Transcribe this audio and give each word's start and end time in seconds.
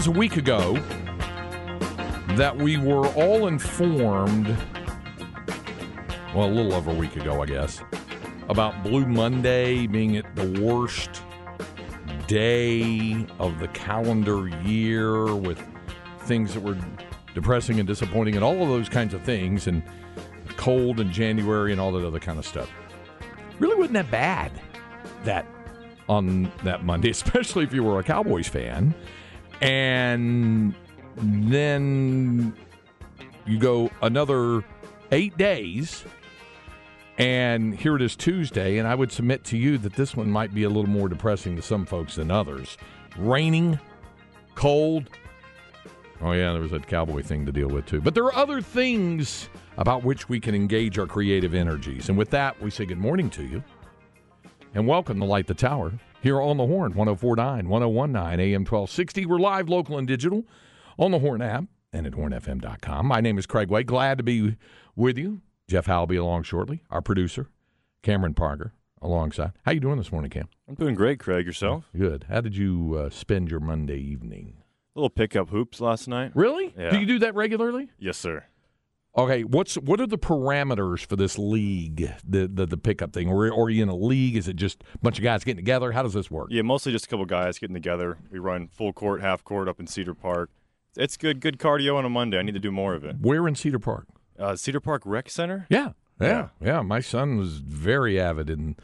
Was 0.00 0.06
a 0.06 0.10
week 0.12 0.38
ago 0.38 0.78
that 2.28 2.56
we 2.56 2.78
were 2.78 3.06
all 3.08 3.48
informed, 3.48 4.46
well, 6.34 6.46
a 6.46 6.48
little 6.48 6.72
over 6.72 6.90
a 6.90 6.94
week 6.94 7.16
ago, 7.16 7.42
I 7.42 7.44
guess, 7.44 7.82
about 8.48 8.82
Blue 8.82 9.04
Monday 9.04 9.86
being 9.86 10.16
at 10.16 10.34
the 10.36 10.62
worst 10.62 11.22
day 12.28 13.26
of 13.38 13.58
the 13.58 13.68
calendar 13.68 14.48
year 14.64 15.36
with 15.36 15.62
things 16.20 16.54
that 16.54 16.62
were 16.62 16.78
depressing 17.34 17.78
and 17.78 17.86
disappointing 17.86 18.36
and 18.36 18.42
all 18.42 18.62
of 18.62 18.70
those 18.70 18.88
kinds 18.88 19.12
of 19.12 19.20
things, 19.22 19.66
and 19.66 19.82
cold 20.56 20.98
in 21.00 21.12
January 21.12 21.72
and 21.72 21.80
all 21.80 21.92
that 21.92 22.06
other 22.06 22.20
kind 22.20 22.38
of 22.38 22.46
stuff. 22.46 22.70
Really 23.58 23.76
wasn't 23.76 23.92
that 23.92 24.10
bad 24.10 24.50
that 25.24 25.44
on 26.08 26.50
that 26.64 26.84
Monday, 26.86 27.10
especially 27.10 27.64
if 27.64 27.74
you 27.74 27.84
were 27.84 27.98
a 27.98 28.02
Cowboys 28.02 28.48
fan. 28.48 28.94
And 29.60 30.74
then 31.16 32.54
you 33.46 33.58
go 33.58 33.90
another 34.02 34.64
eight 35.12 35.36
days, 35.36 36.04
and 37.18 37.74
here 37.74 37.96
it 37.96 38.02
is 38.02 38.16
Tuesday. 38.16 38.78
And 38.78 38.88
I 38.88 38.94
would 38.94 39.12
submit 39.12 39.44
to 39.44 39.58
you 39.58 39.76
that 39.78 39.94
this 39.94 40.16
one 40.16 40.30
might 40.30 40.54
be 40.54 40.62
a 40.62 40.68
little 40.68 40.88
more 40.88 41.08
depressing 41.08 41.56
to 41.56 41.62
some 41.62 41.84
folks 41.84 42.16
than 42.16 42.30
others. 42.30 42.78
Raining, 43.18 43.78
cold. 44.54 45.10
Oh, 46.22 46.32
yeah, 46.32 46.52
there 46.52 46.62
was 46.62 46.72
a 46.72 46.80
cowboy 46.80 47.22
thing 47.22 47.46
to 47.46 47.52
deal 47.52 47.68
with, 47.68 47.86
too. 47.86 48.00
But 48.00 48.14
there 48.14 48.24
are 48.24 48.34
other 48.34 48.60
things 48.60 49.48
about 49.78 50.04
which 50.04 50.28
we 50.28 50.38
can 50.38 50.54
engage 50.54 50.98
our 50.98 51.06
creative 51.06 51.54
energies. 51.54 52.08
And 52.08 52.16
with 52.16 52.30
that, 52.30 52.60
we 52.60 52.70
say 52.70 52.84
good 52.84 52.98
morning 52.98 53.30
to 53.30 53.42
you 53.42 53.64
and 54.74 54.86
welcome 54.86 55.18
to 55.18 55.24
Light 55.24 55.46
the 55.46 55.54
Tower 55.54 55.92
here 56.20 56.40
on 56.40 56.56
the 56.56 56.66
Horn, 56.66 56.94
1049, 56.94 57.68
1019, 57.68 58.40
AM 58.40 58.60
1260. 58.60 59.26
We're 59.26 59.38
live, 59.38 59.68
local, 59.68 59.98
and 59.98 60.06
digital 60.06 60.44
on 60.98 61.10
the 61.10 61.18
Horn 61.18 61.42
app 61.42 61.64
and 61.92 62.06
at 62.06 62.12
hornfm.com. 62.12 63.06
My 63.06 63.20
name 63.20 63.38
is 63.38 63.46
Craig 63.46 63.68
Way. 63.68 63.82
Glad 63.82 64.18
to 64.18 64.24
be 64.24 64.56
with 64.94 65.18
you. 65.18 65.40
Jeff 65.68 65.86
Howe 65.86 66.00
will 66.00 66.06
be 66.06 66.16
along 66.16 66.42
shortly, 66.42 66.82
our 66.90 67.00
producer, 67.00 67.48
Cameron 68.02 68.34
Parker, 68.34 68.72
alongside. 69.00 69.52
How 69.64 69.72
you 69.72 69.80
doing 69.80 69.98
this 69.98 70.10
morning, 70.12 70.30
Cam? 70.30 70.48
I'm 70.68 70.74
doing 70.74 70.94
great, 70.94 71.20
Craig. 71.20 71.46
Yourself? 71.46 71.88
Good. 71.96 72.26
How 72.28 72.40
did 72.40 72.56
you 72.56 72.96
uh, 72.98 73.10
spend 73.10 73.50
your 73.50 73.60
Monday 73.60 73.98
evening? 73.98 74.54
A 74.96 74.98
little 74.98 75.10
pickup 75.10 75.50
hoops 75.50 75.80
last 75.80 76.08
night. 76.08 76.32
Really? 76.34 76.74
Yeah. 76.76 76.90
Do 76.90 76.98
you 76.98 77.06
do 77.06 77.18
that 77.20 77.34
regularly? 77.36 77.88
Yes, 77.98 78.18
sir. 78.18 78.44
Okay, 79.16 79.42
what's 79.42 79.74
what 79.74 80.00
are 80.00 80.06
the 80.06 80.18
parameters 80.18 81.04
for 81.04 81.16
this 81.16 81.36
league, 81.36 82.12
the 82.24 82.46
the, 82.46 82.64
the 82.64 82.76
pickup 82.76 83.12
thing, 83.12 83.28
or, 83.28 83.50
or 83.50 83.64
are 83.66 83.70
you 83.70 83.82
in 83.82 83.88
a 83.88 83.96
league? 83.96 84.36
Is 84.36 84.46
it 84.46 84.54
just 84.54 84.84
a 84.94 84.98
bunch 84.98 85.18
of 85.18 85.24
guys 85.24 85.42
getting 85.42 85.56
together? 85.56 85.90
How 85.92 86.02
does 86.04 86.12
this 86.14 86.30
work? 86.30 86.48
Yeah, 86.50 86.62
mostly 86.62 86.92
just 86.92 87.06
a 87.06 87.08
couple 87.08 87.24
guys 87.26 87.58
getting 87.58 87.74
together. 87.74 88.18
We 88.30 88.38
run 88.38 88.68
full 88.68 88.92
court, 88.92 89.20
half 89.20 89.42
court 89.42 89.68
up 89.68 89.80
in 89.80 89.88
Cedar 89.88 90.14
Park. 90.14 90.50
It's 90.96 91.16
good, 91.16 91.40
good 91.40 91.58
cardio 91.58 91.96
on 91.96 92.04
a 92.04 92.08
Monday. 92.08 92.38
I 92.38 92.42
need 92.42 92.54
to 92.54 92.60
do 92.60 92.70
more 92.70 92.94
of 92.94 93.04
it. 93.04 93.16
Where 93.20 93.46
in 93.48 93.54
Cedar 93.56 93.78
Park? 93.80 94.06
Uh, 94.38 94.54
Cedar 94.56 94.80
Park 94.80 95.02
Rec 95.04 95.28
Center. 95.28 95.66
Yeah, 95.68 95.90
yeah, 96.20 96.28
Yeah. 96.28 96.48
yeah. 96.60 96.80
My 96.82 97.00
son 97.00 97.36
was 97.36 97.58
very 97.58 98.20
avid 98.20 98.48
in 98.48 98.76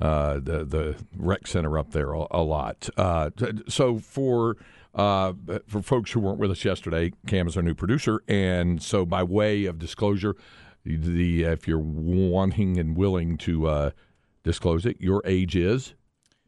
uh, 0.00 0.34
the 0.34 0.64
the 0.64 0.96
rec 1.16 1.46
center 1.48 1.76
up 1.76 1.90
there 1.90 2.12
a, 2.12 2.26
a 2.30 2.42
lot. 2.42 2.88
Uh, 2.96 3.30
so 3.68 3.98
for 3.98 4.56
uh, 4.94 5.32
for 5.66 5.82
folks 5.82 6.12
who 6.12 6.20
weren't 6.20 6.38
with 6.38 6.50
us 6.50 6.64
yesterday, 6.64 7.12
Cam 7.26 7.46
is 7.46 7.56
our 7.56 7.62
new 7.62 7.74
producer, 7.74 8.22
and 8.28 8.82
so 8.82 9.04
by 9.06 9.22
way 9.22 9.64
of 9.64 9.78
disclosure, 9.78 10.36
the 10.84 11.44
if 11.44 11.66
you're 11.68 11.78
wanting 11.78 12.78
and 12.78 12.96
willing 12.96 13.38
to 13.38 13.66
uh, 13.66 13.90
disclose 14.42 14.84
it, 14.84 15.00
your 15.00 15.22
age 15.24 15.56
is 15.56 15.94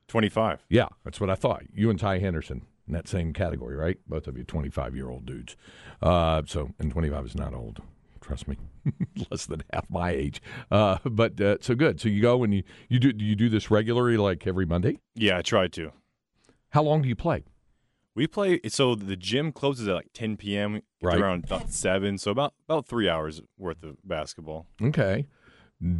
25. 0.09 0.65
yeah, 0.69 0.89
that's 1.05 1.21
what 1.21 1.31
I 1.31 1.35
thought. 1.35 1.63
You 1.73 1.91
and 1.91 1.99
Ty 1.99 2.19
Henderson 2.19 2.63
in 2.87 2.93
that 2.95 3.09
same 3.09 3.33
category, 3.33 3.77
right? 3.77 3.99
Both 4.07 4.27
of 4.27 4.37
you 4.37 4.45
25 4.45 4.95
year 4.95 5.09
old 5.09 5.27
dudes. 5.27 5.57
Uh, 6.03 6.43
so, 6.47 6.71
and 6.79 6.91
25 6.91 7.27
is 7.27 7.35
not 7.35 7.55
old. 7.55 7.81
Trust 8.21 8.49
me, 8.49 8.57
less 9.31 9.45
than 9.47 9.63
half 9.73 9.89
my 9.91 10.11
age. 10.11 10.41
Uh, 10.71 10.97
but 11.05 11.39
uh, 11.41 11.59
so 11.61 11.75
good. 11.75 12.01
So 12.01 12.09
you 12.09 12.23
go 12.23 12.43
and 12.43 12.55
you, 12.55 12.63
you 12.89 12.99
do 12.99 13.13
you 13.23 13.37
do 13.37 13.51
this 13.51 13.71
regularly, 13.71 14.17
like 14.17 14.47
every 14.47 14.65
Monday. 14.65 14.99
Yeah, 15.15 15.39
I 15.39 15.43
try 15.43 15.69
to. 15.69 15.93
How 16.71 16.83
long 16.83 17.03
do 17.03 17.09
you 17.09 17.17
play? 17.17 17.45
We 18.15 18.27
play. 18.27 18.61
So 18.69 18.95
the 18.95 19.17
gym 19.17 19.51
closes 19.53 19.89
at 19.89 19.95
like 19.95 20.09
10 20.15 20.37
p.m. 20.37 20.83
Right. 21.03 21.19
around 21.21 21.45
about 21.45 21.71
seven. 21.71 22.17
So 22.19 22.31
about 22.31 22.55
about 22.69 22.87
three 22.87 23.09
hours 23.09 23.43
worth 23.59 23.83
of 23.83 23.97
basketball. 24.05 24.67
Okay. 24.81 25.27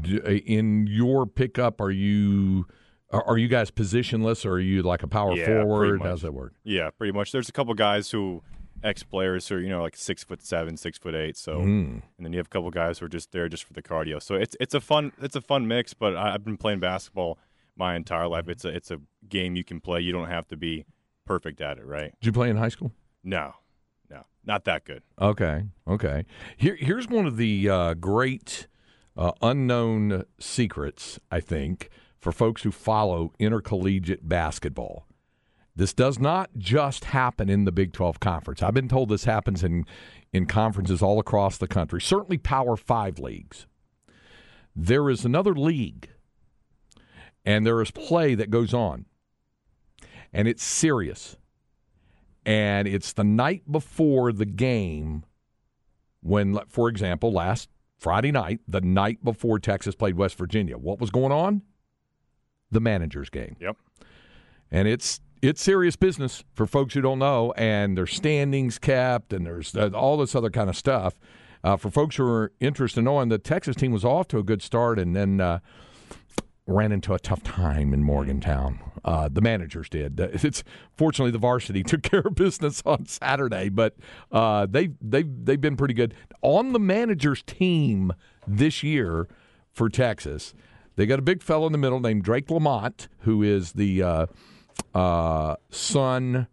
D- 0.01 0.21
uh, 0.21 0.31
In 0.31 0.87
your 0.87 1.27
pickup, 1.27 1.81
are 1.81 1.91
you 1.91 2.67
are, 3.11 3.23
are 3.27 3.39
you 3.39 3.49
guys 3.49 3.71
positionless, 3.71 4.47
or 4.47 4.53
are 4.53 4.61
you 4.61 4.83
like 4.83 5.03
a 5.03 5.09
power 5.09 5.35
Yeah, 5.37 5.45
pretty 5.45 5.61
forward? 5.63 5.99
much. 6.01 6.09
How's 6.09 6.23
that 6.23 6.33
work? 6.33 6.55
Yeah, 6.65 6.91
pretty 6.91 7.13
much. 7.13 7.33
There's 7.33 7.49
a 7.49 7.53
couple 7.53 7.75
guys 7.75 8.11
who 8.11 8.43
ex 8.83 9.03
players 9.03 9.49
who 9.49 9.57
are 9.57 9.61
you 9.61 9.69
know 9.69 9.83
like 9.83 9.97
six 9.97 10.23
foot 10.25 10.43
seven, 10.43 10.77
six 10.77 10.97
foot 10.99 11.15
eight. 11.15 11.37
So 11.37 11.59
Mm. 11.59 12.03
and 12.17 12.21
then 12.21 12.33
you 12.33 12.39
have 12.39 12.47
a 12.47 12.51
couple 12.51 12.71
guys 12.71 12.99
who 13.01 13.07
are 13.07 13.09
just 13.11 13.33
there 13.33 13.49
just 13.49 13.65
for 13.65 13.73
the 13.73 13.83
cardio. 13.83 14.23
So 14.23 14.37
it's 14.37 14.57
it's 14.61 14.75
a 14.75 14.81
fun 14.81 15.13
it's 15.21 15.37
a 15.37 15.41
fun 15.43 15.67
mix. 15.67 15.93
But 15.95 16.17
I, 16.17 16.35
I've 16.35 16.45
been 16.45 16.57
playing 16.57 16.81
basketball 16.81 17.39
my 17.77 17.97
entire 17.97 18.29
life. 18.29 18.49
It's 18.49 18.65
a 18.65 18.69
it's 18.69 18.91
a 18.93 19.01
game 19.29 19.57
you 19.57 19.65
can 19.65 19.81
play. 19.81 20.01
You 20.01 20.13
don't 20.13 20.29
have 20.31 20.47
to 20.49 20.57
be 20.57 20.85
perfect 21.25 21.61
at 21.61 21.79
it, 21.79 21.87
right? 21.87 22.13
Did 22.21 22.27
you 22.27 22.33
play 22.33 22.51
in 22.51 22.57
high 22.57 22.69
school? 22.69 22.93
No, 23.23 23.55
no, 24.11 24.27
not 24.45 24.65
that 24.65 24.85
good. 24.85 25.03
Okay, 25.21 25.65
okay. 25.89 26.25
Here, 26.57 26.77
here's 26.77 27.09
one 27.09 27.27
of 27.27 27.37
the 27.37 27.69
uh, 27.69 27.95
great 27.95 28.67
uh, 29.17 29.33
unknown 29.43 30.25
secrets, 30.39 31.19
I 31.31 31.41
think, 31.41 31.91
for 32.21 32.33
folks 32.33 32.63
who 32.63 32.71
follow 32.71 33.33
intercollegiate 33.39 34.29
basketball. 34.29 35.07
This 35.77 35.93
does 35.93 36.19
not 36.21 36.51
just 36.57 37.07
happen 37.07 37.49
in 37.51 37.65
the 37.65 37.73
Big 37.73 37.93
12 37.93 38.21
Conference. 38.21 38.63
I've 38.63 38.75
been 38.75 38.89
told 38.89 39.09
this 39.09 39.25
happens 39.25 39.65
in, 39.65 39.87
in 40.33 40.47
conferences 40.47 41.03
all 41.03 41.19
across 41.19 41.59
the 41.59 41.67
country, 41.67 42.01
certainly 42.01 42.39
Power 42.39 42.77
Five 42.77 43.19
leagues. 43.19 43.67
There 44.77 45.11
is 45.11 45.25
another 45.25 45.55
league, 45.55 46.11
and 47.45 47.67
there 47.67 47.81
is 47.83 47.91
play 47.91 48.35
that 48.35 48.51
goes 48.51 48.73
on, 48.73 49.07
and 50.35 50.49
it's 50.49 50.63
serious. 50.63 51.39
And 52.45 52.87
it's 52.87 53.15
the 53.15 53.25
night 53.25 53.63
before 53.71 54.33
the 54.33 54.45
game 54.45 55.25
when 56.21 56.59
for 56.69 56.89
example 56.89 57.33
last 57.33 57.69
friday 57.99 58.33
night 58.33 58.59
the 58.67 58.81
night 58.81 59.23
before 59.23 59.59
texas 59.59 59.95
played 59.95 60.17
west 60.17 60.37
virginia 60.37 60.77
what 60.77 60.99
was 60.99 61.11
going 61.11 61.33
on? 61.33 61.63
The 62.71 62.81
managers 62.81 63.31
game. 63.31 63.57
Yep. 63.61 63.77
and 64.71 64.89
it's 64.89 65.21
it's 65.41 65.63
serious 65.63 65.97
business 65.97 66.43
for 66.55 66.67
folks 66.67 66.95
who 66.95 67.01
don't 67.03 67.19
know 67.19 67.53
and 67.57 67.97
there's 67.97 68.15
standings 68.15 68.79
kept 68.79 69.33
and 69.33 69.47
there's 69.47 69.75
uh, 69.77 69.91
all 69.95 70.17
this 70.17 70.35
other 70.35 70.51
kind 70.51 70.69
of 70.69 70.77
stuff 70.77 71.15
uh, 71.63 71.77
for 71.77 71.91
folks 71.91 72.17
who 72.17 72.25
are 72.25 72.53
interested 72.61 73.01
in 73.01 73.05
knowing 73.05 73.29
the 73.29 73.39
texas 73.39 73.77
team 73.77 73.93
was 73.93 74.05
off 74.05 74.27
to 74.29 74.39
a 74.39 74.43
good 74.43 74.61
start 74.63 74.99
and 74.99 75.15
then 75.15 75.41
uh, 75.41 75.59
ran 76.67 76.93
into 76.93 77.13
a 77.13 77.19
tough 77.19 77.43
time 77.43 77.93
in 77.93 78.03
Morgantown. 78.03 78.81
Uh, 79.05 79.29
the 79.29 79.41
managers 79.41 79.89
did. 79.89 80.19
It's 80.45 80.65
fortunately 80.97 81.31
the 81.31 81.39
varsity 81.39 81.83
took 81.85 82.03
care 82.03 82.23
of 82.25 82.35
business 82.35 82.83
on 82.87 83.07
Saturday, 83.07 83.69
but 83.69 83.97
uh, 84.33 84.67
they 84.67 84.91
they 85.01 85.23
they've 85.23 85.61
been 85.61 85.77
pretty 85.77 85.95
good 85.95 86.15
on 86.43 86.73
the 86.73 86.79
managers 86.79 87.43
team 87.43 88.13
this 88.47 88.83
year 88.83 89.29
for 89.73 89.89
Texas. 89.89 90.55
They 90.97 91.07
got 91.07 91.19
a 91.19 91.23
big 91.23 91.43
fellow 91.43 91.67
in 91.67 91.73
the 91.73 91.79
middle 91.79 92.01
named 92.01 92.23
Drake 92.23 92.51
Lamont, 92.51 93.09
who 93.21 93.43
is 93.43 93.73
the 93.73 94.03
uh, 94.03 94.27
uh, 94.95 95.57
son 95.71 96.47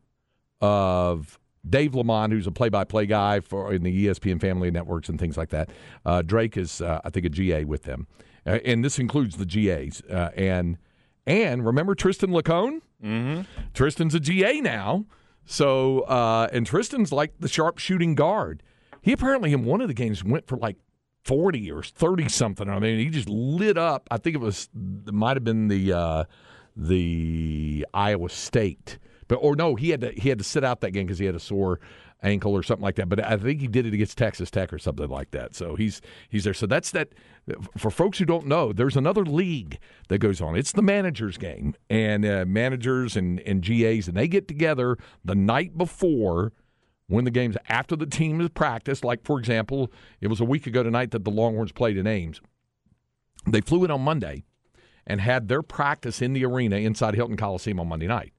of 0.62 1.40
Dave 1.68 1.94
Lamont, 1.94 2.34
who's 2.34 2.48
a 2.48 2.52
play-by-play 2.52 3.06
guy 3.06 3.40
for 3.40 3.72
in 3.72 3.84
the 3.84 4.08
ESPN 4.08 4.42
family 4.42 4.72
networks 4.72 5.10
and 5.10 5.20
things 5.20 5.38
like 5.38 5.50
that. 5.50 5.70
Uh, 6.06 6.22
Drake 6.24 6.58
is, 6.58 6.82
uh, 6.82 7.02
I 7.04 7.10
think, 7.12 7.26
a 7.28 7.30
GA 7.30 7.66
with 7.66 7.84
them, 7.84 8.08
uh, 8.46 8.60
and 8.66 8.84
this 8.84 9.00
includes 9.00 9.38
the 9.38 9.46
GAs. 9.46 10.02
Uh, 10.10 10.30
and 10.36 10.78
and 11.26 11.66
remember 11.66 11.96
Tristan 11.96 12.32
Lacone? 12.32 12.82
Mm-hmm. 13.04 13.42
Tristan's 13.74 14.16
a 14.16 14.20
GA 14.20 14.62
now, 14.62 15.06
So 15.46 16.02
uh, 16.02 16.48
and 16.52 16.66
Tristan's 16.66 17.12
like 17.12 17.34
the 17.40 17.48
sharp 17.48 17.78
shooting 17.80 18.16
guard. 18.16 18.64
He 19.02 19.12
apparently 19.14 19.54
in 19.54 19.66
one 19.66 19.82
of 19.82 19.88
the 19.88 19.94
games 19.94 20.24
went 20.24 20.48
for 20.48 20.58
like 20.58 20.78
forty 21.24 21.72
or 21.72 21.84
thirty 21.84 22.30
something. 22.30 22.70
I 22.70 22.80
mean, 22.80 23.00
he 23.00 23.10
just 23.10 23.30
lit 23.30 23.78
up. 23.78 24.08
I 24.12 24.18
think 24.18 24.36
it 24.36 24.40
was 24.40 24.70
it 25.08 25.14
might 25.14 25.38
have 25.38 25.44
been 25.44 25.68
the 25.68 25.94
uh, 25.94 26.24
the 26.76 27.86
Iowa 27.94 28.30
State, 28.30 29.00
but 29.28 29.36
or 29.36 29.56
no, 29.56 29.76
he 29.76 29.90
had 29.90 30.02
to 30.02 30.12
he 30.12 30.30
had 30.30 30.38
to 30.38 30.44
sit 30.44 30.64
out 30.64 30.82
that 30.82 30.92
game 30.92 31.08
because 31.08 31.20
he 31.20 31.26
had 31.26 31.36
a 31.36 31.40
sore 31.40 31.80
ankle 32.22 32.54
or 32.54 32.64
something 32.64 32.84
like 32.84 32.96
that. 32.96 33.10
But 33.10 33.24
I 33.24 33.38
think 33.38 33.62
he 33.62 33.68
did 33.68 33.86
it 33.86 33.94
against 33.94 34.18
Texas 34.18 34.52
Tech 34.52 34.72
or 34.72 34.80
something 34.80 35.10
like 35.10 35.32
that. 35.32 35.56
So 35.56 35.76
he's 35.76 36.02
he's 36.30 36.44
there. 36.44 36.54
So 36.54 36.66
that's 36.66 36.92
that. 36.92 37.10
For 37.78 37.90
folks 37.90 38.20
who 38.20 38.26
don't 38.26 38.46
know, 38.46 38.72
there's 38.72 38.96
another 38.96 39.26
league 39.26 39.80
that 40.10 40.20
goes 40.20 40.42
on. 40.42 40.56
It's 40.56 40.72
the 40.72 40.84
managers 40.84 41.38
game, 41.38 41.76
and 41.90 42.26
uh, 42.26 42.46
managers 42.48 43.16
and 43.16 43.40
and 43.42 43.62
GAs, 43.62 44.08
and 44.08 44.16
they 44.16 44.28
get 44.28 44.48
together 44.48 44.98
the 45.24 45.36
night 45.36 45.78
before. 45.78 46.54
When 47.08 47.26
the 47.26 47.32
game's 47.32 47.58
after 47.68 47.98
the 47.98 48.06
team 48.06 48.40
has 48.40 48.48
practiced, 48.52 49.04
like 49.04 49.26
for 49.26 49.38
example, 49.38 49.92
it 50.22 50.28
was 50.28 50.40
a 50.40 50.46
week 50.46 50.66
ago 50.66 50.82
tonight 50.82 51.12
that 51.12 51.26
the 51.26 51.32
Longhorns 51.32 51.74
played 51.74 51.98
in 51.98 52.08
Ames. 52.08 52.40
They 53.46 53.60
flew 53.60 53.84
in 53.84 53.92
on 53.92 54.00
Monday 54.00 54.46
and 55.06 55.20
had 55.20 55.50
their 55.50 55.62
practice 55.62 56.22
in 56.22 56.32
the 56.32 56.46
arena 56.46 56.78
inside 56.78 57.16
Hilton 57.16 57.36
Coliseum 57.36 57.82
on 57.82 57.90
Monday 57.90 58.08
night. 58.08 58.32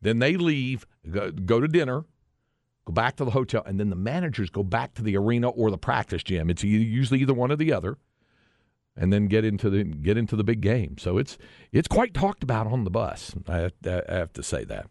Then 0.00 0.20
they 0.20 0.36
leave, 0.36 0.86
go, 1.10 1.30
go 1.30 1.60
to 1.60 1.68
dinner, 1.68 2.04
go 2.84 2.92
back 2.92 3.16
to 3.16 3.24
the 3.24 3.30
hotel, 3.30 3.62
and 3.66 3.78
then 3.80 3.90
the 3.90 3.96
managers 3.96 4.50
go 4.50 4.62
back 4.62 4.94
to 4.94 5.02
the 5.02 5.16
arena 5.16 5.48
or 5.48 5.70
the 5.70 5.78
practice 5.78 6.22
gym. 6.22 6.50
It's 6.50 6.62
usually 6.64 7.20
either 7.20 7.34
one 7.34 7.50
or 7.50 7.56
the 7.56 7.72
other, 7.72 7.96
and 8.96 9.12
then 9.12 9.26
get 9.26 9.44
into 9.44 9.68
the 9.70 9.82
get 9.84 10.16
into 10.16 10.36
the 10.36 10.44
big 10.44 10.60
game. 10.60 10.96
So 10.98 11.18
it's 11.18 11.36
it's 11.72 11.88
quite 11.88 12.14
talked 12.14 12.42
about 12.42 12.66
on 12.66 12.84
the 12.84 12.90
bus. 12.90 13.34
I 13.48 13.56
have, 13.58 13.72
I 13.86 14.02
have 14.14 14.32
to 14.34 14.42
say 14.42 14.64
that. 14.64 14.86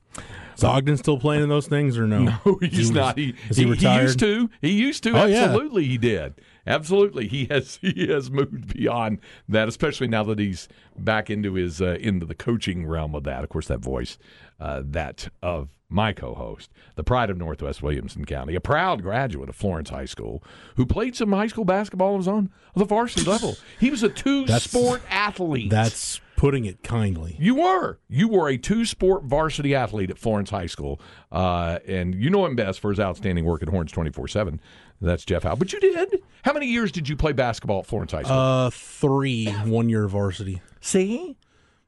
Is 0.57 0.63
Ogden 0.63 0.97
still 0.97 1.17
playing 1.17 1.43
in 1.43 1.49
those 1.49 1.67
things 1.67 1.97
or 1.97 2.05
no? 2.05 2.23
No, 2.45 2.57
he's 2.61 2.89
he- 2.89 2.93
not. 2.93 3.17
He, 3.17 3.33
he 3.53 3.65
retired? 3.65 4.03
used 4.03 4.19
to. 4.19 4.49
He 4.61 4.71
used 4.71 5.03
to. 5.03 5.11
Oh, 5.13 5.25
yeah. 5.25 5.43
Absolutely, 5.45 5.85
he 5.85 5.97
did. 5.97 6.35
Absolutely, 6.67 7.27
he 7.27 7.45
has. 7.45 7.79
He 7.81 8.07
has 8.07 8.29
moved 8.29 8.73
beyond 8.73 9.19
that, 9.49 9.67
especially 9.67 10.07
now 10.07 10.23
that 10.25 10.39
he's 10.39 10.67
back 10.97 11.29
into 11.29 11.53
his 11.53 11.81
uh, 11.81 11.97
into 11.99 12.25
the 12.25 12.35
coaching 12.35 12.85
realm 12.85 13.15
of 13.15 13.23
that. 13.23 13.43
Of 13.43 13.49
course, 13.49 13.67
that 13.67 13.79
voice, 13.79 14.17
uh, 14.59 14.81
that 14.85 15.29
of 15.41 15.69
my 15.93 16.13
co-host, 16.13 16.71
the 16.95 17.03
pride 17.03 17.29
of 17.29 17.37
Northwest 17.37 17.81
Williamson 17.81 18.25
County, 18.25 18.55
a 18.55 18.61
proud 18.61 19.01
graduate 19.01 19.49
of 19.49 19.55
Florence 19.55 19.89
High 19.89 20.05
School, 20.05 20.43
who 20.75 20.85
played 20.85 21.15
some 21.15 21.31
high 21.31 21.47
school 21.47 21.65
basketball 21.65 22.15
of 22.15 22.19
his 22.21 22.27
own 22.27 22.49
on 22.75 22.79
the 22.79 22.85
varsity 22.85 23.29
level. 23.29 23.55
He 23.79 23.89
was 23.89 24.03
a 24.03 24.09
two-sport 24.09 25.01
athlete. 25.09 25.69
That's 25.69 26.19
putting 26.35 26.65
it 26.65 26.83
kindly. 26.83 27.37
You 27.39 27.55
were. 27.55 27.99
You 28.09 28.27
were 28.27 28.49
a 28.49 28.57
two 28.57 28.83
sport 28.83 29.23
varsity 29.23 29.73
athlete 29.73 30.09
at 30.09 30.17
Florence 30.17 30.49
High 30.49 30.65
School. 30.65 30.99
Uh, 31.31 31.79
and 31.87 32.13
you 32.15 32.29
know 32.29 32.45
him 32.45 32.55
best 32.57 32.81
for 32.81 32.89
his 32.89 32.99
outstanding 32.99 33.45
work 33.45 33.61
at 33.61 33.69
Horns 33.69 33.91
24 33.93 34.27
7. 34.27 34.59
That's 34.99 35.23
Jeff 35.23 35.43
Howe. 35.43 35.55
But 35.55 35.71
you 35.71 35.79
did. 35.79 36.21
How 36.43 36.53
many 36.53 36.67
years 36.67 36.91
did 36.91 37.07
you 37.07 37.15
play 37.15 37.33
basketball 37.33 37.79
at 37.79 37.85
Florence 37.85 38.11
High 38.11 38.23
School? 38.23 38.37
Uh, 38.37 38.69
three 38.71 39.47
one 39.65 39.87
year 39.89 40.07
varsity. 40.07 40.61
See? 40.81 41.37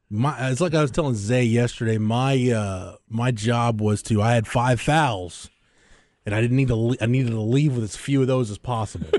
My 0.08 0.50
it's 0.50 0.60
like 0.60 0.74
I 0.74 0.82
was 0.82 0.90
telling 0.90 1.14
Zay 1.14 1.44
yesterday. 1.44 1.98
My 1.98 2.50
uh 2.50 2.96
my 3.08 3.30
job 3.30 3.80
was 3.80 4.02
to 4.04 4.22
I 4.22 4.34
had 4.34 4.46
five 4.46 4.80
fouls, 4.80 5.50
and 6.24 6.34
I 6.34 6.40
didn't 6.40 6.56
need 6.56 6.68
to. 6.68 6.76
le- 6.76 6.96
I 7.00 7.06
needed 7.06 7.30
to 7.30 7.40
leave 7.40 7.74
with 7.74 7.84
as 7.84 7.96
few 7.96 8.20
of 8.20 8.26
those 8.26 8.50
as 8.50 8.58
possible. 8.58 9.08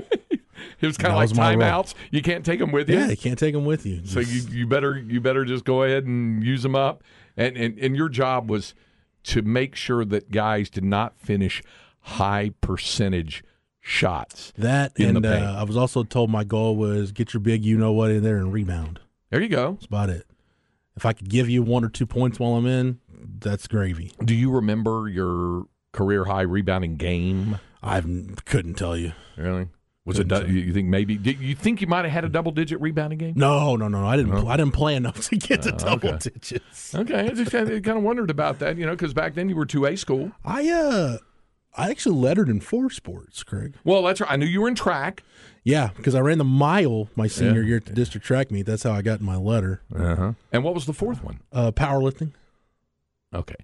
It 0.80 0.86
was 0.86 0.96
kind 0.96 1.12
of 1.12 1.16
like 1.16 1.30
was 1.30 1.36
my 1.38 1.54
role. 1.54 1.62
timeouts. 1.62 1.94
You 2.10 2.22
can't 2.22 2.44
take 2.44 2.58
them 2.60 2.70
with 2.72 2.88
you. 2.88 2.98
yeah, 2.98 3.08
you 3.08 3.16
can't 3.16 3.38
take 3.38 3.52
them 3.52 3.64
with 3.64 3.84
you. 3.86 4.02
So 4.04 4.20
you, 4.20 4.42
you 4.50 4.66
better 4.66 4.96
you 4.98 5.20
better 5.20 5.44
just 5.44 5.64
go 5.64 5.82
ahead 5.82 6.04
and 6.04 6.42
use 6.44 6.62
them 6.62 6.74
up. 6.76 7.02
And, 7.36 7.56
and 7.56 7.78
and 7.78 7.96
your 7.96 8.08
job 8.08 8.48
was 8.50 8.74
to 9.24 9.42
make 9.42 9.74
sure 9.74 10.04
that 10.04 10.30
guys 10.30 10.70
did 10.70 10.84
not 10.84 11.18
finish 11.18 11.62
high 12.00 12.52
percentage 12.60 13.42
shots. 13.80 14.52
that 14.56 14.92
and 14.98 15.24
uh, 15.24 15.56
I 15.58 15.64
was 15.64 15.76
also 15.76 16.04
told 16.04 16.30
my 16.30 16.44
goal 16.44 16.76
was 16.76 17.10
get 17.10 17.34
your 17.34 17.40
big 17.40 17.64
you 17.64 17.76
know 17.76 17.92
what 17.92 18.10
in 18.10 18.22
there 18.22 18.36
and 18.36 18.52
rebound. 18.52 19.00
There 19.30 19.40
you 19.40 19.48
go. 19.48 19.72
That's 19.72 19.86
about 19.86 20.10
it. 20.10 20.26
If 20.98 21.06
I 21.06 21.12
could 21.12 21.28
give 21.28 21.48
you 21.48 21.62
one 21.62 21.84
or 21.84 21.88
two 21.88 22.06
points 22.06 22.40
while 22.40 22.54
I'm 22.56 22.66
in, 22.66 22.98
that's 23.38 23.68
gravy. 23.68 24.10
Do 24.24 24.34
you 24.34 24.50
remember 24.50 25.08
your 25.08 25.66
career 25.92 26.24
high 26.24 26.40
rebounding 26.42 26.96
game? 26.96 27.60
I 27.84 28.00
couldn't 28.46 28.74
tell 28.74 28.96
you. 28.96 29.12
Really? 29.36 29.68
Was 30.04 30.18
it? 30.18 30.28
Say. 30.28 30.48
You 30.48 30.72
think 30.72 30.88
maybe? 30.88 31.16
Did 31.16 31.38
you 31.38 31.54
think 31.54 31.80
you 31.80 31.86
might 31.86 32.04
have 32.04 32.10
had 32.12 32.24
a 32.24 32.28
double 32.28 32.50
digit 32.50 32.80
rebounding 32.80 33.18
game? 33.18 33.34
No, 33.36 33.76
no, 33.76 33.86
no, 33.86 34.00
no. 34.00 34.08
I 34.08 34.16
didn't. 34.16 34.48
I 34.48 34.56
didn't 34.56 34.72
play 34.72 34.96
enough 34.96 35.20
to 35.28 35.36
get 35.36 35.62
to 35.62 35.70
double 35.70 36.08
Oh, 36.08 36.14
okay. 36.14 36.30
digits. 36.30 36.94
Okay, 36.96 37.20
I 37.20 37.28
just 37.28 37.52
kind 37.52 37.68
kind 37.84 37.96
of 37.98 38.02
wondered 38.02 38.30
about 38.30 38.58
that, 38.58 38.76
you 38.76 38.86
know, 38.86 38.92
because 38.92 39.14
back 39.14 39.34
then 39.34 39.48
you 39.48 39.54
were 39.54 39.66
two 39.66 39.86
A 39.86 39.96
school. 39.96 40.32
I 40.44 40.68
uh, 40.68 41.18
I 41.78 41.90
actually 41.90 42.16
lettered 42.16 42.48
in 42.48 42.60
four 42.60 42.90
sports, 42.90 43.42
Craig. 43.44 43.74
Well, 43.84 44.02
that's 44.02 44.20
right. 44.20 44.30
I 44.30 44.36
knew 44.36 44.46
you 44.46 44.60
were 44.60 44.68
in 44.68 44.74
track. 44.74 45.22
Yeah, 45.64 45.90
because 45.96 46.14
I 46.14 46.20
ran 46.20 46.38
the 46.38 46.44
mile 46.44 47.08
my 47.14 47.26
senior 47.26 47.60
Yeah. 47.62 47.66
year 47.68 47.76
at 47.78 47.84
the 47.86 47.92
district 47.92 48.26
track 48.26 48.50
meet. 48.50 48.66
That's 48.66 48.82
how 48.82 48.92
I 48.92 49.02
got 49.02 49.20
my 49.20 49.36
letter. 49.36 49.82
Uh 49.94 50.16
huh. 50.16 50.32
And 50.52 50.64
what 50.64 50.74
was 50.74 50.86
the 50.86 50.92
fourth 50.92 51.22
one? 51.22 51.40
Uh, 51.52 51.70
powerlifting. 51.72 52.32
Okay. 53.34 53.54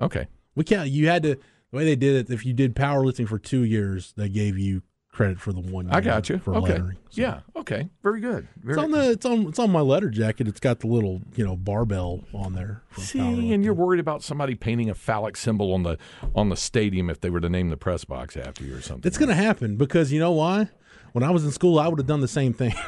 Okay. 0.00 0.26
We 0.54 0.64
can't. 0.64 0.88
You 0.90 1.08
had 1.08 1.22
to. 1.24 1.34
The 1.70 1.76
way 1.78 1.84
they 1.84 1.96
did 1.96 2.14
it, 2.30 2.32
if 2.32 2.46
you 2.46 2.52
did 2.52 2.76
powerlifting 2.76 3.26
for 3.26 3.38
two 3.38 3.62
years, 3.64 4.12
they 4.16 4.28
gave 4.28 4.56
you 4.58 4.82
credit 5.14 5.40
for 5.40 5.52
the 5.52 5.60
one. 5.60 5.88
I 5.90 6.00
got 6.00 6.28
you. 6.28 6.38
for 6.38 6.54
okay. 6.56 6.72
lettering. 6.72 6.96
So 7.10 7.22
Yeah. 7.22 7.40
Okay. 7.56 7.88
Very 8.02 8.20
good. 8.20 8.48
Very 8.62 8.74
It's 8.74 8.82
on 8.84 8.90
the 8.90 9.10
it's 9.12 9.24
on 9.24 9.46
it's 9.48 9.58
on 9.58 9.70
my 9.70 9.80
letter 9.80 10.10
jacket. 10.10 10.48
It's 10.48 10.60
got 10.60 10.80
the 10.80 10.88
little 10.88 11.22
you 11.36 11.44
know 11.46 11.56
barbell 11.56 12.24
on 12.34 12.54
there. 12.54 12.82
See, 12.98 13.52
and 13.52 13.64
you're 13.64 13.74
worried 13.74 14.00
about 14.00 14.22
somebody 14.22 14.54
painting 14.54 14.90
a 14.90 14.94
phallic 14.94 15.36
symbol 15.36 15.72
on 15.72 15.84
the 15.84 15.96
on 16.34 16.48
the 16.48 16.56
stadium 16.56 17.08
if 17.08 17.20
they 17.20 17.30
were 17.30 17.40
to 17.40 17.48
name 17.48 17.70
the 17.70 17.76
press 17.76 18.04
box 18.04 18.36
after 18.36 18.64
you 18.64 18.74
or 18.76 18.80
something. 18.82 19.06
It's 19.08 19.18
going 19.18 19.28
to 19.30 19.34
happen 19.34 19.76
because 19.76 20.12
you 20.12 20.18
know 20.20 20.32
why? 20.32 20.68
When 21.12 21.22
I 21.22 21.30
was 21.30 21.44
in 21.44 21.52
school, 21.52 21.78
I 21.78 21.86
would 21.86 21.98
have 22.00 22.08
done 22.08 22.20
the 22.20 22.28
same 22.28 22.52
thing. 22.52 22.74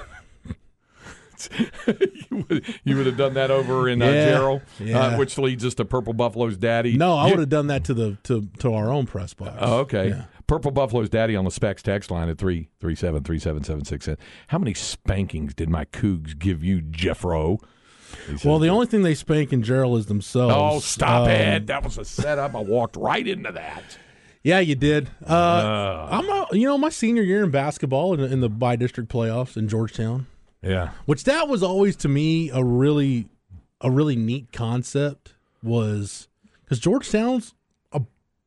you, 2.30 2.46
would, 2.48 2.64
you 2.84 2.96
would 2.96 3.06
have 3.06 3.16
done 3.16 3.34
that 3.34 3.50
over 3.50 3.88
in 3.88 4.00
uh, 4.00 4.06
Yeah, 4.06 4.28
Jarrell, 4.32 4.62
yeah. 4.80 4.98
uh, 4.98 5.18
which 5.18 5.36
leads 5.36 5.64
us 5.66 5.74
to 5.74 5.84
Purple 5.84 6.14
Buffalo's 6.14 6.56
daddy. 6.56 6.96
no, 6.96 7.14
I 7.14 7.26
You- 7.26 7.32
would 7.32 7.40
have 7.40 7.48
done 7.50 7.66
that 7.66 7.84
to 7.84 7.94
the 7.94 8.16
to 8.24 8.48
to 8.60 8.72
our 8.72 8.90
own 8.90 9.06
press 9.06 9.34
box. 9.34 9.54
Oh, 9.60 9.80
okay. 9.80 10.08
Yeah. 10.08 10.24
Purple 10.46 10.70
Buffalo's 10.70 11.08
daddy 11.08 11.34
on 11.34 11.44
the 11.44 11.50
Specs 11.50 11.82
text 11.82 12.10
line 12.10 12.28
at 12.28 12.38
three 12.38 12.68
three 12.80 12.94
seven 12.94 13.22
three 13.24 13.38
seven 13.38 13.64
seven 13.64 13.84
six. 13.84 14.08
How 14.48 14.58
many 14.58 14.74
spankings 14.74 15.54
did 15.54 15.68
my 15.68 15.84
Cougs 15.86 16.38
give 16.38 16.62
you, 16.62 16.80
Jeffro? 16.80 17.58
Well, 18.44 18.60
the 18.60 18.68
only 18.68 18.86
thing 18.86 19.02
they 19.02 19.14
spank 19.16 19.52
in 19.52 19.62
Jarrell 19.62 19.98
is 19.98 20.06
themselves. 20.06 20.54
oh, 20.56 20.78
stop 20.80 21.22
Um, 21.26 21.30
it! 21.30 21.66
That 21.66 21.82
was 21.82 21.98
a 21.98 22.04
setup. 22.04 22.54
I 22.54 22.60
walked 22.60 22.96
right 22.96 23.26
into 23.26 23.50
that. 23.52 23.98
Yeah, 24.44 24.60
you 24.60 24.76
did. 24.76 25.10
Uh, 25.28 26.06
I'm 26.08 26.28
a, 26.28 26.46
you 26.52 26.68
know 26.68 26.78
my 26.78 26.88
senior 26.90 27.22
year 27.24 27.42
in 27.42 27.50
basketball 27.50 28.14
in, 28.14 28.20
in 28.20 28.40
the 28.40 28.48
by 28.48 28.76
district 28.76 29.10
playoffs 29.10 29.56
in 29.56 29.68
Georgetown, 29.68 30.28
Yeah. 30.62 30.90
which 31.06 31.24
that 31.24 31.48
was 31.48 31.64
always 31.64 31.96
to 31.96 32.08
me 32.08 32.50
a 32.50 32.62
really 32.62 33.26
a 33.80 33.90
really 33.90 34.14
neat 34.14 34.52
concept 34.52 35.34
was 35.64 36.28
because 36.62 36.78
Georgetown's 36.78 37.54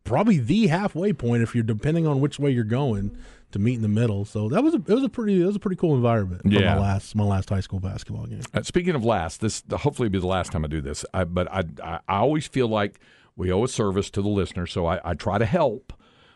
probably 0.09 0.37
the 0.39 0.67
halfway 0.67 1.13
point 1.13 1.43
if 1.43 1.53
you're 1.55 1.63
depending 1.63 2.05
on 2.07 2.19
which 2.19 2.39
way 2.39 2.51
you're 2.51 2.63
going 2.63 3.15
to 3.51 3.59
meet 3.59 3.75
in 3.75 3.81
the 3.81 3.87
middle. 3.87 4.25
So 4.25 4.49
that 4.49 4.63
was 4.63 4.73
a, 4.73 4.77
it 4.77 4.89
was 4.93 5.03
a 5.03 5.09
pretty 5.09 5.41
it 5.41 5.45
was 5.45 5.55
a 5.55 5.59
pretty 5.59 5.75
cool 5.77 5.95
environment 5.95 6.41
for 6.43 6.49
Yeah. 6.49 6.75
my 6.75 6.81
last 6.81 7.15
my 7.15 7.23
last 7.23 7.49
high 7.49 7.61
school 7.61 7.79
basketball 7.79 8.25
game. 8.25 8.41
Uh, 8.53 8.61
speaking 8.63 8.95
of 8.95 9.03
last, 9.05 9.41
this 9.41 9.63
hopefully 9.71 10.07
will 10.07 10.13
be 10.13 10.19
the 10.19 10.27
last 10.27 10.51
time 10.51 10.65
I 10.65 10.67
do 10.67 10.81
this. 10.81 11.05
I, 11.13 11.23
but 11.23 11.49
I, 11.51 11.63
I 11.83 11.99
I 12.07 12.17
always 12.17 12.47
feel 12.47 12.67
like 12.67 12.99
we 13.35 13.51
owe 13.51 13.63
a 13.63 13.67
service 13.67 14.09
to 14.11 14.21
the 14.21 14.27
listener, 14.27 14.67
so 14.67 14.85
I, 14.85 14.99
I 15.03 15.13
try 15.13 15.37
to 15.37 15.45
help 15.45 15.93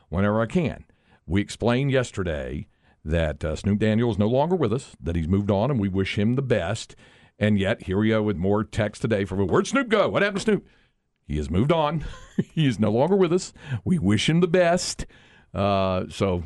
whenever 0.09 0.41
I 0.41 0.45
can. 0.45 0.85
We 1.27 1.41
explained 1.41 1.91
yesterday 1.91 2.67
that 3.03 3.43
uh, 3.43 3.55
Snoop 3.57 3.79
Daniel 3.79 4.09
is 4.11 4.17
no 4.17 4.27
longer 4.27 4.55
with 4.55 4.71
us, 4.71 4.95
that 5.01 5.15
he's 5.15 5.27
moved 5.27 5.51
on, 5.51 5.69
and 5.69 5.79
we 5.79 5.89
wish 5.89 6.17
him 6.17 6.35
the 6.35 6.41
best. 6.41 6.95
And 7.39 7.59
yet, 7.59 7.83
here 7.83 7.97
we 7.97 8.13
are 8.13 8.21
with 8.21 8.37
more 8.37 8.63
text 8.63 9.01
today 9.01 9.25
from 9.25 9.45
where'd 9.47 9.67
Snoop 9.67 9.89
go? 9.89 10.07
What 10.07 10.21
happened 10.21 10.39
to 10.39 10.43
Snoop? 10.43 10.67
He 11.27 11.37
has 11.37 11.49
moved 11.49 11.71
on. 11.71 12.05
he 12.53 12.67
is 12.67 12.79
no 12.79 12.91
longer 12.91 13.15
with 13.15 13.33
us. 13.33 13.53
We 13.83 13.99
wish 13.99 14.29
him 14.29 14.41
the 14.41 14.47
best. 14.47 15.05
Uh, 15.53 16.05
so 16.09 16.43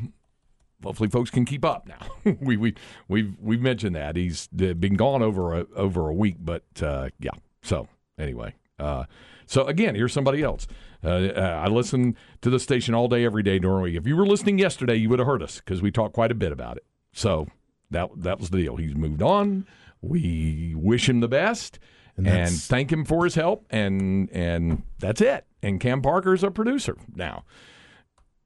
hopefully 0.82 1.08
folks 1.08 1.30
can 1.30 1.44
keep 1.44 1.64
up 1.64 1.88
now. 1.88 2.34
we 2.40 2.56
we 2.56 2.74
we've 3.08 3.34
we've 3.40 3.60
mentioned 3.60 3.96
that 3.96 4.16
he's 4.16 4.46
been 4.48 4.94
gone 4.94 5.22
over 5.22 5.60
a, 5.60 5.66
over 5.74 6.08
a 6.08 6.14
week, 6.14 6.36
but 6.40 6.64
uh, 6.82 7.08
yeah. 7.18 7.30
So 7.62 7.88
anyway, 8.18 8.54
uh, 8.78 9.04
so 9.46 9.64
again, 9.66 9.94
here's 9.94 10.12
somebody 10.12 10.42
else. 10.42 10.66
Uh, 11.02 11.08
uh, 11.08 11.62
I 11.64 11.68
listen 11.68 12.16
to 12.42 12.50
the 12.50 12.58
station 12.58 12.94
all 12.94 13.08
day, 13.08 13.24
every 13.24 13.42
day 13.42 13.58
during 13.58 13.76
the 13.78 13.82
week. 13.82 13.96
If 13.96 14.06
you 14.06 14.16
were 14.16 14.26
listening 14.26 14.58
yesterday, 14.58 14.96
you 14.96 15.08
would 15.08 15.20
have 15.20 15.28
heard 15.28 15.42
us 15.42 15.56
because 15.56 15.80
we 15.80 15.90
talked 15.90 16.14
quite 16.14 16.32
a 16.32 16.34
bit 16.34 16.52
about 16.52 16.76
it. 16.76 16.84
So 17.12 17.46
that 17.90 18.10
that 18.16 18.38
was 18.38 18.50
the 18.50 18.58
deal. 18.58 18.76
He's 18.76 18.94
moved 18.94 19.22
on. 19.22 19.66
We 20.00 20.74
wish 20.76 21.08
him 21.08 21.20
the 21.20 21.28
best. 21.28 21.78
And 22.18 22.26
And, 22.26 22.50
thank 22.50 22.92
him 22.92 23.04
for 23.04 23.24
his 23.24 23.36
help, 23.36 23.64
and 23.70 24.28
and 24.32 24.82
that's 24.98 25.20
it. 25.20 25.46
And 25.62 25.80
Cam 25.80 26.02
Parker's 26.02 26.42
a 26.44 26.50
producer 26.50 26.96
now 27.14 27.44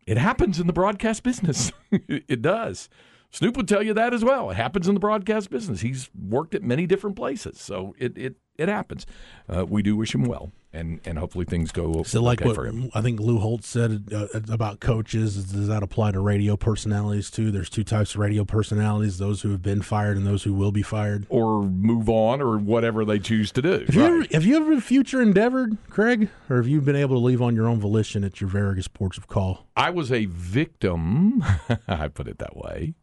it 0.06 0.18
happens 0.18 0.58
in 0.58 0.66
the 0.66 0.72
broadcast 0.72 1.22
business. 1.22 1.72
it 1.90 2.42
does. 2.42 2.88
Snoop 3.30 3.56
would 3.56 3.68
tell 3.68 3.82
you 3.82 3.94
that 3.94 4.12
as 4.12 4.24
well. 4.24 4.50
It 4.50 4.56
happens 4.56 4.88
in 4.88 4.94
the 4.94 5.00
broadcast 5.00 5.48
business. 5.50 5.80
He's 5.80 6.10
worked 6.14 6.54
at 6.54 6.62
many 6.62 6.86
different 6.86 7.16
places, 7.16 7.60
so 7.60 7.94
it 7.98 8.16
it 8.18 8.36
it 8.58 8.68
happens. 8.68 9.06
Uh, 9.48 9.64
we 9.66 9.82
do 9.82 9.96
wish 9.96 10.14
him 10.14 10.24
well. 10.24 10.52
And 10.72 11.00
and 11.04 11.18
hopefully 11.18 11.44
things 11.44 11.70
go 11.72 12.02
So, 12.04 12.22
like 12.22 12.40
okay 12.40 12.48
what 12.48 12.56
for 12.56 12.66
him. 12.66 12.90
I 12.94 13.00
think 13.02 13.20
Lou 13.20 13.38
Holtz 13.38 13.68
said 13.68 14.08
uh, 14.12 14.26
about 14.50 14.80
coaches, 14.80 15.36
is- 15.36 15.52
does 15.52 15.68
that 15.68 15.82
apply 15.82 16.12
to 16.12 16.20
radio 16.20 16.56
personalities 16.56 17.30
too? 17.30 17.50
There's 17.50 17.68
two 17.70 17.84
types 17.84 18.14
of 18.14 18.20
radio 18.20 18.44
personalities: 18.44 19.18
those 19.18 19.42
who 19.42 19.50
have 19.50 19.62
been 19.62 19.82
fired 19.82 20.16
and 20.16 20.26
those 20.26 20.42
who 20.44 20.54
will 20.54 20.72
be 20.72 20.82
fired. 20.82 21.26
Or 21.28 21.62
move 21.62 22.08
on, 22.08 22.40
or 22.40 22.58
whatever 22.58 23.04
they 23.04 23.18
choose 23.18 23.52
to 23.52 23.62
do. 23.62 23.84
Have 23.86 23.94
you 23.94 24.02
ever 24.04 24.26
have 24.32 24.44
you 24.44 24.56
ever 24.56 24.80
future 24.80 25.20
endeavored, 25.22 25.76
Craig, 25.90 26.28
or 26.48 26.56
have 26.56 26.68
you 26.68 26.80
been 26.80 26.96
able 26.96 27.16
to 27.16 27.24
leave 27.24 27.42
on 27.42 27.54
your 27.54 27.66
own 27.68 27.78
volition 27.80 28.24
at 28.24 28.40
your 28.40 28.48
various 28.48 28.88
ports 28.88 29.18
of 29.18 29.28
call? 29.28 29.66
I 29.76 29.90
was 29.90 30.10
a 30.12 30.26
victim, 30.26 31.42
I 31.88 32.08
put 32.08 32.28
it 32.28 32.38
that 32.38 32.56
way, 32.56 32.94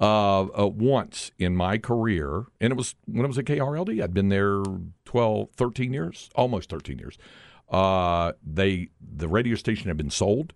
uh, 0.00 0.42
uh, 0.58 0.66
once 0.66 1.30
in 1.38 1.54
my 1.54 1.76
career, 1.76 2.46
and 2.60 2.72
it 2.72 2.76
was 2.76 2.94
when 3.06 3.24
I 3.24 3.28
was 3.28 3.38
at 3.38 3.44
KRLD. 3.44 4.02
I'd 4.02 4.14
been 4.14 4.30
there 4.30 4.62
12, 5.04 5.50
13 5.56 5.92
years, 5.92 6.30
almost 6.34 6.70
13 6.70 6.98
years. 6.98 7.18
Uh, 7.68 8.32
they 8.42 8.88
the 9.00 9.28
radio 9.28 9.54
station 9.54 9.88
had 9.88 9.96
been 9.96 10.10
sold 10.10 10.54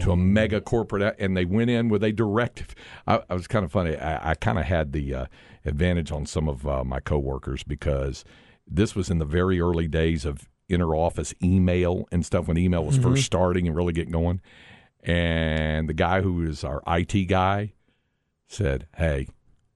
to 0.00 0.10
a 0.10 0.16
mega 0.16 0.60
corporate, 0.60 1.14
and 1.18 1.36
they 1.36 1.44
went 1.44 1.68
in 1.68 1.90
with 1.90 2.02
a 2.02 2.10
directive. 2.10 2.74
I, 3.06 3.20
I 3.28 3.34
was 3.34 3.46
kind 3.46 3.64
of 3.64 3.70
funny. 3.70 3.96
I, 3.96 4.30
I 4.30 4.34
kind 4.34 4.58
of 4.58 4.64
had 4.64 4.92
the 4.92 5.14
uh, 5.14 5.26
advantage 5.66 6.10
on 6.10 6.24
some 6.24 6.48
of 6.48 6.66
uh, 6.66 6.82
my 6.82 7.00
coworkers 7.00 7.62
because 7.62 8.24
this 8.66 8.96
was 8.96 9.10
in 9.10 9.18
the 9.18 9.26
very 9.26 9.60
early 9.60 9.86
days 9.86 10.24
of 10.24 10.48
interoffice 10.70 11.34
email 11.42 12.08
and 12.10 12.24
stuff 12.24 12.48
when 12.48 12.56
email 12.56 12.84
was 12.84 12.96
first 12.98 13.24
starting 13.24 13.66
and 13.66 13.76
really 13.76 13.92
getting 13.92 14.12
going. 14.12 14.40
And 15.02 15.88
the 15.88 15.94
guy 15.94 16.22
who 16.22 16.32
was 16.32 16.64
our 16.64 16.82
IT 16.86 17.26
guy 17.26 17.74
said, 18.48 18.86
"Hey, 18.96 19.28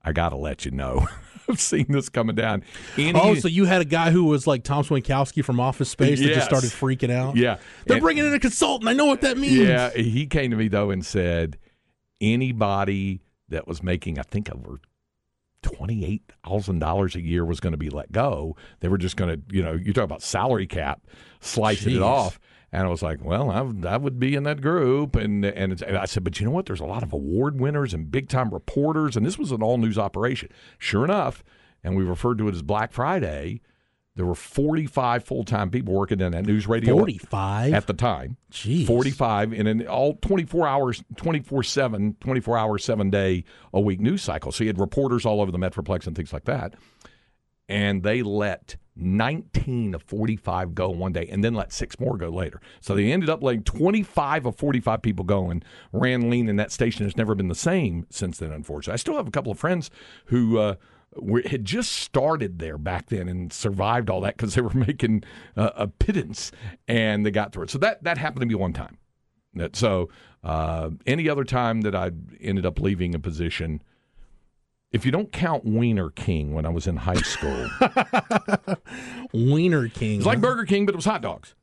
I 0.05 0.13
got 0.13 0.31
to 0.31 0.37
let 0.37 0.65
you 0.65 0.71
know. 0.71 1.07
I've 1.49 1.61
seen 1.61 1.87
this 1.89 2.09
coming 2.09 2.37
down." 2.37 2.63
Any- 2.97 3.19
Oh, 3.19 3.35
so 3.35 3.49
you 3.49 3.65
had 3.65 3.81
a 3.81 3.85
guy 3.85 4.11
who 4.11 4.25
was 4.25 4.47
like 4.47 4.63
Tom 4.65 4.85
Smykowski 4.85 5.45
from 5.45 5.59
Office 5.61 5.91
Space 5.91 6.21
that 6.21 6.27
just 6.35 6.47
started 6.47 6.71
freaking 6.71 7.11
out. 7.11 7.37
yeah, 7.37 7.59
they're 7.87 7.97
And- 7.97 8.03
bringing 8.03 8.25
in 8.25 8.33
a 8.33 8.39
consultant. 8.39 8.89
I 8.89 8.93
know 8.93 9.07
what 9.07 9.21
that 9.23 9.37
means. 9.39 9.55
Yeah, 9.57 9.91
he 9.91 10.27
came 10.27 10.51
to 10.53 10.57
me 10.57 10.69
though 10.69 10.91
and 10.91 11.05
said 11.05 11.59
anybody 12.21 13.21
that 13.49 13.67
was 13.67 13.83
making, 13.83 14.19
I 14.19 14.23
think, 14.23 14.51
over 14.55 14.81
twenty 15.63 16.05
eight 16.05 16.23
thousand 16.45 16.79
dollars 16.79 17.15
a 17.17 17.21
year 17.21 17.45
was 17.45 17.61
going 17.61 17.73
to 17.73 17.77
be 17.79 17.91
let 17.91 18.13
go. 18.13 18.57
They 18.81 18.89
were 18.89 18.99
just 18.99 19.17
going 19.17 19.35
to, 19.37 19.43
you 19.55 19.63
know, 19.63 19.73
you 19.73 19.93
talk 19.93 20.05
about 20.05 20.23
salary 20.23 20.67
cap, 20.67 21.03
slicing 21.41 21.97
it 21.97 22.03
off. 22.03 22.39
And 22.73 22.87
I 22.87 22.89
was 22.89 23.03
like, 23.03 23.25
well, 23.25 23.51
I, 23.51 23.63
would- 23.63 23.85
I 23.85 23.97
would 23.97 24.21
be 24.21 24.35
in 24.37 24.45
that 24.45 24.61
group. 24.61 25.17
And 25.17 25.45
and, 25.45 25.73
it's, 25.73 25.83
and 25.83 25.97
I 25.99 26.05
said, 26.05 26.23
but 26.25 26.39
you 26.39 26.47
know 26.47 26.53
what? 26.53 26.67
There's 26.67 26.81
a 26.81 26.85
lot 26.87 27.03
of 27.03 27.13
award 27.13 27.59
winners 27.61 27.93
and 27.95 28.11
big 28.11 28.29
time 28.29 28.51
reporters, 28.51 29.17
and 29.17 29.27
this 29.27 29.39
was 29.39 29.51
an 29.53 29.63
all 29.63 29.77
news 29.79 29.99
operation. 29.99 30.51
Sure 30.79 31.05
enough, 31.05 31.43
and 31.83 31.97
we 31.97 32.05
referred 32.05 32.39
to 32.39 32.49
it 32.49 32.55
as 32.55 32.63
Black 32.63 32.93
Friday. 32.93 33.61
There 34.17 34.27
were 34.27 34.35
45 34.35 35.25
full 35.25 35.45
time 35.45 35.71
people 35.71 35.95
working 35.95 36.21
in 36.21 36.33
that 36.33 36.45
news 36.45 36.67
radio 36.67 36.97
forty 36.99 37.17
five. 37.17 37.73
at 37.73 37.87
the 37.87 37.93
time. 37.95 38.37
Jeez. 38.53 38.87
45 38.87 39.53
in 39.53 39.67
an 39.67 39.87
all 39.87 40.15
24 40.21 40.67
hours 40.67 41.03
24 41.17 41.63
7 41.63 42.17
24 42.21 42.59
hour 42.59 42.77
7 42.77 43.09
day 43.09 43.45
a 43.73 43.81
week 43.81 44.01
news 44.01 44.21
cycle 44.23 44.51
so 44.53 44.65
you 44.65 44.69
had 44.69 44.79
reporters 44.81 45.25
all 45.25 45.41
over 45.41 45.51
the 45.53 45.59
metroplex 45.59 46.07
and 46.09 46.17
things 46.17 46.33
like 46.33 46.45
that 46.45 46.75
and 47.69 48.03
they 48.03 48.23
let 48.23 48.77
19 49.01 49.95
of 49.95 50.03
45 50.03 50.75
go 50.75 50.91
one 50.91 51.13
day 51.13 51.29
and 51.31 51.43
then 51.43 51.55
let 51.55 51.73
six 51.73 51.99
more 51.99 52.17
go 52.17 52.29
later 52.29 52.61
so 52.81 52.95
they 52.95 53.11
ended 53.11 53.31
up 53.31 53.43
letting 53.43 53.63
25 53.63 54.47
of 54.47 54.57
45 54.57 55.03
people 55.03 55.25
go 55.25 55.51
and 55.51 55.65
ran 55.93 56.31
lean 56.31 56.49
and 56.49 56.59
that 56.59 56.73
station 56.73 57.05
has 57.05 57.17
never 57.17 57.35
been 57.35 57.49
the 57.49 57.55
same 57.55 58.07
since 58.11 58.39
then 58.39 58.53
unfortunately 58.53 58.95
i 58.95 58.97
still 58.97 59.17
have 59.17 59.29
a 59.29 59.33
couple 59.33 59.53
of 59.53 59.59
friends 59.59 59.91
who 60.27 60.59
uh, 60.59 60.75
had 61.47 61.65
just 61.65 61.93
started 61.93 62.59
there 62.59 62.79
back 62.79 63.09
then 63.09 63.29
and 63.29 63.53
survived 63.53 64.09
all 64.09 64.21
that 64.21 64.37
because 64.37 64.55
they 64.55 64.61
were 64.61 64.71
making 64.75 65.25
uh, 65.57 65.71
a 65.77 65.89
pittance 65.89 66.53
and 66.87 67.27
they 67.27 67.31
got 67.31 67.53
through 67.53 67.65
it. 67.65 67.71
So 67.71 67.79
that 67.79 68.05
that 68.05 68.19
happened 68.19 68.41
to 68.41 68.47
me 68.47 68.55
one 68.55 68.73
time. 68.73 68.99
So 69.73 70.09
uh, 70.45 70.91
any 71.07 71.29
other 71.29 71.45
time 71.45 71.81
that 71.83 71.95
I 71.95 72.13
ended 72.41 72.65
up 72.65 72.79
leaving 72.79 73.15
a 73.15 73.19
position, 73.19 73.83
if 74.93 75.05
you 75.07 75.13
don't 75.13 75.31
count 75.33 75.65
Wiener 75.65 76.11
King 76.11 76.53
when 76.53 76.67
I 76.67 76.69
was 76.71 76.87
in 76.87 76.97
high 76.97 77.15
school, 77.15 77.69
Wiener 79.33 79.89
King. 79.89 80.19
it's 80.19 80.27
like 80.27 80.41
Burger 80.41 80.65
King, 80.65 80.87
but 80.87 80.95
it 80.95 80.97
was 80.97 81.05
hot 81.05 81.23
dogs. 81.23 81.55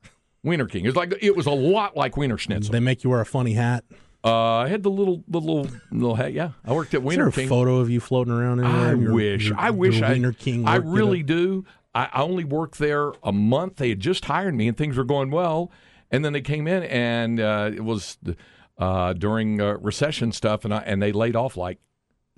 Wiener 0.43 0.65
King. 0.67 0.85
It 0.85 0.89
was 0.89 0.95
like 0.95 1.13
it 1.21 1.35
was 1.35 1.45
a 1.45 1.51
lot 1.51 1.95
like 1.97 2.15
Wiener 2.17 2.37
Schnitzel. 2.37 2.71
They 2.71 2.79
make 2.79 3.03
you 3.03 3.09
wear 3.09 3.21
a 3.21 3.25
funny 3.25 3.53
hat. 3.53 3.83
Uh, 4.23 4.57
I 4.57 4.67
had 4.67 4.83
the 4.83 4.89
little 4.89 5.23
the 5.27 5.39
little 5.39 5.67
little 5.91 6.15
hat. 6.15 6.33
Yeah, 6.33 6.51
I 6.65 6.73
worked 6.73 6.93
at 6.93 6.97
Is 6.97 7.03
there 7.03 7.07
Wiener 7.07 7.27
a 7.27 7.31
King. 7.31 7.49
photo 7.49 7.77
of 7.77 7.89
you 7.89 7.99
floating 7.99 8.33
around? 8.33 8.63
I 8.63 8.93
your- 8.93 9.13
wish. 9.13 9.47
your- 9.49 9.57
I 9.59 9.71
wish. 9.71 10.01
I, 10.01 10.11
Wiener 10.13 10.31
King. 10.33 10.67
I 10.67 10.75
really 10.77 11.23
do. 11.23 11.65
I, 11.93 12.09
I 12.13 12.21
only 12.21 12.43
worked 12.43 12.77
there 12.77 13.11
a 13.23 13.31
month. 13.31 13.77
They 13.77 13.89
had 13.89 13.99
just 13.99 14.25
hired 14.25 14.55
me, 14.55 14.67
and 14.67 14.77
things 14.77 14.95
were 14.97 15.03
going 15.03 15.31
well. 15.31 15.71
And 16.11 16.23
then 16.23 16.31
they 16.33 16.41
came 16.41 16.67
in, 16.67 16.83
and 16.83 17.39
uh, 17.39 17.71
it 17.73 17.83
was 17.83 18.17
uh, 18.77 19.13
during 19.13 19.59
uh, 19.59 19.73
recession 19.81 20.31
stuff, 20.31 20.63
and 20.63 20.73
I, 20.73 20.77
and 20.79 21.01
they 21.01 21.11
laid 21.11 21.35
off 21.35 21.57
like 21.57 21.79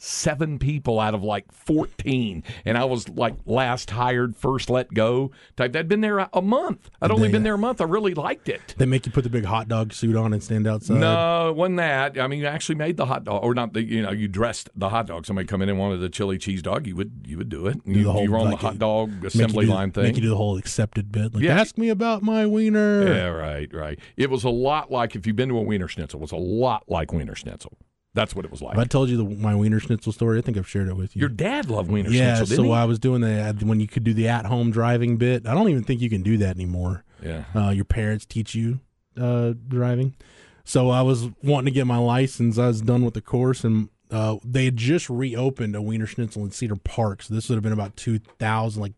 seven 0.01 0.59
people 0.59 0.99
out 0.99 1.13
of 1.13 1.23
like 1.23 1.51
14 1.51 2.43
and 2.65 2.77
i 2.77 2.83
was 2.85 3.07
like 3.09 3.35
last 3.45 3.89
hired 3.91 4.35
first 4.35 4.69
let 4.69 4.93
go 4.93 5.31
type 5.55 5.75
i'd 5.75 5.87
been 5.87 6.01
there 6.01 6.19
a, 6.33 6.41
month 6.41 6.89
i'd 7.01 7.11
only 7.11 7.27
They- 7.27 7.33
been 7.33 7.41
uh, 7.41 7.45
there 7.45 7.53
a 7.55 7.57
month 7.57 7.81
i 7.81 7.83
really 7.83 8.13
liked 8.13 8.49
it 8.49 8.75
They 8.77 8.85
make 8.85 9.05
you 9.05 9.11
put 9.11 9.23
the 9.23 9.29
big 9.29 9.45
hot 9.45 9.67
dog 9.67 9.93
suit 9.93 10.15
on 10.15 10.33
and 10.33 10.43
stand 10.43 10.67
outside. 10.67 10.99
no, 10.99 11.49
it 11.49 11.55
wasn't 11.55 11.77
that. 11.77 12.19
I 12.19 12.27
mean, 12.27 12.39
you 12.39 12.45
actually 12.47 12.75
made 12.75 12.97
the 12.97 13.05
hot 13.05 13.23
dog, 13.23 13.43
or 13.43 13.53
not? 13.53 13.73
The, 13.73 13.83
you 13.83 14.01
know, 14.01 14.11
you 14.11 14.27
dressed 14.27 14.69
the 14.75 14.89
hot 14.89 15.07
dog. 15.07 15.25
Somebody 15.25 15.47
come 15.47 15.61
in 15.61 15.69
and 15.69 15.77
wanted 15.77 16.01
a 16.03 16.09
chili 16.09 16.37
cheese 16.37 16.61
dog, 16.61 16.87
you 16.87 16.95
would 16.95 17.25
you 17.27 17.37
would 17.37 17.49
do 17.49 17.67
it. 17.67 17.83
Do 17.85 17.91
You, 17.91 18.03
the 18.03 18.11
whole, 18.11 18.23
you 18.23 18.31
were 18.31 18.37
on 18.37 18.45
like, 18.51 18.59
the 18.59 18.67
hot 18.67 18.79
dog 18.79 19.25
assembly 19.25 19.65
do- 19.65 19.71
line 19.71 19.89
Make 19.95 19.97
you 19.97 20.13
thing. 20.13 20.21
do 20.23 20.29
the 20.29 20.35
whole 20.37 20.57
accepted 20.57 21.11
bit. 21.11 21.33
Like, 21.33 21.43
Yeah. 21.43 21.59
ask 21.59 21.77
me 21.77 21.89
about 21.89 22.21
my 22.23 22.45
wiener. 22.45 23.07
Yeah, 23.07 23.27
right, 23.27 23.73
right. 23.73 23.99
It 24.17 24.29
was 24.29 24.43
a 24.43 24.49
lot 24.49 24.91
like 24.91 25.15
if 25.15 25.25
you've 25.27 25.35
been 25.35 25.49
to 25.49 25.57
a 25.57 25.61
Wiener 25.61 25.87
Schnitzel. 25.87 26.19
It 26.19 26.21
was 26.21 26.31
a 26.31 26.35
lot 26.37 26.83
like 26.87 27.11
Wiener 27.13 27.35
Schnitzel. 27.35 27.77
That's 28.13 28.35
what 28.35 28.43
it 28.43 28.51
was 28.51 28.61
like. 28.61 28.77
I 28.77 28.85
told 28.85 29.09
you 29.09 29.17
the, 29.17 29.23
my 29.23 29.55
wiener 29.55 29.79
schnitzel 29.79 30.11
story? 30.11 30.39
I 30.39 30.41
think 30.41 30.57
I've 30.57 30.67
shared 30.67 30.87
it 30.87 30.95
with 30.95 31.15
you. 31.15 31.19
Your 31.19 31.29
dad 31.29 31.69
loved 31.69 31.91
Wiener 31.91 32.09
yeah, 32.09 32.35
Schnitzel, 32.35 32.47
so 32.47 32.63
didn't 32.63 32.77
I 32.77 32.85
was 32.85 32.97
doing 32.97 33.21
the 33.21 33.55
when 33.63 33.79
you 33.79 33.87
could 33.87 34.03
do 34.03 34.13
the 34.13 34.27
at 34.27 34.45
home 34.45 34.71
driving 34.71 35.17
bit. 35.17 35.45
I 35.45 35.53
don't 35.53 35.69
even 35.69 35.83
think 35.83 36.01
you 36.01 36.09
can 36.09 36.23
do 36.23 36.37
that 36.37 36.55
anymore. 36.55 37.03
Yeah. 37.21 37.43
Uh, 37.53 37.69
your 37.69 37.85
parents 37.85 38.25
teach 38.25 38.55
you 38.55 38.79
uh, 39.19 39.53
driving. 39.67 40.15
So 40.63 40.89
I 40.89 41.01
was 41.01 41.29
wanting 41.43 41.65
to 41.65 41.71
get 41.71 41.85
my 41.85 41.97
license. 41.97 42.57
I 42.57 42.67
was 42.67 42.81
done 42.81 43.03
with 43.03 43.13
the 43.13 43.21
course, 43.21 43.63
and 43.63 43.89
uh, 44.11 44.37
they 44.43 44.65
had 44.65 44.77
just 44.77 45.09
reopened 45.09 45.75
a 45.75 45.81
Wiener 45.81 46.07
Schnitzel 46.07 46.43
in 46.43 46.51
Cedar 46.51 46.75
Park. 46.77 47.21
So 47.21 47.33
this 47.33 47.49
would 47.49 47.55
have 47.55 47.63
been 47.63 47.73
about 47.73 47.95
2000. 47.95 48.81
Like 48.81 48.93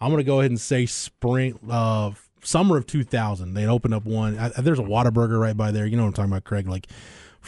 I'm 0.00 0.10
going 0.10 0.18
to 0.18 0.24
go 0.24 0.40
ahead 0.40 0.50
and 0.50 0.60
say 0.60 0.86
spring, 0.86 1.58
uh, 1.70 2.12
summer 2.42 2.76
of 2.76 2.86
2000. 2.86 3.54
They 3.54 3.66
opened 3.66 3.94
up 3.94 4.04
one. 4.04 4.38
I, 4.38 4.48
there's 4.48 4.78
a 4.78 4.82
Whataburger 4.82 5.40
right 5.40 5.56
by 5.56 5.70
there. 5.70 5.86
You 5.86 5.96
know 5.96 6.04
what 6.04 6.08
I'm 6.08 6.14
talking 6.14 6.32
about, 6.32 6.44
Craig? 6.44 6.68
Like 6.68 6.88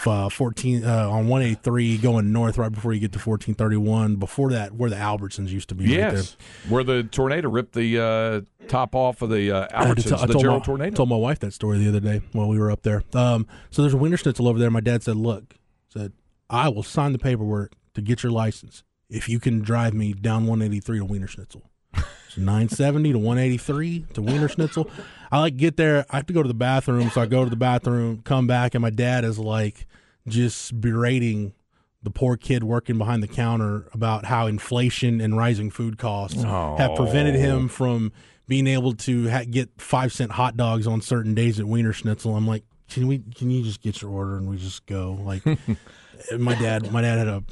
uh, 0.07 0.29
14 0.29 0.85
uh, 0.85 1.09
on 1.09 1.29
183 1.29 1.99
going 1.99 2.33
north 2.33 2.59
right 2.59 2.73
before 2.73 2.93
you 2.93 3.01
get 3.01 3.13
to 3.13 3.19
1431. 3.19 4.17
Before 4.17 4.51
that, 4.51 4.73
where 4.75 4.91
the 4.91 4.97
Albertsons 4.97 5.49
used 5.49 5.69
to 5.71 5.75
be. 5.75 5.85
right 5.85 6.11
there. 6.11 6.13
Yes. 6.17 6.37
Where 6.69 6.85
the 6.85 7.05
tornado 7.05 7.49
ripped 7.49 7.75
the 7.75 7.99
uh, 7.99 8.67
top 8.69 8.95
off 8.95 9.23
of 9.23 9.31
the 9.31 9.51
uh, 9.51 9.69
Albertsons, 9.69 10.27
the 10.27 10.33
told 10.33 10.45
Jarrell 10.45 10.59
my, 10.59 10.65
tornado. 10.65 10.97
told 10.97 11.09
my 11.09 11.17
wife 11.17 11.39
that 11.41 11.53
story 11.53 11.79
the 11.79 11.89
other 11.89 12.01
day 12.01 12.21
while 12.33 12.49
we 12.49 12.59
were 12.59 12.71
up 12.71 12.83
there. 12.83 13.03
Um, 13.15 13.47
so 13.71 13.83
there's 13.83 13.95
a 13.95 13.99
Wiener 13.99 14.17
Schnitzel 14.17 14.49
over 14.49 14.59
there. 14.59 14.71
My 14.71 14.81
dad 14.81 15.03
said, 15.03 15.17
"Look, 15.17 15.55
said 15.89 16.13
I 16.49 16.69
will 16.69 16.83
sign 16.83 17.13
the 17.13 17.19
paperwork 17.19 17.73
to 17.95 18.01
get 18.03 18.23
your 18.23 18.33
license 18.33 18.83
if 19.09 19.29
you 19.29 19.41
can 19.41 19.61
drive 19.61 19.95
me 19.95 20.13
down 20.13 20.47
183 20.47 20.99
to 20.99 21.05
Wiener 21.05 21.27
Schnitzel." 21.27 21.63
So 22.31 22.43
970 22.43 23.11
to 23.15 23.19
183 23.19 24.05
to 24.15 24.23
Wiener 24.23 24.49
Schnitzel. 24.49 24.89
I 25.33 25.39
like 25.39 25.57
get 25.57 25.77
there. 25.77 26.05
I 26.11 26.17
have 26.17 26.27
to 26.27 26.33
go 26.33 26.43
to 26.43 26.49
the 26.49 26.55
bathroom, 26.55 27.11
so 27.11 27.21
I 27.21 27.27
go 27.27 27.45
to 27.45 27.51
the 27.51 27.57
bathroom, 27.57 28.23
come 28.25 28.47
back, 28.47 28.75
and 28.75 28.83
my 28.83 28.91
dad 28.91 29.25
is 29.25 29.39
like 29.39 29.87
just 30.27 30.81
berating 30.81 31.55
the 32.03 32.11
poor 32.11 32.37
kid 32.37 32.65
working 32.65 32.99
behind 32.99 33.23
the 33.23 33.29
counter 33.29 33.87
about 33.93 34.25
how 34.25 34.47
inflation 34.47 35.21
and 35.21 35.37
rising 35.37 35.71
food 35.71 35.99
costs 35.99 36.43
have 36.43 36.97
prevented 36.97 37.37
oh. 37.37 37.39
him 37.39 37.69
from 37.69 38.13
being 38.49 38.67
able 38.67 38.95
to 38.95 39.29
ha- 39.29 39.45
get 39.49 39.71
five 39.79 40.13
cent 40.13 40.33
hot 40.33 40.57
dogs 40.57 40.87
on 40.87 41.01
certain 41.01 41.35
days 41.35 41.61
at 41.61 41.67
Wiener 41.67 41.93
Schnitzel. 41.93 42.35
I'm 42.35 42.47
like, 42.47 42.65
can 42.89 43.07
we? 43.07 43.23
Can 43.37 43.51
you 43.51 43.63
just 43.63 43.81
get 43.83 44.03
your 44.03 44.11
order 44.11 44.37
and 44.37 44.49
we 44.49 44.57
just 44.57 44.87
go? 44.87 45.19
Like, 45.23 45.45
my 46.39 46.55
dad, 46.55 46.91
my 46.91 47.03
dad 47.03 47.19
had 47.19 47.29
a 47.29 47.45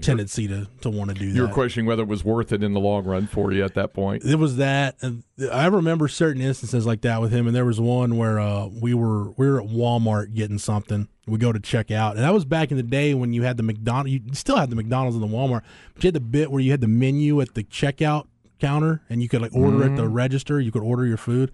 tendency 0.00 0.46
to 0.48 0.68
to 0.82 0.90
want 0.90 1.10
to 1.10 1.14
do 1.14 1.30
that. 1.30 1.34
You 1.34 1.42
were 1.42 1.52
questioning 1.52 1.86
whether 1.86 2.02
it 2.02 2.08
was 2.08 2.24
worth 2.24 2.52
it 2.52 2.62
in 2.62 2.72
the 2.72 2.80
long 2.80 3.04
run 3.04 3.26
for 3.26 3.52
you 3.52 3.64
at 3.64 3.74
that 3.74 3.92
point. 3.92 4.24
It 4.24 4.36
was 4.36 4.56
that. 4.56 4.96
and 5.00 5.24
I 5.52 5.66
remember 5.66 6.08
certain 6.08 6.42
instances 6.42 6.86
like 6.86 7.00
that 7.02 7.20
with 7.20 7.32
him, 7.32 7.46
and 7.46 7.54
there 7.56 7.64
was 7.64 7.80
one 7.80 8.16
where 8.16 8.38
uh, 8.38 8.66
we 8.66 8.94
were 8.94 9.30
we 9.32 9.48
were 9.48 9.60
at 9.60 9.68
Walmart 9.68 10.34
getting 10.34 10.58
something. 10.58 11.08
We 11.26 11.38
go 11.38 11.52
to 11.52 11.60
check 11.60 11.90
out, 11.90 12.16
and 12.16 12.24
that 12.24 12.32
was 12.32 12.44
back 12.44 12.70
in 12.70 12.76
the 12.76 12.82
day 12.82 13.14
when 13.14 13.32
you 13.32 13.42
had 13.42 13.56
the 13.56 13.62
McDonald. 13.62 14.08
You 14.08 14.20
still 14.32 14.56
had 14.56 14.70
the 14.70 14.76
McDonald's 14.76 15.16
in 15.16 15.20
the 15.20 15.28
Walmart, 15.28 15.62
but 15.94 16.04
you 16.04 16.08
had 16.08 16.14
the 16.14 16.20
bit 16.20 16.50
where 16.50 16.60
you 16.60 16.70
had 16.70 16.80
the 16.80 16.88
menu 16.88 17.40
at 17.40 17.54
the 17.54 17.64
checkout 17.64 18.26
counter, 18.58 19.02
and 19.08 19.22
you 19.22 19.28
could 19.28 19.42
like 19.42 19.54
order 19.54 19.84
at 19.84 19.96
the 19.96 20.08
register. 20.08 20.60
You 20.60 20.72
could 20.72 20.82
order 20.82 21.06
your 21.06 21.16
food. 21.16 21.52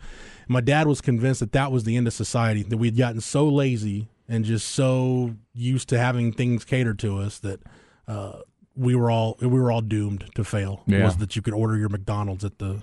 My 0.49 0.61
dad 0.61 0.87
was 0.87 1.01
convinced 1.01 1.41
that 1.41 1.53
that 1.53 1.73
was 1.73 1.85
the 1.85 1.97
end 1.97 2.07
of 2.07 2.13
society. 2.13 2.63
That 2.63 2.77
we'd 2.77 2.97
gotten 2.97 3.21
so 3.21 3.49
lazy 3.49 4.09
and 4.29 4.45
just 4.45 4.69
so 4.71 5.35
used 5.53 5.89
to 5.91 5.99
having 5.99 6.33
things 6.33 6.65
catered 6.65 6.99
to 7.01 7.19
us 7.19 7.39
that. 7.41 7.61
Uh, 8.07 8.41
we 8.77 8.95
were 8.95 9.11
all 9.11 9.37
we 9.41 9.47
were 9.49 9.71
all 9.71 9.81
doomed 9.81 10.25
to 10.35 10.45
fail. 10.45 10.83
Yeah. 10.87 11.05
Was 11.05 11.17
that 11.19 11.37
you 11.37 11.43
could 11.43 11.55
order 11.55 11.77
your 11.77 11.89
McDonald's 11.89 12.45
at 12.45 12.59
the 12.59 12.83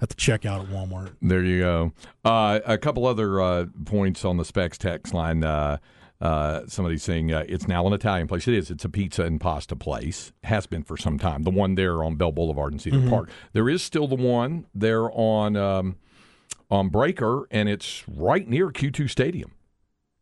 at 0.00 0.08
the 0.08 0.14
checkout 0.14 0.62
at 0.64 0.68
Walmart. 0.68 1.14
There 1.22 1.42
you 1.44 1.60
go. 1.60 1.92
Uh, 2.24 2.60
a 2.64 2.78
couple 2.78 3.06
other 3.06 3.40
uh, 3.40 3.66
points 3.84 4.24
on 4.24 4.36
the 4.36 4.44
specs 4.44 4.78
text 4.78 5.14
line. 5.14 5.44
Uh, 5.44 5.78
uh, 6.20 6.62
somebody's 6.68 7.02
saying 7.02 7.32
uh, 7.32 7.44
it's 7.48 7.66
now 7.66 7.84
an 7.86 7.92
Italian 7.92 8.28
place. 8.28 8.46
It 8.46 8.54
is. 8.54 8.70
It's 8.70 8.84
a 8.84 8.88
pizza 8.88 9.24
and 9.24 9.40
pasta 9.40 9.74
place. 9.74 10.32
Has 10.44 10.66
been 10.66 10.84
for 10.84 10.96
some 10.96 11.18
time. 11.18 11.42
The 11.42 11.50
one 11.50 11.74
there 11.74 12.04
on 12.04 12.14
Bell 12.14 12.30
Boulevard 12.30 12.72
in 12.72 12.78
Cedar 12.78 12.98
Mm-hmm. 12.98 13.10
Park. 13.10 13.30
There 13.52 13.68
is 13.68 13.82
still 13.82 14.06
the 14.06 14.14
one 14.14 14.66
there 14.72 15.10
on 15.10 15.56
um, 15.56 15.96
on 16.70 16.88
Breaker, 16.88 17.46
and 17.50 17.68
it's 17.68 18.04
right 18.08 18.48
near 18.48 18.70
Q2 18.70 19.10
Stadium. 19.10 19.52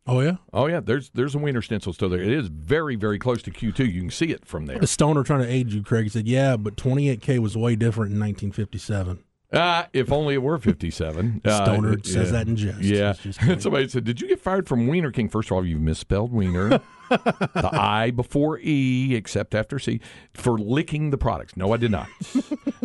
Oh 0.07 0.19
yeah, 0.19 0.37
Oh 0.51 0.65
yeah, 0.65 0.79
there's 0.79 1.09
there's 1.11 1.35
a 1.35 1.37
Wiener 1.37 1.61
Schnitzel 1.61 1.93
still 1.93 2.09
there. 2.09 2.21
It 2.21 2.31
is 2.31 2.47
very 2.47 2.95
very 2.95 3.19
close 3.19 3.41
to 3.43 3.51
Q2. 3.51 3.79
You 3.93 4.01
can 4.01 4.09
see 4.09 4.31
it 4.31 4.45
from 4.45 4.65
there. 4.65 4.79
the 4.79 4.87
stoner 4.87 5.23
trying 5.23 5.41
to 5.41 5.47
aid 5.47 5.71
you, 5.71 5.83
Craig 5.83 6.09
said, 6.09 6.27
"Yeah, 6.27 6.57
but 6.57 6.75
28K 6.75 7.39
was 7.39 7.55
way 7.55 7.75
different 7.75 8.11
in 8.11 8.19
1957." 8.19 9.23
Uh, 9.51 9.83
if 9.91 10.11
only 10.11 10.35
it 10.35 10.41
were 10.41 10.57
57. 10.57 11.41
Uh, 11.43 11.65
Stoner 11.65 11.93
it- 11.93 12.05
says 12.05 12.27
yeah. 12.27 12.31
that 12.31 12.47
in 12.47 12.55
jest. 12.55 12.81
Yeah. 12.81 13.13
Somebody 13.59 13.87
said, 13.89 14.05
Did 14.05 14.21
you 14.21 14.27
get 14.29 14.39
fired 14.39 14.67
from 14.67 14.87
Wiener 14.87 15.11
King? 15.11 15.27
First 15.27 15.51
of 15.51 15.57
all, 15.57 15.65
you've 15.65 15.81
misspelled 15.81 16.31
Wiener. 16.31 16.79
the 17.09 17.21
I 17.73 18.11
before 18.11 18.59
E, 18.59 19.13
except 19.15 19.53
after 19.53 19.77
C, 19.77 19.99
for 20.33 20.57
licking 20.57 21.09
the 21.09 21.17
products. 21.17 21.57
No, 21.57 21.73
I 21.73 21.77
did 21.77 21.91
not. 21.91 22.07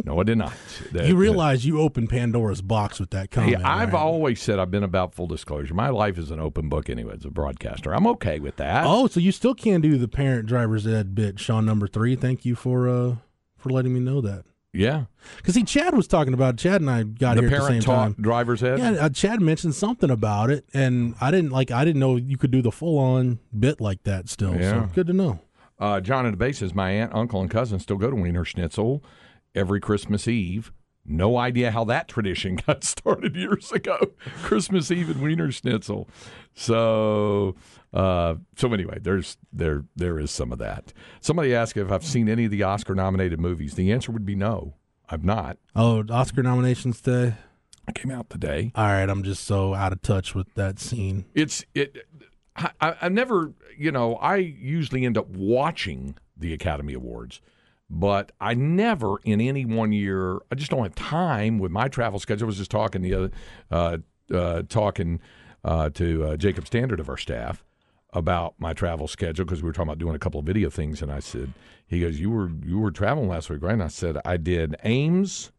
No, 0.05 0.19
I 0.21 0.25
did 0.25 0.39
not. 0.39 0.53
That- 0.91 1.07
you 1.07 1.15
realize 1.15 1.65
you 1.65 1.81
opened 1.81 2.11
Pandora's 2.11 2.63
box 2.63 2.99
with 2.99 3.11
that 3.11 3.33
Hey, 3.33 3.53
comment. 3.53 3.65
I've 3.65 3.93
right? 3.93 4.03
always 4.03 4.43
said 4.43 4.59
I've 4.59 4.71
been 4.73 4.83
about 4.83 5.15
full 5.15 5.29
disclosure. 5.29 5.75
My 5.75 5.91
life 5.91 6.19
is 6.19 6.33
an 6.33 6.41
open 6.41 6.69
book 6.69 6.91
anyway, 6.91 7.15
as 7.15 7.25
a 7.25 7.31
broadcaster. 7.31 7.95
I'm 7.95 8.07
okay 8.09 8.41
with 8.41 8.57
that. 8.57 8.85
Oh, 8.87 9.07
so 9.07 9.21
you 9.21 9.31
still 9.31 9.55
can 9.55 9.81
do 9.81 9.97
the 9.99 10.09
parent 10.09 10.47
driver's 10.47 10.85
ed 10.87 11.15
bit, 11.15 11.39
Sean 11.39 11.65
number 11.65 11.87
three. 11.87 12.17
Thank 12.17 12.45
you 12.45 12.57
for 12.57 12.89
uh 12.89 13.17
for 13.57 13.71
letting 13.71 13.95
me 13.95 14.01
know 14.01 14.21
that. 14.21 14.45
Yeah. 14.77 15.05
Because 15.39 15.55
see, 15.55 15.65
Chad 15.65 15.95
was 15.95 16.07
talking 16.07 16.35
about 16.35 16.57
Chad 16.57 16.81
and 16.81 16.91
I 16.91 17.03
got 17.03 17.37
The 17.37 17.43
here 17.43 17.55
at 17.57 17.61
the 17.63 17.67
same 17.69 17.81
time. 17.83 18.15
driver's 18.21 18.61
head. 18.61 18.79
Yeah, 18.79 18.91
uh, 18.93 19.09
Chad 19.09 19.41
mentioned 19.41 19.75
something 19.75 20.11
about 20.11 20.51
it, 20.51 20.65
and 20.73 21.15
I 21.21 21.31
didn't 21.31 21.51
like. 21.51 21.71
I 21.71 21.85
didn't 21.85 22.01
know 22.01 22.17
you 22.17 22.37
could 22.37 22.51
do 22.51 22.63
the 22.63 22.71
full 22.73 22.99
on 22.99 23.39
bit 23.59 23.81
like 23.81 24.03
that. 24.05 24.29
Still, 24.29 24.55
Yeah. 24.55 24.71
so 24.87 24.91
good 24.95 25.07
to 25.09 25.13
know. 25.13 25.41
Uh, 25.79 26.01
John 26.01 26.25
in 26.27 26.31
the 26.33 26.37
base 26.39 26.59
says 26.59 26.75
my 26.75 26.91
aunt, 26.91 27.13
uncle, 27.15 27.41
and 27.41 27.51
cousin 27.51 27.79
still 27.81 27.97
go 27.97 28.09
to 28.11 28.17
Wiener 28.17 28.45
Schnitzel 28.45 29.03
every 29.55 29.81
Christmas 29.81 30.27
Eve. 30.29 30.73
No 31.09 31.37
idea 31.37 31.71
how 31.71 31.85
that 31.85 32.09
tradition 32.09 32.57
got 32.67 32.83
started 32.83 33.37
years 33.37 33.71
ago. 33.73 33.99
Christmas 34.43 34.91
Eve 34.91 35.11
and 35.11 35.21
Wiener 35.23 35.51
Schnitzel. 35.53 36.09
So, 36.55 37.55
uh, 37.97 38.35
so 38.57 38.71
anyway, 38.75 38.99
there's 39.01 39.39
there 39.51 39.85
there 39.97 40.19
is 40.19 40.31
some 40.31 40.53
of 40.53 40.59
that. 40.59 40.93
Somebody 41.23 41.55
asked 41.55 41.79
if 41.79 41.91
I've 41.91 42.05
seen 42.05 42.29
any 42.29 42.45
of 42.45 42.51
the 42.51 42.63
Oscar 42.63 42.95
nominated 42.95 43.41
movies. 43.41 43.75
The 43.75 43.91
answer 43.91 44.13
would 44.13 44.27
be 44.27 44.37
no. 44.37 44.75
I've 45.09 45.25
not. 45.25 45.57
Oh, 45.75 46.05
Oscar 46.11 46.43
nominations 46.43 47.01
day. 47.01 47.37
I 47.89 47.93
came 47.93 48.11
out 48.11 48.29
today. 48.29 48.71
All 48.75 48.85
right, 48.85 49.09
I'm 49.09 49.23
just 49.23 49.45
so 49.45 49.73
out 49.73 49.93
of 49.93 50.03
touch 50.03 50.35
with 50.35 50.53
that 50.57 50.79
scene. 50.79 51.25
It's 51.35 51.65
it. 51.75 52.07
I, 52.55 52.71
I 52.83 52.97
I 53.03 53.09
never, 53.09 53.55
you 53.79 53.91
know, 53.91 54.17
I 54.17 54.37
usually 54.37 55.07
end 55.07 55.17
up 55.17 55.31
watching 55.31 56.17
the 56.37 56.53
Academy 56.53 56.93
Awards, 56.93 57.41
but 57.89 58.31
I 58.39 58.53
never 58.53 59.21
in 59.25 59.41
any 59.41 59.65
one 59.65 59.93
year. 59.93 60.41
I 60.53 60.55
just 60.55 60.71
don't 60.71 60.83
have 60.83 60.95
time 60.97 61.59
with 61.59 61.73
my 61.73 61.89
travel 61.89 62.19
schedule. 62.19 62.45
I 62.45 62.49
was 62.49 62.59
just 62.59 62.71
talking 62.71 63.01
the 63.01 63.15
other, 63.15 63.31
uh, 63.71 63.97
uh, 64.31 64.63
talking 64.69 65.19
uh, 65.65 65.89
to 65.91 66.25
uh, 66.25 66.37
Jacob 66.37 66.67
Standard 66.67 67.01
of 67.01 67.09
our 67.09 67.17
staff 67.17 67.65
about 68.13 68.55
my 68.59 68.73
travel 68.73 69.09
schedule 69.09 69.45
because 69.45 69.63
we 69.63 69.69
were 69.69 69.73
talking 69.73 69.89
about 69.89 69.99
doing 69.99 70.15
a 70.15 70.19
couple 70.19 70.41
of 70.41 70.47
video 70.47 70.71
things, 70.71 71.03
and 71.03 71.13
I 71.13 71.21
said, 71.21 71.53
he 71.87 72.01
goes, 72.01 72.19
"You 72.19 72.31
were 72.31 72.51
you 72.65 72.79
were 72.79 72.91
traveling 72.91 73.29
last 73.29 73.51
week, 73.51 73.63
right?" 73.63 73.73
And 73.73 73.83
I 73.83 73.89
said, 73.89 74.17
"I 74.25 74.37
did 74.37 74.77
Ames, 74.85 75.53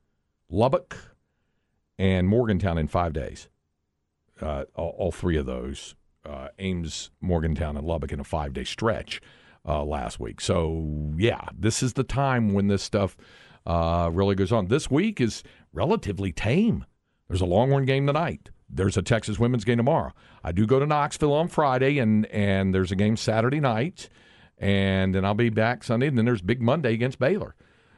Lubbock, 0.50 0.98
and 1.98 2.28
Morgantown 2.28 2.78
in 2.78 2.88
five 2.88 3.14
days." 3.14 3.48
uh, 4.42 4.66
all, 4.76 4.96
all 4.98 5.12
three 5.12 5.38
of 5.38 5.46
those 5.46 5.96
uh, 6.26 6.50
Ames, 6.60 7.12
Morgantown, 7.22 7.78
and 7.78 7.86
Lubbock 7.86 8.12
in 8.12 8.20
a 8.20 8.24
five 8.24 8.54
day 8.54 8.64
stretch 8.64 9.22
uh, 9.66 9.84
last 9.84 10.20
week. 10.20 10.42
So, 10.42 11.14
yeah, 11.18 11.50
this 11.58 11.82
is 11.82 11.94
the 11.94 12.04
time 12.04 12.54
when 12.54 12.68
this 12.68 12.84
stuff 12.84 13.18
uh, 13.66 14.10
really 14.12 14.36
goes 14.36 14.52
on. 14.52 14.68
This 14.68 14.90
week 14.90 15.22
is 15.22 15.44
relatively 15.74 16.32
tame. 16.32 16.86
There's 17.28 17.42
a 17.42 17.46
Longhorn 17.46 17.86
game 17.86 18.08
tonight. 18.08 18.50
There's 18.70 18.98
a 18.98 19.02
Texas 19.02 19.40
women's 19.40 19.64
game 19.64 19.78
tomorrow. 19.78 20.14
I 20.44 20.52
do 20.52 20.66
go 20.66 20.80
to 20.80 20.86
Knoxville 20.86 21.34
on 21.34 21.48
Friday, 21.48 22.00
and, 22.00 22.26
and 22.28 22.74
there's 22.76 22.92
a 22.92 22.96
game 22.96 23.16
Saturday 23.16 23.60
night, 23.60 24.10
and 24.58 25.16
then 25.16 25.24
I'll 25.24 25.34
be 25.34 25.50
back 25.50 25.84
Sunday, 25.84 26.08
and 26.08 26.18
then 26.18 26.26
there's 26.26 26.42
Big 26.42 26.62
Monday 26.62 26.94
against 26.94 27.18
Baylor. 27.20 27.56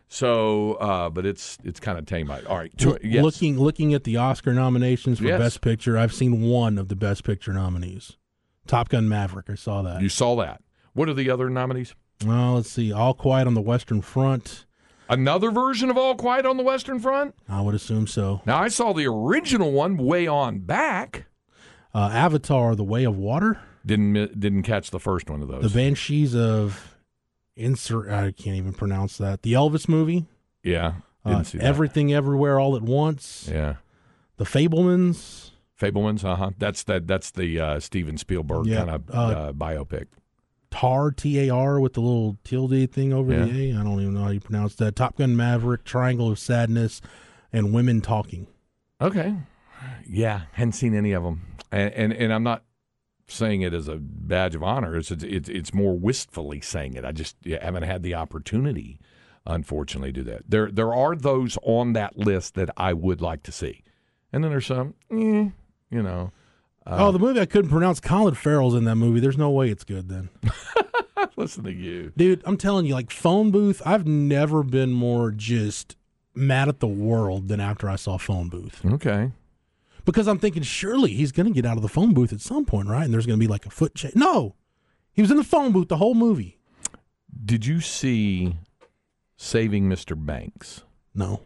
So, 0.08 0.74
uh, 0.76 1.10
but 1.10 1.26
it's 1.26 1.58
it's 1.64 1.80
kind 1.80 1.98
of 2.00 2.06
tame. 2.08 2.32
All 2.32 2.58
right, 2.58 2.72
L- 2.84 2.98
yes. 3.04 3.24
Looking 3.24 3.60
looking 3.60 3.94
at 3.94 4.04
the 4.06 4.18
Oscar 4.18 4.54
nominations 4.54 5.20
for 5.20 5.26
Yes. 5.26 5.40
Best 5.40 5.62
Picture, 5.62 5.98
I've 6.00 6.14
seen 6.14 6.42
one 6.42 6.78
of 6.80 6.88
the 6.88 6.96
Best 6.96 7.24
Picture 7.24 7.54
nominees. 7.54 8.18
Top 8.66 8.90
Gun 8.90 9.08
Maverick. 9.08 9.50
I 9.52 9.56
saw 9.56 9.82
that. 9.84 10.02
you 10.02 10.10
saw 10.10 10.36
that. 10.38 10.62
What 10.94 11.10
are 11.10 11.14
the 11.14 11.30
other 11.30 11.50
nominees? 11.50 11.94
Well, 12.26 12.56
let's 12.56 12.72
see. 12.72 12.92
All 12.92 13.14
Quiet 13.14 13.46
on 13.48 13.54
the 13.54 13.62
Western 13.62 14.02
Front. 14.02 14.66
Another 15.10 15.50
version 15.52 15.90
of 15.90 15.98
All 15.98 16.16
Quiet 16.16 16.46
on 16.46 16.56
the 16.58 16.64
Western 16.64 17.00
Front? 17.00 17.34
I 17.50 17.62
would 17.62 17.74
assume 17.76 18.06
so. 18.08 18.42
Now, 18.46 18.58
I 18.60 18.68
saw 18.68 18.94
the 18.94 19.08
original 19.08 19.72
one 19.72 19.98
way 19.98 20.28
on 20.28 20.60
back. 20.60 21.26
Uh, 21.94 22.10
Avatar: 22.14 22.76
The 22.76 22.84
Way 22.84 23.04
of 23.06 23.18
Water. 23.18 23.60
Didn't 23.86 24.40
didn't 24.40 24.64
catch 24.64 24.92
the 24.92 25.00
first 25.00 25.30
one 25.30 25.42
of 25.42 25.48
those. 25.48 25.64
The. 25.64 25.70
Banshees 25.70 26.36
of 26.36 26.96
insert. 27.56 28.10
I 28.10 28.32
can't 28.32 28.56
even 28.58 28.74
pronounce 28.74 29.18
that. 29.18 29.42
The 29.42 29.54
Elvis 29.54 29.90
movie. 29.90 30.28
yeah, 30.64 30.94
Uh. 31.26 31.44
Everything 31.60 32.14
Everywhere 32.14 32.60
All 32.60 32.76
at 32.76 32.84
Once. 32.84 33.50
Yeah, 33.52 33.78
The 34.38 34.46
Fabelmans. 34.46 35.50
Fabelmans. 35.82 36.24
Uh 36.24 36.36
huh. 36.36 36.52
That's 36.60 36.84
that. 36.84 37.08
That's 37.08 37.32
the 37.32 37.60
uh, 37.60 37.80
Steven 37.80 38.18
Spielberg 38.18 38.68
Yeah, 38.68 38.78
kind 38.86 38.90
of 38.92 39.10
uh, 39.10 39.14
uh, 39.14 39.54
biopic. 39.54 40.06
Tar 40.72 41.12
T 41.12 41.40
A 41.48 41.50
R 41.50 41.80
with 41.80 41.94
the 41.94 42.02
little 42.02 42.38
tilde 42.44 42.92
thing 42.92 43.12
over 43.14 43.32
Yeah. 43.34 43.46
the 43.46 43.72
A. 43.72 43.80
I 43.80 43.84
don't 43.84 44.00
even 44.02 44.14
know 44.14 44.24
how 44.24 44.30
you 44.30 44.40
pronounce 44.40 44.76
that. 44.76 44.96
Top 44.96 45.18
Gun 45.18 45.36
Maverick, 45.36 45.84
Triangle 45.84 46.30
of 46.32 46.40
Sadness, 46.40 47.02
and 47.52 47.74
Women 47.74 48.02
Talking. 48.02 48.48
Okay. 49.02 49.36
Yeah, 50.08 50.42
hadn't 50.54 50.74
seen 50.74 50.94
any 50.94 51.14
of 51.14 51.24
them, 51.24 51.42
and 51.72 51.94
and, 51.94 52.14
and 52.14 52.34
I'm 52.34 52.44
not 52.44 52.64
saying 53.28 53.62
it 53.62 53.74
as 53.74 53.88
a 53.88 53.96
badge 53.98 54.56
of 54.56 54.64
honor. 54.64 54.98
It's 54.98 55.10
it's 55.12 55.48
it's 55.48 55.74
more 55.74 55.98
wistfully 55.98 56.60
saying 56.62 56.96
it. 56.96 57.06
I 57.06 57.12
just 57.14 57.38
yeah, 57.44 57.64
haven't 57.64 57.84
had 57.84 58.04
the 58.04 58.14
opportunity, 58.16 59.00
unfortunately, 59.46 60.12
to 60.14 60.24
do 60.24 60.30
that. 60.32 60.42
There 60.50 60.70
there 60.70 60.94
are 60.94 61.16
those 61.16 61.58
on 61.64 61.94
that 61.94 62.18
list 62.18 62.56
that 62.56 62.70
I 62.76 62.92
would 62.94 63.22
like 63.22 63.42
to 63.44 63.52
see, 63.54 63.84
and 64.34 64.44
then 64.44 64.52
there's 64.52 64.66
some, 64.66 64.96
eh, 65.12 65.50
you 65.90 66.04
know. 66.04 66.32
Oh, 66.88 67.12
the 67.12 67.20
movie 67.20 67.40
I 67.40 67.46
couldn't 67.46 67.70
pronounce. 67.72 68.00
Colin 68.00 68.34
Farrell's 68.36 68.76
in 68.76 68.86
that 68.86 68.96
movie. 68.96 69.20
There's 69.20 69.38
no 69.38 69.50
way 69.50 69.70
it's 69.70 69.84
good 69.84 70.10
then. 70.10 70.30
Listen 71.36 71.64
to 71.64 71.72
you. 71.72 72.12
Dude, 72.18 72.42
I'm 72.46 72.58
telling 72.58 72.86
you, 72.86 72.94
like 72.94 73.12
Phone 73.12 73.52
Booth, 73.52 73.82
I've 73.86 74.08
never 74.08 74.64
been 74.64 74.92
more 74.92 75.32
just 75.32 75.96
mad 76.36 76.68
at 76.70 76.80
the 76.80 76.88
world 76.88 77.48
than 77.48 77.60
after 77.60 77.90
I 77.90 77.96
saw 77.96 78.18
Phone 78.18 78.50
Booth. 78.50 78.84
Okay. 78.86 79.32
Because 80.06 80.28
I'm 80.28 80.40
thinking, 80.40 80.64
surely 80.64 81.14
he's 81.14 81.32
going 81.32 81.48
to 81.48 81.54
get 81.54 81.66
out 81.66 81.78
of 81.78 81.84
the 81.84 81.90
phone 81.90 82.14
booth 82.14 82.34
at 82.34 82.42
some 82.42 82.66
point, 82.66 82.88
right? 82.88 83.04
And 83.04 83.14
there's 83.14 83.26
going 83.28 83.38
to 83.38 83.44
be 83.46 83.52
like 83.52 83.66
a 83.66 83.70
foot 83.70 83.94
change. 83.96 84.16
No, 84.16 84.56
he 85.14 85.22
was 85.22 85.30
in 85.30 85.38
the 85.38 85.44
phone 85.44 85.72
booth 85.72 85.88
the 85.90 85.98
whole 85.98 86.16
movie. 86.16 86.58
Did 87.46 87.66
you 87.66 87.80
see 87.80 88.56
Saving 89.38 89.88
Mr. 89.88 90.16
Banks? 90.18 90.84
No. 91.14 91.42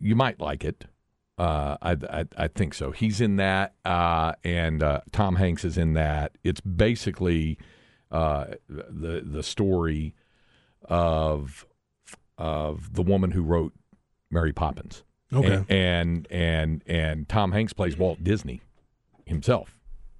you 0.00 0.16
might 0.16 0.40
like 0.40 0.64
it. 0.64 0.86
Uh, 1.38 1.76
I, 1.82 1.92
I 1.92 2.24
I 2.36 2.48
think 2.48 2.72
so. 2.72 2.92
He's 2.92 3.20
in 3.20 3.36
that, 3.36 3.74
uh, 3.84 4.32
and 4.42 4.82
uh, 4.82 5.00
Tom 5.12 5.36
Hanks 5.36 5.64
is 5.64 5.76
in 5.76 5.92
that. 5.92 6.32
It's 6.42 6.60
basically 6.62 7.58
uh, 8.10 8.46
the 8.68 9.22
the 9.24 9.42
story 9.42 10.14
of 10.84 11.66
of 12.38 12.94
the 12.94 13.02
woman 13.02 13.32
who 13.32 13.42
wrote 13.42 13.74
Mary 14.30 14.52
Poppins. 14.52 15.02
Okay. 15.32 15.64
and 15.68 15.70
and 15.70 16.26
and, 16.30 16.82
and 16.86 17.28
Tom 17.28 17.52
Hanks 17.52 17.72
plays 17.72 17.96
Walt 17.98 18.22
Disney 18.22 18.62
himself 19.26 19.76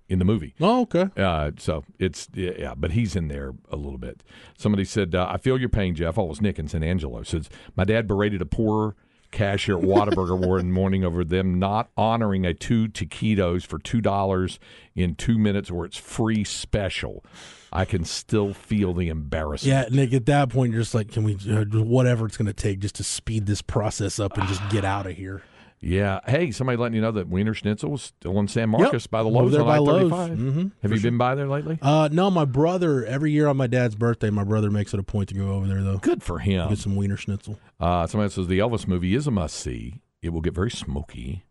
in 0.09 0.18
the 0.18 0.24
movie. 0.24 0.55
Oh, 0.61 0.83
okay. 0.83 1.09
Uh, 1.16 1.52
so 1.59 1.85
it's 1.98 2.29
yeah, 2.35 2.52
yeah, 2.59 2.74
but 2.76 2.92
he's 2.92 3.16
in 3.16 3.29
there 3.29 3.55
a 3.70 3.76
little 3.76 3.98
bit. 3.98 4.22
Somebody 4.59 4.85
said, 4.85 5.14
uh, 5.14 5.29
"I 5.31 5.38
feel 5.38 5.59
your 5.59 5.68
pain, 5.68 5.94
Jeff." 5.94 6.18
Oh, 6.18 6.24
it 6.24 6.29
was 6.29 6.40
Nick 6.40 6.59
in 6.59 6.68
San 6.68 6.83
Angelo. 6.83 7.22
Says 7.22 7.48
my 7.76 7.85
dad 7.85 8.07
berated 8.07 8.42
a 8.42 8.46
poor 8.46 8.96
cashier 9.37 9.77
at 9.77 9.85
Whataburger 9.85 10.38
one 10.38 10.72
morning 10.72 11.05
over 11.05 11.22
them 11.22 11.59
not 11.59 11.90
honoring 11.96 12.46
a 12.46 12.55
two 12.55 12.88
taquitos 12.88 13.66
for 13.66 13.79
two 13.79 14.01
dollars 14.01 14.59
in 14.94 15.14
two 15.14 15.38
minutes, 15.38 15.70
where 15.70 15.85
it's 15.85 15.99
free 15.99 16.42
special. 16.42 17.22
I 17.70 17.85
can 17.85 18.05
still 18.05 18.55
feel 18.55 18.94
the 18.94 19.09
embarrassment. 19.09 19.90
Yeah, 19.92 19.94
Nick, 19.94 20.14
at 20.14 20.25
that 20.27 20.49
point, 20.49 20.72
you're 20.72 20.81
just 20.81 20.94
like, 20.94 21.12
can 21.12 21.25
we, 21.25 21.35
uh, 21.51 21.64
whatever 21.83 22.25
it's 22.25 22.38
going 22.38 22.46
to 22.46 22.55
take 22.55 22.79
just 22.79 22.94
to 22.94 23.05
speed 23.05 23.44
this 23.44 23.61
process 23.61 24.18
up 24.18 24.38
and 24.38 24.49
just 24.49 24.66
get 24.70 24.85
out 24.85 25.07
of 25.07 25.14
here. 25.16 25.42
Yeah. 25.81 26.21
Hey, 26.27 26.51
somebody 26.51 26.79
letting 26.79 26.95
you 26.97 27.01
know 27.03 27.12
that 27.12 27.29
Wiener 27.29 27.53
Schnitzel 27.55 27.91
was 27.91 28.03
still 28.03 28.39
in 28.41 28.49
San 28.49 28.71
Marcos 28.71 29.07
by 29.07 29.23
the 29.23 29.29
Lowe's 29.29 29.53
there 29.53 29.61
on 29.61 29.67
by 29.67 29.79
Lowe's. 29.79 30.11
I-35. 30.12 30.37
Mhm, 30.39 30.73
Have 30.83 30.93
you 30.93 31.01
been 31.01 31.19
by 31.19 31.35
there 31.35 31.49
lately? 31.49 31.79
Uh, 31.83 32.09
no, 32.11 32.31
my 32.31 32.45
brother. 32.47 33.05
Every 33.05 33.31
year 33.31 33.47
on 33.47 33.57
my 33.57 33.67
dad's 33.67 33.95
birthday, 33.95 34.31
my 34.31 34.43
brother 34.45 34.71
makes 34.71 34.95
it 34.95 35.01
a 35.01 35.03
point 35.03 35.29
to 35.29 35.35
go 35.35 35.51
over 35.51 35.67
there 35.67 35.83
though. 35.83 35.99
Good 35.99 36.23
for 36.23 36.39
him. 36.39 36.69
Get 36.71 36.79
some 36.79 36.97
wiener 36.97 37.17
schnitzel. 37.17 37.59
Uh, 37.79 38.07
somebody 38.07 38.33
says 38.33 38.47
the 38.49 38.59
Elvis 38.59 38.89
movie 38.89 39.15
is 39.15 39.27
a 39.27 39.31
must 39.31 39.55
see. 39.57 40.01
It 40.23 40.31
will 40.31 40.41
get 40.41 40.55
very 40.55 40.71
smoky. 40.71 41.45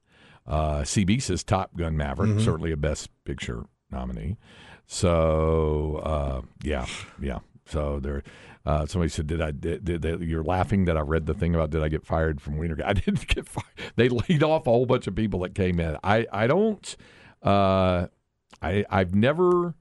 Uh, 0.48 0.80
CB 0.82 1.22
says 1.22 1.44
Top 1.44 1.76
Gun 1.78 1.96
Maverick, 1.96 2.32
Mm-hmm. 2.32 2.40
certainly 2.46 2.72
a 2.72 2.78
Best 2.78 3.10
Picture 3.26 3.66
nominee. 3.92 4.38
So 4.88 5.98
uh, 6.04 6.42
yeah, 6.64 6.86
yeah. 7.22 7.40
So 7.68 8.00
there. 8.00 8.24
Uh, 8.66 8.86
somebody 8.86 9.10
said, 9.10 9.28
"Did 9.28 9.42
I? 9.42 9.52
Did, 9.52 9.86
did 9.86 10.02
they, 10.02 10.16
you're 10.26 10.44
laughing 10.44 10.86
that 10.86 10.98
I 10.98 11.02
read 11.02 11.28
the 11.28 11.36
thing 11.36 11.54
about 11.54 11.70
did 11.70 11.84
I 11.84 11.88
get 11.88 12.06
fired 12.06 12.42
from 12.42 12.58
Wiener? 12.58 12.78
I 12.86 12.94
didn't 12.94 13.28
get 13.28 13.48
fired. 13.48 13.66
They 13.96 14.10
laid 14.10 14.44
off 14.44 14.66
a 14.68 14.72
whole 14.72 14.86
bunch 14.86 15.08
of 15.08 15.16
people 15.16 15.42
that 15.42 15.54
came 15.54 15.80
in. 15.80 15.98
I 16.04 16.26
I 16.32 16.48
don't. 16.48 16.96
Uh, 17.44 18.08
I 18.62 18.86
I've 18.90 19.14
never 19.14 19.76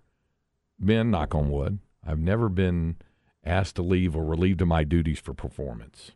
been 0.82 1.10
knock 1.10 1.34
on 1.34 1.50
wood. 1.50 1.78
I've 2.06 2.18
never 2.18 2.48
been 2.48 2.96
asked 3.44 3.76
to 3.76 3.82
leave 3.82 4.16
or 4.16 4.24
relieved 4.24 4.60
of 4.60 4.68
my 4.68 4.84
duties 4.84 5.18
for 5.18 5.34
performance. 5.34 6.12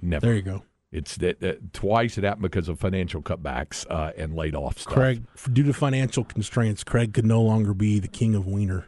Never. 0.00 0.26
There 0.26 0.34
you 0.34 0.42
go, 0.42 0.62
It's 0.92 1.16
that, 1.16 1.40
that 1.40 1.72
twice 1.72 2.18
it 2.18 2.24
happened 2.24 2.42
because 2.42 2.68
of 2.68 2.78
financial 2.78 3.20
cutbacks 3.20 3.84
uh, 3.90 4.12
and 4.16 4.34
laid 4.34 4.54
off 4.54 4.78
stuff. 4.78 4.94
Craig. 4.94 5.24
Due 5.52 5.64
to 5.64 5.72
financial 5.72 6.24
constraints, 6.24 6.84
Craig 6.84 7.14
could 7.14 7.26
no 7.26 7.42
longer 7.42 7.74
be 7.74 7.98
the 7.98 8.08
king 8.08 8.34
of 8.34 8.46
wiener. 8.46 8.86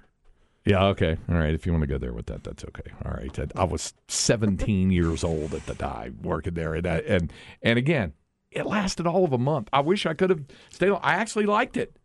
Yeah. 0.70 0.85
Okay. 0.87 1.16
All 1.28 1.37
right. 1.37 1.52
If 1.54 1.66
you 1.66 1.72
want 1.72 1.83
to 1.83 1.87
go 1.88 1.98
there 1.98 2.12
with 2.12 2.26
that, 2.26 2.44
that's 2.44 2.64
okay. 2.64 2.90
All 3.04 3.12
right. 3.12 3.37
I, 3.38 3.61
I 3.61 3.64
was 3.64 3.92
17 4.09 4.90
years 5.00 5.24
old 5.24 5.54
at 5.54 5.66
the 5.66 5.74
time 5.74 6.18
working 6.22 6.54
there, 6.54 6.74
and 6.74 6.87
I, 6.87 6.98
and 6.98 7.33
and 7.62 7.78
again, 7.78 8.12
it 8.50 8.66
lasted 8.66 9.06
all 9.06 9.24
of 9.24 9.33
a 9.33 9.38
month. 9.38 9.68
I 9.72 9.80
wish 9.80 10.06
I 10.06 10.14
could 10.14 10.30
have 10.30 10.42
stayed. 10.70 10.90
I 10.90 11.14
actually 11.14 11.46
liked 11.46 11.76
it. 11.76 11.96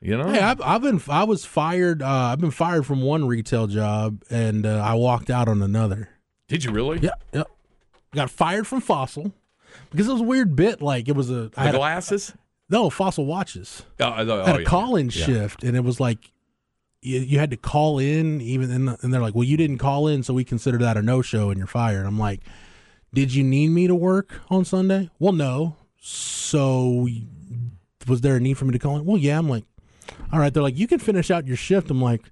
You 0.00 0.16
know. 0.16 0.28
Hey, 0.30 0.38
I've, 0.38 0.60
I've 0.60 0.82
been 0.82 1.00
I 1.08 1.24
was 1.24 1.44
fired. 1.44 2.02
Uh, 2.02 2.06
I've 2.32 2.38
been 2.40 2.50
fired 2.52 2.86
from 2.86 3.02
one 3.02 3.26
retail 3.26 3.66
job, 3.66 4.22
and 4.30 4.64
uh, 4.64 4.76
I 4.84 4.94
walked 4.94 5.28
out 5.30 5.48
on 5.48 5.60
another. 5.60 6.08
Did 6.46 6.62
you 6.64 6.70
really? 6.70 6.98
Yep, 7.00 7.22
yep. 7.32 7.50
Got 8.14 8.30
fired 8.30 8.66
from 8.66 8.80
Fossil 8.80 9.32
because 9.90 10.08
it 10.08 10.12
was 10.12 10.20
a 10.20 10.24
weird 10.24 10.54
bit. 10.56 10.80
Like 10.80 11.08
it 11.08 11.16
was 11.16 11.30
a 11.30 11.50
I 11.56 11.62
The 11.62 11.66
had 11.66 11.74
a, 11.74 11.78
glasses. 11.78 12.32
no 12.70 12.90
Fossil 12.90 13.26
watches. 13.26 13.82
Oh, 14.00 14.04
oh, 14.04 14.42
I 14.42 14.46
had 14.46 14.56
a 14.56 14.60
yeah. 14.60 14.64
call 14.64 14.94
in 14.96 15.06
Yeah. 15.06 15.24
shift, 15.26 15.64
and 15.64 15.76
it 15.76 15.82
was 15.82 15.98
like 15.98 16.30
you, 17.02 17.20
you 17.20 17.38
had 17.38 17.50
to 17.50 17.56
call 17.56 17.98
in, 17.98 18.40
even 18.40 18.70
and, 18.70 18.96
and 19.02 19.12
they're 19.14 19.20
like, 19.20 19.34
"Well, 19.34 19.44
you 19.44 19.56
didn't 19.56 19.78
call 19.78 20.08
in, 20.08 20.22
so 20.22 20.34
we 20.34 20.44
consider 20.44 20.78
that 20.78 20.96
a 20.96 21.02
no 21.02 21.22
show, 21.22 21.50
and 21.50 21.58
you're 21.58 21.66
fired." 21.66 22.06
I'm 22.06 22.18
like, 22.18 22.40
"Did 23.14 23.34
you 23.34 23.44
need 23.44 23.68
me 23.68 23.86
to 23.86 23.94
work 23.94 24.40
on 24.50 24.64
Sunday?" 24.64 25.10
Well, 25.18 25.32
no. 25.32 25.76
So 26.00 27.06
was 28.06 28.20
there 28.22 28.36
a 28.36 28.40
need 28.40 28.54
for 28.54 28.64
me 28.64 28.72
to 28.72 28.78
call 28.78 28.96
in? 28.96 29.04
Well, 29.04 29.18
yeah. 29.18 29.38
I'm 29.38 29.48
like, 29.48 29.64
all 30.32 30.38
right. 30.38 30.52
They're 30.54 30.62
like, 30.62 30.78
you 30.78 30.86
can 30.86 30.98
finish 30.98 31.30
out 31.30 31.46
your 31.46 31.56
shift. 31.56 31.90
I'm 31.90 32.00
like, 32.00 32.22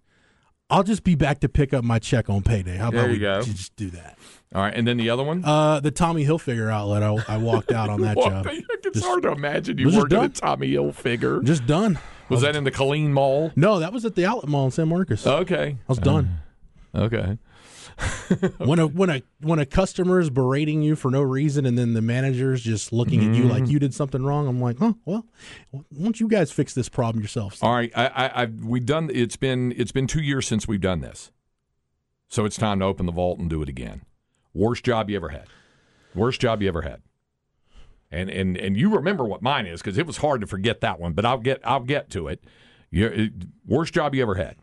I'll 0.71 0.83
just 0.83 1.05
be 1.05 1.15
back 1.15 1.41
to 1.41 1.49
pick 1.49 1.75
up 1.75 1.85
my 1.85 1.99
check 1.99 2.31
on 2.31 2.43
payday. 2.43 2.77
How 2.77 2.89
about 2.89 3.07
you 3.07 3.13
we 3.13 3.19
go. 3.19 3.43
just 3.43 3.77
do 3.77 3.91
that? 3.91 4.19
All 4.55 4.63
right. 4.63 4.73
And 4.75 4.87
then 4.87 4.97
the 4.97 5.11
other 5.11 5.23
one. 5.23 5.45
Uh, 5.45 5.81
the 5.81 5.91
Tommy 5.91 6.25
Hilfiger 6.25 6.73
outlet. 6.73 7.03
I, 7.03 7.35
I 7.35 7.37
walked 7.37 7.73
out 7.73 7.91
on 7.91 8.01
that 8.03 8.17
job. 8.17 8.47
It's 8.49 8.95
Just- 8.95 9.05
hard 9.07 9.23
to 9.25 9.33
imagine 9.33 9.77
you 9.79 9.87
was 9.87 9.95
just 9.95 10.05
working 10.05 10.17
done. 10.17 10.25
at 10.27 10.35
Tommy 10.37 10.73
Hilfiger. 10.73 11.45
Just 11.45 11.67
done. 11.67 11.99
Was 12.29 12.41
that 12.43 12.57
in 12.57 12.65
the 12.65 12.71
Killeen 12.73 13.11
Mall? 13.11 13.53
No, 13.57 13.79
that 13.79 13.93
was 13.93 14.05
at 14.05 14.15
the 14.15 14.25
outlet 14.27 14.49
mall 14.49 14.65
in 14.67 14.71
San 14.71 14.89
Marcos. 14.89 15.27
Okay. 15.27 15.77
I 15.79 15.85
was 15.89 15.99
done. 15.99 16.39
Okay. 16.95 17.39
when 18.59 18.79
a 18.79 18.87
when 18.87 19.09
a 19.09 19.23
when 19.41 19.59
a 19.59 19.65
customer 19.65 20.21
is 20.21 20.29
berating 20.29 20.83
you 20.83 20.95
for 20.97 21.11
no 21.11 21.23
reason 21.23 21.65
and 21.65 21.79
then 21.79 21.95
the 21.95 22.03
manager's 22.03 22.61
just 22.63 22.93
looking 22.93 23.21
at 23.21 23.35
you 23.35 23.45
Mm-hmm. 23.45 23.53
like 23.53 23.69
you 23.69 23.79
did 23.79 23.95
something 23.95 24.23
wrong 24.23 24.47
i'm 24.47 24.61
like 24.61 24.77
oh 24.83 24.97
well 25.07 25.25
why 25.71 25.81
don't 26.03 26.21
you 26.21 26.29
guys 26.29 26.53
fix 26.53 26.75
this 26.75 26.91
problem 26.91 27.23
yourselves 27.23 27.63
All 27.63 27.73
right, 27.75 27.91
I, 27.97 28.07
I, 28.09 28.43
I've 28.43 28.63
we've 28.63 28.85
done. 28.85 29.11
It's 29.15 29.37
been 29.37 29.73
it's 29.79 29.93
been 29.93 30.07
two 30.07 30.21
years 30.21 30.47
since 30.47 30.69
we've 30.69 30.81
done 30.81 31.01
this, 31.01 31.31
so 32.29 32.45
it's 32.45 32.57
time 32.57 32.81
to 32.81 32.85
open 32.85 33.07
the 33.07 33.13
vault 33.13 33.39
and 33.39 33.49
do 33.49 33.63
it 33.63 33.69
again. 33.71 34.03
Worst 34.53 34.85
job 34.85 35.09
you 35.09 35.17
ever 35.17 35.31
had. 35.31 35.47
Worst 36.15 36.39
job 36.41 36.61
you 36.61 36.69
ever 36.69 36.83
had. 36.83 37.01
And 38.11 38.31
and 38.31 38.57
and 38.57 38.77
you 38.77 38.95
remember 38.95 39.25
what 39.25 39.43
mine 39.43 39.67
is 39.67 39.81
because 39.83 39.99
it 39.99 40.07
was 40.07 40.19
hard 40.19 40.41
to 40.41 40.47
forget 40.47 40.81
that 40.81 41.01
one. 41.01 41.13
But 41.13 41.25
I'll 41.25 41.39
get 41.39 41.61
I'll 41.65 41.81
get 41.81 42.11
to 42.11 42.29
it. 42.29 42.45
Your 42.91 43.29
worst 43.67 43.93
job 43.93 44.15
you 44.15 44.23
ever 44.23 44.37
had, 44.37 44.57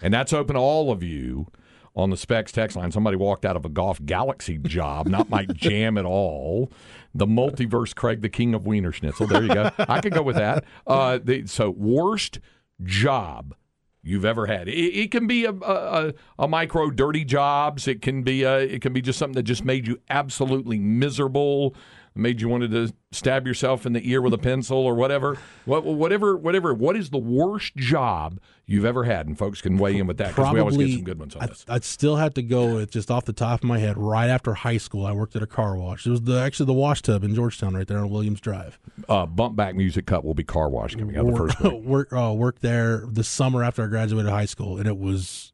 and 0.00 0.12
that's 0.12 0.32
open 0.32 0.54
to 0.54 0.60
all 0.60 0.90
of 0.90 1.02
you 1.02 1.48
on 1.94 2.10
the 2.10 2.16
specs 2.16 2.52
text 2.52 2.76
line. 2.76 2.92
Somebody 2.92 3.16
walked 3.16 3.44
out 3.44 3.56
of 3.56 3.64
a 3.64 3.68
Golf 3.68 4.04
Galaxy 4.04 4.58
job, 4.58 5.06
not 5.06 5.30
my 5.30 5.44
jam 5.52 5.96
at 5.98 6.04
all. 6.04 6.70
The 7.14 7.26
multiverse, 7.26 7.94
Craig, 7.94 8.20
the 8.20 8.28
king 8.28 8.54
of 8.54 8.66
Wiener 8.66 8.92
Schnitzel. 8.92 9.26
There 9.26 9.42
you 9.42 9.52
go. 9.52 9.70
I 9.78 10.00
could 10.00 10.12
go 10.12 10.22
with 10.22 10.36
that. 10.36 10.64
Uh, 10.86 11.18
the, 11.22 11.46
so 11.46 11.70
worst 11.70 12.38
job 12.82 13.54
you've 14.02 14.24
ever 14.24 14.46
had. 14.46 14.68
It, 14.68 14.72
it 14.72 15.10
can 15.10 15.26
be 15.26 15.46
a, 15.46 15.52
a, 15.52 16.12
a 16.38 16.46
micro 16.46 16.90
dirty 16.90 17.24
jobs. 17.24 17.88
It 17.88 18.02
can 18.02 18.22
be 18.22 18.44
a, 18.44 18.58
it 18.58 18.82
can 18.82 18.92
be 18.92 19.00
just 19.00 19.18
something 19.18 19.34
that 19.34 19.42
just 19.42 19.64
made 19.64 19.86
you 19.86 19.98
absolutely 20.10 20.78
miserable, 20.78 21.74
made 22.16 22.40
you 22.40 22.48
wanted 22.48 22.70
to 22.72 22.92
stab 23.12 23.46
yourself 23.46 23.86
in 23.86 23.92
the 23.92 24.10
ear 24.10 24.20
with 24.22 24.32
a 24.34 24.38
pencil 24.38 24.78
or 24.78 24.94
whatever. 24.94 25.38
What, 25.64 25.84
whatever, 25.84 26.36
whatever. 26.36 26.72
What 26.74 26.96
is 26.96 27.10
the 27.10 27.18
worst 27.18 27.76
job 27.76 28.38
you've 28.66 28.84
ever 28.84 29.04
had? 29.04 29.26
And 29.26 29.36
folks 29.38 29.60
can 29.60 29.76
weigh 29.78 29.96
in 29.98 30.06
with 30.06 30.18
that 30.18 30.34
because 30.34 30.52
we 30.52 30.60
always 30.60 30.76
get 30.76 30.90
some 30.92 31.04
good 31.04 31.18
ones 31.18 31.36
on 31.36 31.42
I, 31.42 31.46
this. 31.46 31.64
I'd 31.68 31.84
still 31.84 32.16
have 32.16 32.34
to 32.34 32.42
go 32.42 32.74
with 32.74 32.90
just 32.90 33.10
off 33.10 33.24
the 33.24 33.32
top 33.32 33.60
of 33.60 33.64
my 33.64 33.78
head 33.78 33.96
right 33.98 34.28
after 34.28 34.54
high 34.54 34.76
school 34.78 35.06
i 35.06 35.12
worked 35.12 35.36
at 35.36 35.42
a 35.42 35.46
car 35.46 35.76
wash 35.76 36.06
it 36.06 36.10
was 36.10 36.22
the 36.22 36.38
actually 36.40 36.66
the 36.66 36.72
wash 36.72 37.02
tub 37.02 37.22
in 37.24 37.34
georgetown 37.34 37.74
right 37.74 37.86
there 37.86 37.98
on 37.98 38.10
williams 38.10 38.40
drive 38.40 38.78
Uh, 39.08 39.24
bump 39.26 39.56
back 39.56 39.74
music 39.74 40.06
cut 40.06 40.24
will 40.24 40.34
be 40.34 40.44
car 40.44 40.68
wash 40.68 40.94
coming 40.94 41.16
out 41.16 41.26
the 41.26 41.36
first 41.36 41.60
week. 41.60 41.72
work, 41.84 42.12
uh, 42.12 42.32
worked 42.32 42.62
there 42.62 43.04
the 43.06 43.24
summer 43.24 43.62
after 43.62 43.82
i 43.82 43.86
graduated 43.86 44.30
high 44.30 44.44
school 44.44 44.78
and 44.78 44.86
it 44.86 44.98
was 44.98 45.52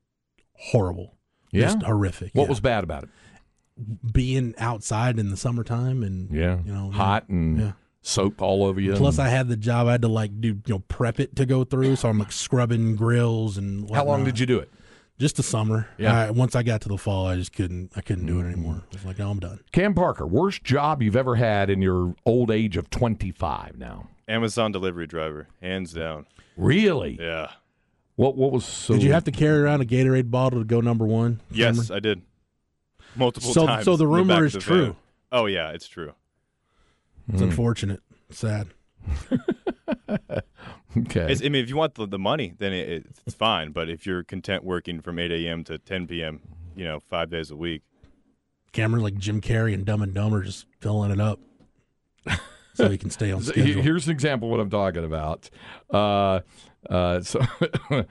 horrible 0.55 1.17
Yeah? 1.51 1.67
just 1.67 1.83
horrific 1.83 2.35
What 2.35 2.45
yeah. 2.45 2.49
was 2.49 2.61
bad 2.61 2.85
about 2.85 3.05
it? 3.05 3.09
Being 4.13 4.55
outside 4.59 5.19
in 5.19 5.31
the 5.31 5.37
summertime 5.37 6.03
and 6.03 6.31
Yeah, 6.31 6.59
you 6.65 6.73
know 6.73 6.91
hot 6.91 7.29
and 7.29 7.59
yeah. 7.59 7.73
soap 8.03 8.41
all 8.43 8.65
over 8.65 8.81
you. 8.81 8.95
Plus, 8.95 9.19
and- 9.19 9.27
I 9.27 9.31
had 9.31 9.49
the 9.49 9.57
job. 9.57 9.87
I 9.89 9.93
had 9.93 10.03
to 10.03 10.09
like 10.09 10.41
do 10.41 10.49
you 10.49 10.63
know 10.69 10.79
prep 10.81 11.21
it 11.21 11.37
to 11.37 11.47
go 11.47 11.65
through. 11.65 11.97
So 11.97 12.09
I'm 12.09 12.19
like 12.19 12.33
scrubbing 12.33 12.97
grills 12.97 13.57
and. 13.59 13.89
how 13.95 14.05
long 14.05 14.25
did 14.25 14.39
you 14.39 14.47
do 14.47 14.59
it? 14.59 14.71
Just 15.19 15.37
the 15.37 15.43
summer. 15.43 15.87
Yeah. 15.99 16.19
I, 16.19 16.31
once 16.31 16.57
I 16.57 16.63
got 16.65 16.81
to 16.81 16.89
the 16.89 16.97
fall, 16.99 17.27
I 17.27 17.37
just 17.37 17.53
couldn't. 17.53 17.93
I 17.95 18.01
couldn't 18.01 18.27
do 18.27 18.41
it 18.41 18.45
anymore. 18.45 18.75
Mm. 18.75 18.83
I 18.83 18.87
was 18.97 19.05
like, 19.05 19.19
no, 19.19 19.31
I'm 19.31 19.39
done. 19.39 19.61
Cam 19.71 19.95
Parker, 19.95 20.27
worst 20.27 20.65
job 20.65 21.01
you've 21.03 21.15
ever 21.17 21.37
had 21.37 21.71
in 21.71 21.81
your 21.83 22.15
old 22.27 22.51
age 22.51 22.77
of 22.77 22.91
25 22.91 23.79
now. 23.79 24.09
Amazon 24.27 24.73
delivery 24.73 25.07
driver, 25.07 25.49
hands 25.61 25.93
down. 25.93 26.27
Really? 26.57 27.19
Yeah. 27.21 27.53
What 28.17 28.37
what 28.37 28.53
was 28.53 28.65
so 28.65 28.95
Did 28.95 29.03
you 29.05 29.13
have 29.13 29.25
to 29.25 29.31
carry 29.31 29.59
around 29.61 29.81
a 29.81 29.85
Gatorade 29.85 30.31
bottle 30.31 30.59
to 30.61 30.65
go 30.65 30.81
number 30.81 31.07
one? 31.07 31.41
Yes, 31.51 31.89
Cameron? 31.89 31.97
I 31.97 32.01
did. 32.01 32.23
Multiple 33.17 33.53
So- 33.53 33.67
times. 33.67 33.85
so 33.85 33.97
the 33.97 34.07
rumor 34.07 34.39
of 34.39 34.45
is 34.47 34.53
the 34.55 34.61
true. 34.61 34.85
van. 34.87 34.97
Oh 35.33 35.47
yeah, 35.47 35.71
it's 35.71 35.87
true. 35.89 36.13
It's 37.29 37.39
Hmm. 37.41 37.45
unfortunate. 37.49 38.01
Sad. 38.31 38.69
Okay. 40.95 41.33
It's, 41.33 41.41
I 41.43 41.45
mean, 41.49 41.63
if 41.63 41.71
you 41.71 41.77
want 41.77 41.95
the, 41.95 42.07
the 42.07 42.19
money, 42.19 42.53
then 42.59 42.75
it, 42.75 43.07
it's 43.27 43.35
fine. 43.35 43.73
But 43.73 43.89
if 43.89 44.05
you're 44.05 44.23
content 44.23 44.63
working 44.63 45.01
from 45.01 45.19
8 45.19 45.33
a.m. 45.33 45.65
to 45.65 45.79
10 45.79 46.07
p.m., 46.07 46.41
you 46.77 46.85
know, 46.85 47.01
five 47.01 47.31
days 47.31 47.51
a 47.51 47.57
week, 47.57 47.81
Cameron 48.73 49.03
like 49.03 49.17
Jim 49.17 49.41
Carrey 49.41 49.73
and 49.73 49.87
Dumb 49.87 50.03
and 50.03 50.13
Dumber 50.13 50.43
just 50.43 50.67
filling 50.81 51.11
it 51.11 51.19
up 51.19 51.41
so 52.75 52.91
he 52.91 52.99
can 52.99 53.09
stay 53.09 53.33
on 53.33 53.43
schedule. 53.43 53.81
Here's 53.83 54.05
an 54.07 54.13
example 54.13 54.49
of 54.49 54.51
what 54.51 54.61
I'm 54.61 54.69
talking 54.69 55.05
about. 55.05 55.49
Uh, 55.91 56.41
uh, 56.91 57.23
so 57.23 57.41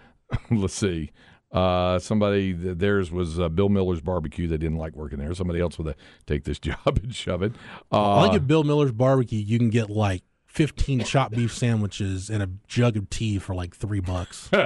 let's 0.49 0.73
see. 0.73 1.11
Uh, 1.51 1.99
somebody 1.99 2.53
theirs 2.53 3.11
was 3.11 3.39
uh, 3.39 3.49
Bill 3.49 3.69
Miller's 3.69 4.01
barbecue. 4.01 4.47
They 4.47 4.57
didn't 4.57 4.77
like 4.77 4.95
working 4.95 5.19
there. 5.19 5.33
Somebody 5.33 5.59
else 5.59 5.77
would 5.77 5.95
take 6.25 6.45
this 6.45 6.59
job 6.59 6.99
and 7.03 7.13
shove 7.13 7.43
it. 7.43 7.53
Uh, 7.91 8.13
I 8.13 8.21
like 8.27 8.33
at 8.33 8.47
Bill 8.47 8.63
Miller's 8.63 8.93
barbecue. 8.93 9.39
You 9.39 9.57
can 9.57 9.69
get 9.69 9.89
like 9.89 10.23
15 10.47 11.03
chopped 11.03 11.35
beef 11.35 11.53
sandwiches 11.53 12.29
and 12.29 12.41
a 12.41 12.49
jug 12.67 12.95
of 12.97 13.09
tea 13.09 13.39
for 13.39 13.53
like 13.53 13.75
three 13.75 14.01
bucks. 14.01 14.49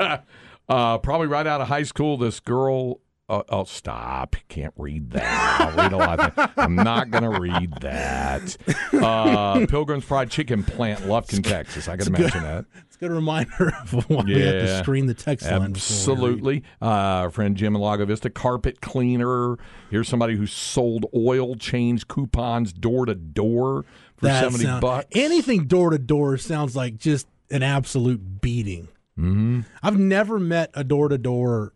Uh, 0.67 0.97
probably 0.97 1.27
right 1.27 1.45
out 1.45 1.61
of 1.61 1.67
high 1.67 1.83
school, 1.83 2.17
this 2.17 2.39
girl. 2.39 2.99
Uh, 3.27 3.41
oh, 3.49 3.63
stop! 3.63 4.35
Can't 4.49 4.73
read 4.77 5.09
that. 5.11 5.59
I'll 5.61 5.75
read 5.75 5.93
a 5.93 5.97
lot. 5.97 6.19
Of 6.19 6.35
that. 6.35 6.53
I'm 6.57 6.75
not 6.75 7.09
going 7.09 7.23
to 7.23 7.39
read 7.39 7.71
that. 7.81 8.55
Uh, 8.93 9.65
Pilgrim's 9.65 10.05
Pride 10.05 10.29
Chicken 10.29 10.63
Plant, 10.63 10.99
Lufkin, 11.01 11.43
Texas. 11.43 11.87
I 11.87 11.95
got 11.97 12.05
can 12.05 12.15
imagine 12.15 12.43
that. 12.43 12.65
It's 12.85 12.97
a 12.97 12.99
good 12.99 13.11
reminder 13.11 13.73
of 13.81 13.93
why 14.09 14.23
we 14.25 14.39
have 14.41 14.53
to 14.53 14.77
screen 14.77 15.07
the 15.07 15.15
text 15.15 15.45
line. 15.49 15.53
we 15.59 15.65
read. 15.67 15.75
Absolutely. 15.75 16.63
Uh, 16.79 16.85
our 16.85 17.29
friend 17.31 17.57
Jim 17.57 17.75
in 17.75 17.81
Lago 17.81 18.05
Vista, 18.05 18.29
carpet 18.29 18.79
cleaner. 18.81 19.57
Here's 19.89 20.07
somebody 20.07 20.35
who 20.35 20.45
sold 20.45 21.07
oil 21.15 21.55
change 21.55 22.07
coupons 22.07 22.73
door 22.73 23.07
to 23.07 23.15
door 23.15 23.85
for 24.17 24.25
That 24.27 24.43
70 24.43 24.63
sound- 24.65 24.81
bucks. 24.81 25.07
Anything 25.13 25.65
door 25.65 25.89
to 25.89 25.97
door 25.97 26.37
sounds 26.37 26.75
like 26.75 26.97
just 26.97 27.25
an 27.49 27.63
absolute 27.63 28.39
beating. 28.41 28.87
Mm-hmm. 29.17 29.61
I've 29.81 29.97
never 29.97 30.39
met 30.39 30.69
a 30.75 30.83
door 30.83 31.07
to 31.09 31.17
door 31.17 31.73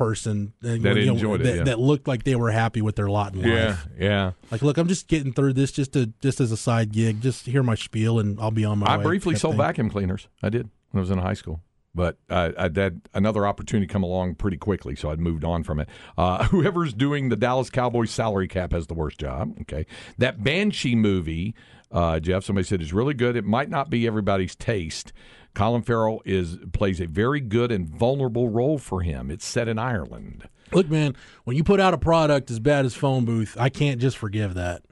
person 0.00 0.54
That 0.62 0.78
you 0.78 1.14
know, 1.14 1.34
it, 1.34 1.42
that, 1.42 1.56
yeah. 1.56 1.62
that 1.64 1.78
looked 1.78 2.08
like 2.08 2.24
they 2.24 2.34
were 2.34 2.50
happy 2.50 2.80
with 2.80 2.96
their 2.96 3.10
lot 3.10 3.34
in 3.34 3.42
life. 3.42 3.50
yeah. 3.50 3.76
yeah. 3.98 4.32
Like, 4.50 4.62
look, 4.62 4.78
I'm 4.78 4.88
just 4.88 5.08
getting 5.08 5.34
through 5.34 5.52
this 5.52 5.72
just 5.72 5.92
to 5.92 6.06
just 6.22 6.40
as 6.40 6.50
a 6.50 6.56
side 6.56 6.90
gig. 6.90 7.20
Just 7.20 7.44
hear 7.44 7.62
my 7.62 7.74
spiel, 7.74 8.18
and 8.18 8.40
I'll 8.40 8.50
be 8.50 8.64
on 8.64 8.78
my 8.78 8.96
way. 8.96 9.02
I 9.02 9.04
briefly 9.04 9.36
sold 9.36 9.52
thing. 9.54 9.58
vacuum 9.58 9.90
cleaners. 9.90 10.26
I 10.42 10.48
did 10.48 10.70
when 10.90 11.00
I 11.00 11.02
was 11.02 11.10
in 11.10 11.18
high 11.18 11.34
school. 11.34 11.60
But 11.94 12.16
I, 12.30 12.52
I 12.56 12.62
had 12.74 13.02
another 13.12 13.46
opportunity 13.46 13.86
come 13.86 14.04
along 14.04 14.36
pretty 14.36 14.56
quickly, 14.56 14.94
so 14.94 15.10
I'd 15.10 15.18
moved 15.18 15.44
on 15.44 15.64
from 15.64 15.80
it. 15.80 15.88
Uh, 16.16 16.44
whoever's 16.48 16.94
doing 16.94 17.28
the 17.28 17.36
Dallas 17.36 17.68
Cowboys 17.68 18.10
salary 18.10 18.48
cap 18.48 18.72
has 18.72 18.86
the 18.86 18.94
worst 18.94 19.18
job. 19.18 19.54
Okay, 19.62 19.84
that 20.16 20.42
Banshee 20.42 20.94
movie, 20.94 21.54
uh, 21.92 22.20
Jeff, 22.20 22.44
somebody 22.44 22.66
said 22.66 22.80
is 22.80 22.92
really 22.92 23.14
good. 23.14 23.36
It 23.36 23.44
might 23.44 23.68
not 23.68 23.90
be 23.90 24.06
everybody's 24.06 24.54
taste. 24.56 25.12
Colin 25.54 25.82
Farrell 25.82 26.22
is 26.24 26.58
plays 26.72 27.00
a 27.00 27.06
very 27.06 27.40
good 27.40 27.72
and 27.72 27.88
vulnerable 27.88 28.48
role 28.48 28.78
for 28.78 29.02
him. 29.02 29.30
It's 29.30 29.44
set 29.44 29.68
in 29.68 29.78
Ireland. 29.78 30.48
Look, 30.72 30.88
man, 30.88 31.16
when 31.44 31.56
you 31.56 31.64
put 31.64 31.80
out 31.80 31.94
a 31.94 31.98
product 31.98 32.50
as 32.50 32.60
bad 32.60 32.84
as 32.84 32.94
Phone 32.94 33.24
Booth, 33.24 33.56
I 33.58 33.68
can't 33.68 34.00
just 34.00 34.16
forgive 34.16 34.54
that. 34.54 34.82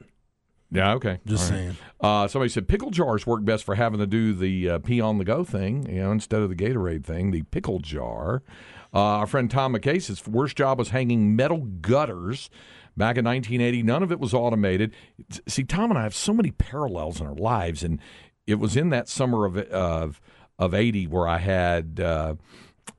Yeah, 0.71 0.93
okay. 0.93 1.19
Just 1.25 1.49
right. 1.49 1.57
saying. 1.57 1.77
Uh, 1.99 2.27
somebody 2.27 2.49
said 2.49 2.67
pickle 2.67 2.91
jars 2.91 3.25
work 3.25 3.43
best 3.43 3.63
for 3.63 3.75
having 3.75 3.99
to 3.99 4.05
do 4.05 4.33
the 4.33 4.69
uh, 4.69 4.79
pee 4.79 5.01
on 5.01 5.17
the 5.17 5.25
go 5.25 5.43
thing, 5.43 5.87
you 5.89 6.01
know, 6.01 6.11
instead 6.11 6.41
of 6.41 6.49
the 6.49 6.55
Gatorade 6.55 7.03
thing. 7.03 7.31
The 7.31 7.43
pickle 7.43 7.79
jar. 7.79 8.43
Uh, 8.93 8.99
our 8.99 9.27
friend 9.27 9.49
Tom 9.49 9.73
McCase's 9.73 10.27
worst 10.27 10.57
job 10.57 10.77
was 10.77 10.89
hanging 10.89 11.35
metal 11.35 11.59
gutters 11.59 12.49
back 12.97 13.17
in 13.17 13.25
1980. 13.25 13.83
None 13.83 14.03
of 14.03 14.11
it 14.11 14.19
was 14.19 14.33
automated. 14.33 14.93
See, 15.47 15.63
Tom 15.63 15.89
and 15.91 15.97
I 15.97 16.03
have 16.03 16.15
so 16.15 16.33
many 16.33 16.51
parallels 16.51 17.19
in 17.19 17.27
our 17.27 17.35
lives, 17.35 17.83
and 17.83 17.99
it 18.45 18.55
was 18.55 18.75
in 18.75 18.89
that 18.89 19.07
summer 19.07 19.45
of 19.45 19.57
of 19.57 20.21
of 20.59 20.73
80 20.75 21.07
where 21.07 21.27
I 21.27 21.39
had 21.39 21.99
uh, 21.99 22.35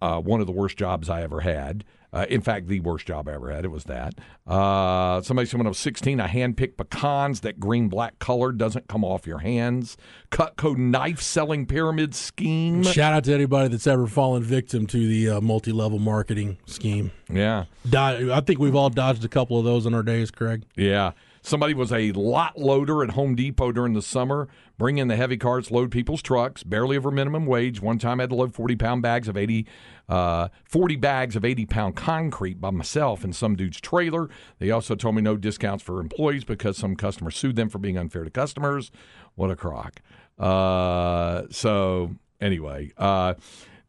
uh, 0.02 0.20
one 0.20 0.40
of 0.40 0.46
the 0.46 0.52
worst 0.52 0.76
jobs 0.76 1.08
I 1.08 1.22
ever 1.22 1.40
had. 1.42 1.84
Uh, 2.12 2.26
in 2.28 2.40
fact, 2.40 2.66
the 2.66 2.80
worst 2.80 3.06
job 3.06 3.28
I 3.28 3.34
ever 3.34 3.52
had. 3.52 3.64
It 3.64 3.70
was 3.70 3.84
that. 3.84 4.14
Uh, 4.44 5.22
somebody 5.22 5.46
said 5.46 5.58
when 5.58 5.66
I 5.66 5.70
was 5.70 5.78
16, 5.78 6.20
I 6.20 6.26
handpicked 6.26 6.76
pecans. 6.76 7.40
That 7.42 7.60
green 7.60 7.88
black 7.88 8.18
color 8.18 8.50
doesn't 8.50 8.88
come 8.88 9.04
off 9.04 9.28
your 9.28 9.38
hands. 9.38 9.96
Cutco 10.32 10.76
knife 10.76 11.20
selling 11.22 11.66
pyramid 11.66 12.16
scheme. 12.16 12.82
Shout 12.82 13.12
out 13.12 13.24
to 13.24 13.32
anybody 13.32 13.68
that's 13.68 13.86
ever 13.86 14.08
fallen 14.08 14.42
victim 14.42 14.88
to 14.88 15.06
the 15.06 15.36
uh, 15.36 15.40
multi-level 15.40 16.00
marketing 16.00 16.58
scheme. 16.66 17.12
Yeah, 17.32 17.66
I 17.96 18.40
think 18.40 18.58
we've 18.58 18.74
all 18.74 18.90
dodged 18.90 19.24
a 19.24 19.28
couple 19.28 19.56
of 19.56 19.64
those 19.64 19.86
in 19.86 19.94
our 19.94 20.02
days, 20.02 20.32
Craig. 20.32 20.64
yeah. 20.74 21.12
Somebody 21.42 21.72
was 21.72 21.90
a 21.90 22.12
lot 22.12 22.58
loader 22.58 23.02
at 23.02 23.10
Home 23.10 23.34
Depot 23.34 23.72
during 23.72 23.94
the 23.94 24.02
summer, 24.02 24.48
bring 24.76 24.98
in 24.98 25.08
the 25.08 25.16
heavy 25.16 25.38
carts, 25.38 25.70
load 25.70 25.90
people's 25.90 26.20
trucks, 26.20 26.62
barely 26.62 26.96
over 26.96 27.10
minimum 27.10 27.46
wage. 27.46 27.80
One 27.80 27.98
time 27.98 28.20
I 28.20 28.24
had 28.24 28.30
to 28.30 28.36
load 28.36 28.54
40 28.54 28.76
pound 28.76 29.02
bags 29.02 29.26
of 29.26 29.36
80, 29.36 29.66
uh, 30.08 30.48
40 30.64 30.96
bags 30.96 31.36
of 31.36 31.44
80 31.44 31.66
pound 31.66 31.96
concrete 31.96 32.60
by 32.60 32.70
myself 32.70 33.24
in 33.24 33.32
some 33.32 33.56
dude's 33.56 33.80
trailer. 33.80 34.28
They 34.58 34.70
also 34.70 34.94
told 34.94 35.14
me 35.14 35.22
no 35.22 35.36
discounts 35.36 35.82
for 35.82 35.98
employees 36.00 36.44
because 36.44 36.76
some 36.76 36.94
customers 36.94 37.36
sued 37.36 37.56
them 37.56 37.70
for 37.70 37.78
being 37.78 37.96
unfair 37.96 38.24
to 38.24 38.30
customers. 38.30 38.90
What 39.34 39.50
a 39.50 39.56
crock. 39.56 40.02
Uh, 40.38 41.44
so, 41.50 42.16
anyway, 42.40 42.92
uh, 42.98 43.34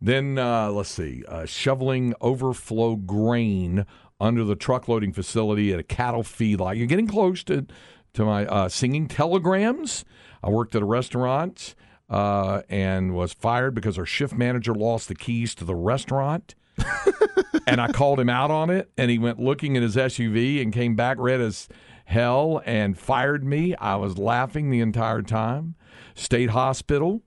then 0.02 0.38
uh, 0.40 0.72
let's 0.72 0.90
see, 0.90 1.24
uh, 1.28 1.46
shoveling 1.46 2.14
overflow 2.22 2.96
grain 2.96 3.86
under 4.22 4.44
the 4.44 4.56
truck 4.56 4.88
loading 4.88 5.12
facility 5.12 5.74
at 5.74 5.80
a 5.80 5.84
cattle 5.84 6.24
feedlot. 6.24 6.78
You're 6.78 6.88
getting 6.88 7.08
close 7.08 7.44
to 7.46 7.66
to 8.14 8.26
my 8.26 8.46
uh, 8.46 8.70
singing 8.70 9.08
telegrams. 9.08 10.06
I 10.44 10.50
worked 10.50 10.76
at 10.76 10.82
a 10.82 10.86
restaurant 10.86 11.76
uh, 12.10 12.62
and 12.70 13.16
was 13.16 13.34
fired 13.34 13.74
because 13.74 13.98
our 13.98 14.06
shift 14.06 14.34
manager 14.34 14.76
lost 14.76 15.08
the 15.08 15.16
keys 15.16 15.56
to 15.56 15.66
the 15.66 15.76
restaurant. 15.76 16.56
and 17.68 17.80
I 17.80 17.92
called 17.92 18.20
him 18.20 18.30
out 18.30 18.52
on 18.52 18.70
it, 18.70 18.92
and 18.98 19.10
he 19.10 19.18
went 19.18 19.40
looking 19.40 19.76
in 19.76 19.84
his 19.84 19.96
SUV 19.96 20.62
and 20.62 20.74
came 20.74 20.96
back 20.96 21.18
red 21.20 21.40
as 21.40 21.70
hell 22.06 22.62
and 22.66 22.98
fired 22.98 23.46
me. 23.46 23.76
I 23.76 23.96
was 23.96 24.18
laughing 24.18 24.70
the 24.70 24.82
entire 24.82 25.22
time. 25.22 25.76
State 26.16 26.50
hospital. 26.50 27.22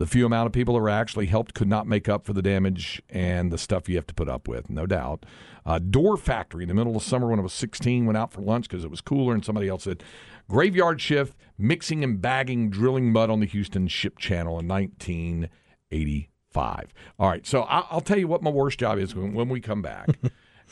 The 0.00 0.06
few 0.06 0.24
amount 0.24 0.46
of 0.46 0.54
people 0.54 0.72
that 0.72 0.80
were 0.80 0.88
actually 0.88 1.26
helped 1.26 1.52
could 1.52 1.68
not 1.68 1.86
make 1.86 2.08
up 2.08 2.24
for 2.24 2.32
the 2.32 2.40
damage 2.40 3.02
and 3.10 3.52
the 3.52 3.58
stuff 3.58 3.86
you 3.86 3.96
have 3.96 4.06
to 4.06 4.14
put 4.14 4.30
up 4.30 4.48
with, 4.48 4.70
no 4.70 4.86
doubt. 4.86 5.26
Uh, 5.66 5.78
door 5.78 6.16
factory 6.16 6.64
in 6.64 6.68
the 6.68 6.74
middle 6.74 6.96
of 6.96 7.02
summer 7.02 7.28
when 7.28 7.38
I 7.38 7.42
was 7.42 7.52
16, 7.52 8.06
went 8.06 8.16
out 8.16 8.32
for 8.32 8.40
lunch 8.40 8.66
because 8.66 8.82
it 8.82 8.90
was 8.90 9.02
cooler, 9.02 9.34
and 9.34 9.44
somebody 9.44 9.68
else 9.68 9.82
said, 9.82 10.02
graveyard 10.48 11.02
shift, 11.02 11.36
mixing 11.58 12.02
and 12.02 12.18
bagging 12.18 12.70
drilling 12.70 13.12
mud 13.12 13.28
on 13.28 13.40
the 13.40 13.46
Houston 13.46 13.88
Ship 13.88 14.16
Channel 14.16 14.58
in 14.58 14.66
1985. 14.66 16.94
All 17.18 17.28
right, 17.28 17.46
so 17.46 17.64
I- 17.64 17.84
I'll 17.90 18.00
tell 18.00 18.18
you 18.18 18.26
what 18.26 18.42
my 18.42 18.50
worst 18.50 18.78
job 18.78 18.98
is 18.98 19.14
when, 19.14 19.34
when 19.34 19.50
we 19.50 19.60
come 19.60 19.82
back. 19.82 20.08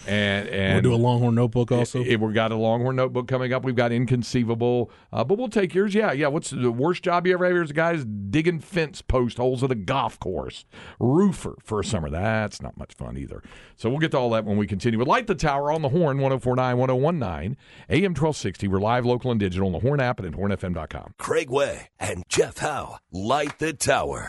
and 0.06 0.48
and 0.48 0.74
We'll 0.86 0.94
do 0.96 1.00
a 1.00 1.02
Longhorn 1.02 1.34
notebook 1.34 1.72
also. 1.72 2.02
it- 2.04 2.20
we've 2.20 2.34
got 2.34 2.52
a 2.52 2.56
Longhorn 2.56 2.96
notebook 2.96 3.26
coming 3.28 3.52
up. 3.52 3.64
We've 3.64 3.74
got 3.76 3.92
inconceivable, 3.92 4.90
uh, 5.12 5.24
but 5.24 5.38
we'll 5.38 5.48
take 5.48 5.74
yours. 5.74 5.94
Yeah, 5.94 6.12
yeah. 6.12 6.28
What's 6.28 6.50
the 6.50 6.70
worst 6.70 7.02
job 7.02 7.26
you 7.26 7.34
ever 7.34 7.44
had? 7.44 7.54
Here's 7.54 7.70
a 7.70 7.74
guy's 7.74 8.04
digging 8.04 8.60
fence 8.60 9.02
post 9.02 9.38
holes 9.38 9.62
at 9.64 9.70
a 9.70 9.74
golf 9.74 10.18
course. 10.20 10.64
Roofer 11.00 11.56
for 11.62 11.80
a 11.80 11.84
summer. 11.84 12.10
That's 12.10 12.62
not 12.62 12.76
much 12.76 12.94
fun 12.94 13.16
either. 13.16 13.42
So 13.76 13.88
we'll 13.88 13.98
get 13.98 14.10
to 14.12 14.18
all 14.18 14.30
that 14.30 14.44
when 14.44 14.56
we 14.56 14.66
continue. 14.66 14.98
With 14.98 15.08
Light 15.08 15.26
the 15.26 15.34
Tower 15.34 15.70
on 15.72 15.82
the 15.82 15.88
Horn, 15.90 16.18
1049, 16.18 16.76
1019, 16.78 17.56
AM 17.90 18.02
1260. 18.14 18.68
We're 18.68 18.78
live, 18.78 19.04
local, 19.06 19.30
and 19.30 19.40
digital 19.40 19.66
on 19.66 19.72
the 19.72 19.80
Horn 19.80 20.00
app 20.00 20.18
and 20.20 20.28
at 20.28 20.38
hornfm.com. 20.40 21.14
Craig 21.18 21.50
Way 21.50 21.88
and 21.98 22.22
Jeff 22.28 22.58
Howe 22.58 22.98
light 23.12 23.58
the 23.58 23.72
tower. 23.72 24.28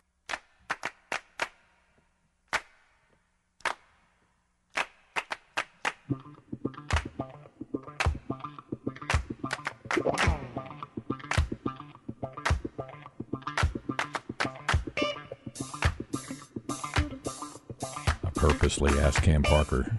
Purposely 18.40 18.98
asked 19.02 19.22
Cam 19.22 19.44
Parker 19.44 19.94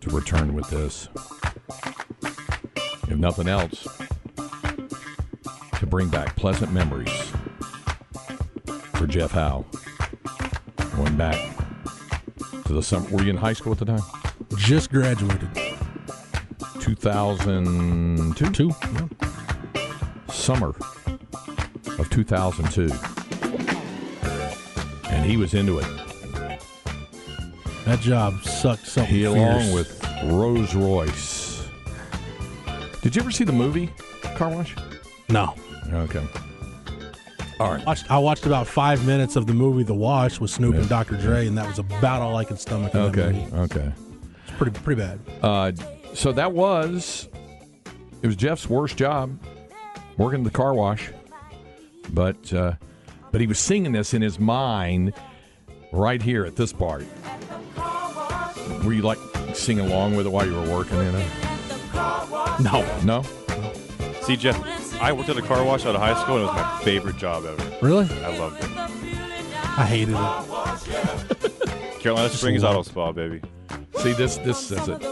to 0.00 0.10
return 0.10 0.54
with 0.54 0.68
this. 0.70 1.08
If 3.06 3.16
nothing 3.16 3.46
else, 3.46 3.86
to 5.78 5.86
bring 5.86 6.08
back 6.08 6.34
pleasant 6.34 6.72
memories 6.72 7.32
for 8.94 9.06
Jeff 9.06 9.30
Howe. 9.30 9.64
Going 10.96 11.16
back 11.16 11.38
to 12.64 12.72
the 12.72 12.82
summer. 12.82 13.08
Were 13.10 13.22
you 13.22 13.30
in 13.30 13.36
high 13.36 13.52
school 13.52 13.70
at 13.70 13.78
the 13.78 13.84
time? 13.84 14.02
Just 14.56 14.90
graduated. 14.90 15.48
2002? 16.80 18.50
Two. 18.50 18.74
Yeah. 18.94 19.06
Summer 20.32 20.74
of 22.00 22.10
2002. 22.10 22.90
And 25.08 25.24
he 25.24 25.36
was 25.36 25.54
into 25.54 25.78
it. 25.78 26.07
That 27.88 28.00
job 28.00 28.42
sucked 28.44 28.86
something 28.86 29.14
He, 29.14 29.22
fierce. 29.22 29.34
along 29.34 29.72
with 29.72 30.04
Rose 30.24 30.74
Royce. 30.74 31.66
Did 33.00 33.16
you 33.16 33.22
ever 33.22 33.30
see 33.30 33.44
the 33.44 33.52
movie 33.52 33.90
Car 34.36 34.50
Wash? 34.50 34.76
no. 35.30 35.54
Okay. 35.90 36.22
All 37.58 37.72
right. 37.72 37.86
Watched, 37.86 38.10
I 38.10 38.18
watched 38.18 38.44
about 38.44 38.66
five 38.66 39.06
minutes 39.06 39.36
of 39.36 39.46
the 39.46 39.54
movie 39.54 39.84
The 39.84 39.94
Wash 39.94 40.38
with 40.38 40.50
Snoop 40.50 40.74
and 40.74 40.86
Dr. 40.86 41.16
Dre, 41.16 41.46
and 41.46 41.56
that 41.56 41.66
was 41.66 41.78
about 41.78 42.20
all 42.20 42.36
I 42.36 42.44
could 42.44 42.60
stomach. 42.60 42.94
Okay. 42.94 43.32
movie. 43.32 43.56
Okay. 43.56 43.90
It's 44.46 44.56
pretty 44.58 44.78
pretty 44.80 45.00
bad. 45.00 45.18
Uh, 45.42 45.72
so 46.12 46.30
that 46.32 46.52
was 46.52 47.30
it 48.20 48.26
was 48.26 48.36
Jeff's 48.36 48.68
worst 48.68 48.98
job 48.98 49.42
working 50.18 50.44
the 50.44 50.50
car 50.50 50.74
wash, 50.74 51.10
but 52.12 52.52
uh, 52.52 52.74
but 53.32 53.40
he 53.40 53.46
was 53.46 53.58
singing 53.58 53.92
this 53.92 54.12
in 54.12 54.20
his 54.20 54.38
mind 54.38 55.14
right 55.90 56.20
here 56.20 56.44
at 56.44 56.54
this 56.54 56.70
part. 56.70 57.06
Were 58.84 58.92
you 58.92 59.02
like 59.02 59.18
singing 59.54 59.86
along 59.86 60.16
with 60.16 60.26
it 60.26 60.30
while 60.30 60.46
you 60.46 60.54
were 60.54 60.68
working 60.70 60.98
in 60.98 61.14
it? 61.14 61.26
No, 62.60 62.84
No. 63.04 63.22
See, 64.22 64.36
Jeff, 64.36 64.56
I 65.00 65.12
worked 65.12 65.28
at 65.30 65.38
a 65.38 65.42
car 65.42 65.64
wash 65.64 65.86
out 65.86 65.94
of 65.94 66.00
high 66.02 66.20
school, 66.22 66.36
and 66.36 66.44
it 66.44 66.48
was 66.48 66.56
my 66.56 66.80
favorite 66.84 67.16
job 67.16 67.44
ever. 67.46 67.78
really, 67.80 68.06
I 68.22 68.36
loved 68.36 68.62
it. 68.62 68.70
I 69.78 69.86
hated 69.86 70.14
it. 70.18 71.98
Carolina 72.00 72.28
Springs 72.28 72.62
Auto 72.62 72.82
Spa, 72.82 73.12
baby. 73.12 73.40
See 73.98 74.12
this 74.12 74.36
this 74.38 74.58
says 74.58 74.88
it. 74.88 75.02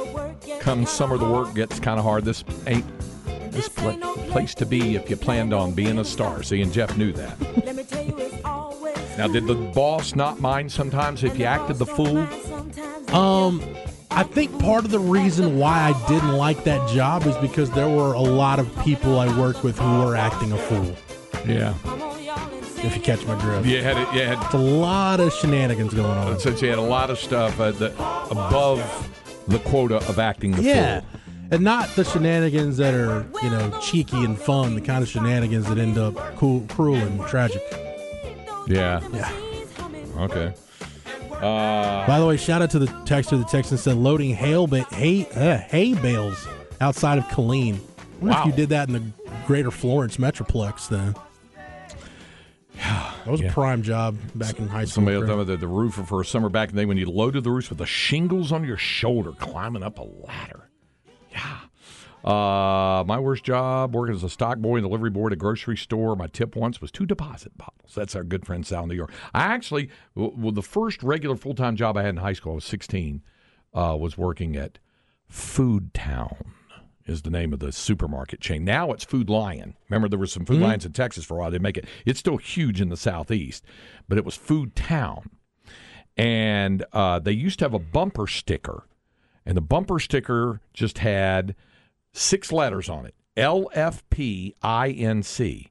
Come 0.61 0.85
summer, 0.87 1.17
the 1.17 1.29
work 1.29 1.55
gets 1.55 1.81
kind 1.81 1.99
of 1.99 2.05
hard. 2.05 2.25
This 2.27 2.45
ain't 2.67 2.85
this 3.53 3.69
pla- 3.71 3.97
place 4.31 4.55
to 4.57 4.67
be 4.67 4.97
if 4.97 5.09
you 5.09 5.17
planned 5.17 5.55
on 5.55 5.73
being 5.73 5.99
a 5.99 6.05
star. 6.05 6.43
See, 6.43 6.61
and 6.61 6.73
Jeff 6.73 6.97
knew 6.97 7.13
that. 7.13 7.37
Now, 9.17 9.29
did 9.29 9.47
the 9.47 9.55
boss 9.55 10.15
not 10.15 10.41
mind 10.41 10.71
sometimes 10.71 11.25
if 11.25 11.39
you 11.39 11.47
acted 11.47 11.79
the 11.79 11.87
fool? 11.87 12.27
Um, 13.13 13.63
I 14.11 14.23
think 14.23 14.59
part 14.61 14.85
of 14.85 14.91
the 14.91 14.99
reason 14.99 15.59
why 15.59 15.93
I 15.93 16.09
didn't 16.09 16.33
like 16.33 16.65
that 16.65 16.89
job 16.91 17.25
is 17.27 17.37
because 17.37 17.71
there 17.73 17.89
were 17.89 18.15
a 18.15 18.21
lot 18.21 18.59
of 18.59 18.69
people 18.83 19.19
I 19.19 19.27
worked 19.39 19.63
with 19.63 19.79
who 19.79 19.99
were 20.05 20.17
acting 20.17 20.53
a 20.53 20.57
fool. 20.59 20.95
Yeah. 21.47 21.75
If 22.85 22.95
you 22.97 23.03
catch 23.03 23.25
my 23.27 23.39
drift, 23.41 23.67
You 23.67 23.83
had 23.83 23.97
it. 23.97 24.13
You 24.15 24.21
had 24.27 24.43
it's 24.45 24.55
a 24.55 24.59
lot 24.59 25.19
of 25.21 25.33
shenanigans 25.33 25.93
going 25.95 26.07
on. 26.19 26.39
since 26.39 26.61
you 26.63 26.69
had 26.69 26.79
a 26.79 26.83
lot 26.83 27.11
of 27.11 27.19
stuff 27.19 27.59
uh, 27.59 27.73
that 27.73 27.93
above 28.31 28.81
the 29.49 29.59
quota 29.61 29.97
of 30.09 30.19
acting 30.19 30.53
the 30.53 30.63
Yeah. 30.63 31.01
fool. 31.01 31.11
And 31.53 31.63
not 31.63 31.89
the 31.95 32.05
shenanigans 32.05 32.77
that 32.79 32.93
are, 32.95 33.25
you 33.43 33.51
know, 33.51 33.71
cheeky 33.81 34.25
and 34.25 34.37
fun, 34.39 34.75
the 34.75 34.81
kind 34.81 35.03
of 35.03 35.09
shenanigans 35.09 35.67
that 35.67 35.79
end 35.79 35.97
up 35.97 36.15
cool, 36.37 36.65
cruel 36.69 36.97
and 36.97 37.21
tragic. 37.29 37.63
Yeah. 38.67 39.01
Yeah. 39.13 39.31
Okay. 40.19 40.53
Uh, 41.43 42.07
By 42.07 42.19
the 42.19 42.27
way, 42.27 42.37
shout 42.37 42.63
out 42.63 42.71
to 42.71 42.79
the 42.79 42.87
texter. 42.87 43.31
The 43.39 43.45
texter 43.45 43.79
said 43.79 43.97
loading 43.97 44.35
hail 44.35 44.67
ba- 44.67 44.87
hay, 44.91 45.27
uh, 45.35 45.59
hay 45.59 45.95
bales 45.95 46.47
outside 46.81 47.19
of 47.19 47.25
Killeen. 47.25 47.75
I 47.75 47.79
wonder 48.21 48.35
Wow. 48.37 48.41
if 48.41 48.47
you 48.47 48.53
did 48.53 48.69
that 48.71 48.89
in 48.89 48.95
the 48.95 49.03
greater 49.47 49.71
Florence 49.71 50.17
Metroplex 50.17 50.89
then. 50.89 51.15
Yeah. 52.77 53.13
That 53.27 53.33
was 53.33 53.41
Yeah. 53.41 53.49
a 53.49 53.53
prime 53.53 53.83
job 53.83 54.17
back 54.37 54.59
in 54.61 54.69
high 54.69 54.85
school. 54.85 54.93
somebody 55.05 55.17
else 55.17 55.27
done 55.27 55.45
the, 55.47 55.57
the 55.57 55.67
roof 55.67 55.95
for 55.95 56.21
a 56.21 56.25
summer 56.25 56.49
back 56.49 56.69
in 56.71 56.77
the 56.77 56.83
day 56.83 56.87
when 56.87 56.97
you 56.97 57.11
loaded 57.11 57.43
the 57.43 57.51
roof 57.51 57.71
with 57.71 57.79
the 57.79 57.87
shingles 57.87 58.53
on 58.53 58.63
your 58.63 58.77
shoulder, 58.77 59.33
climbing 59.33 59.83
up 59.83 59.99
a 59.99 60.03
ladder. 60.05 60.71
Uh, 62.27 63.05
my 63.07 63.19
worst 63.19 63.45
job 63.45 63.95
working 63.95 64.15
as 64.15 64.25
a 64.25 64.29
stock 64.29 64.59
boy 64.59 64.77
and 64.77 64.85
delivery 64.85 65.11
boy 65.11 65.27
at 65.29 65.33
a 65.33 65.37
grocery 65.37 65.77
store. 65.77 66.17
My 66.17 66.27
tip 66.27 66.57
once 66.57 66.81
was 66.81 66.91
two 66.91 67.07
deposit 67.07 67.57
bottles. 67.57 67.95
That's 67.95 68.17
our 68.17 68.25
good 68.25 68.45
friend 68.45 68.67
Sal 68.67 68.83
in 68.83 68.89
New 68.89 68.97
York. 68.97 69.13
I 69.33 69.45
actually, 69.45 69.91
well, 70.15 70.53
the 70.53 70.63
first 70.63 71.03
regular 71.03 71.37
full 71.37 71.55
time 71.55 71.77
job 71.77 71.97
I 71.97 72.03
had 72.03 72.11
in 72.11 72.17
high 72.17 72.33
school, 72.33 72.53
I 72.53 72.55
was 72.57 72.65
16, 72.65 73.23
uh, 73.75 73.97
was 73.99 74.19
working 74.19 74.57
at 74.57 74.79
Food 75.29 75.95
Town. 75.95 76.53
Is 77.07 77.23
the 77.23 77.31
name 77.31 77.53
of 77.53 77.61
the 77.61 77.71
supermarket 77.71 78.41
chain. 78.41 78.65
Now 78.65 78.91
it's 78.91 79.05
Food 79.05 79.31
Lion. 79.31 79.77
Remember, 79.89 80.09
there 80.09 80.19
were 80.19 80.27
some 80.27 80.45
Food 80.45 80.61
Lions 80.61 80.85
in 80.85 80.93
Texas 80.93 81.25
for 81.25 81.37
a 81.37 81.41
while. 81.41 81.53
They 81.53 81.61
make 81.61 81.77
it. 81.77 81.87
It's 82.05 82.19
still 82.19 82.37
huge 82.37 82.81
in 82.81 82.89
the 82.89 82.97
southeast, 82.97 83.65
but 84.09 84.19
it 84.19 84.25
was 84.25 84.35
Food 84.35 84.75
Town 84.75 85.31
and 86.17 86.85
uh, 86.93 87.19
they 87.19 87.33
used 87.33 87.59
to 87.59 87.65
have 87.65 87.75
a 87.75 87.79
bumper 87.79 88.27
sticker, 88.27 88.85
and 89.45 89.57
the 89.57 89.63
bumper 89.63 89.99
sticker 89.99 90.61
just 90.73 90.99
had 90.99 91.55
six 92.17 92.51
letters 92.53 92.89
on 92.89 93.07
it: 93.07 93.15
L 93.37 93.69
F 93.75 94.03
P 94.11 94.55
I 94.63 94.91
N 94.91 95.23
C, 95.23 95.69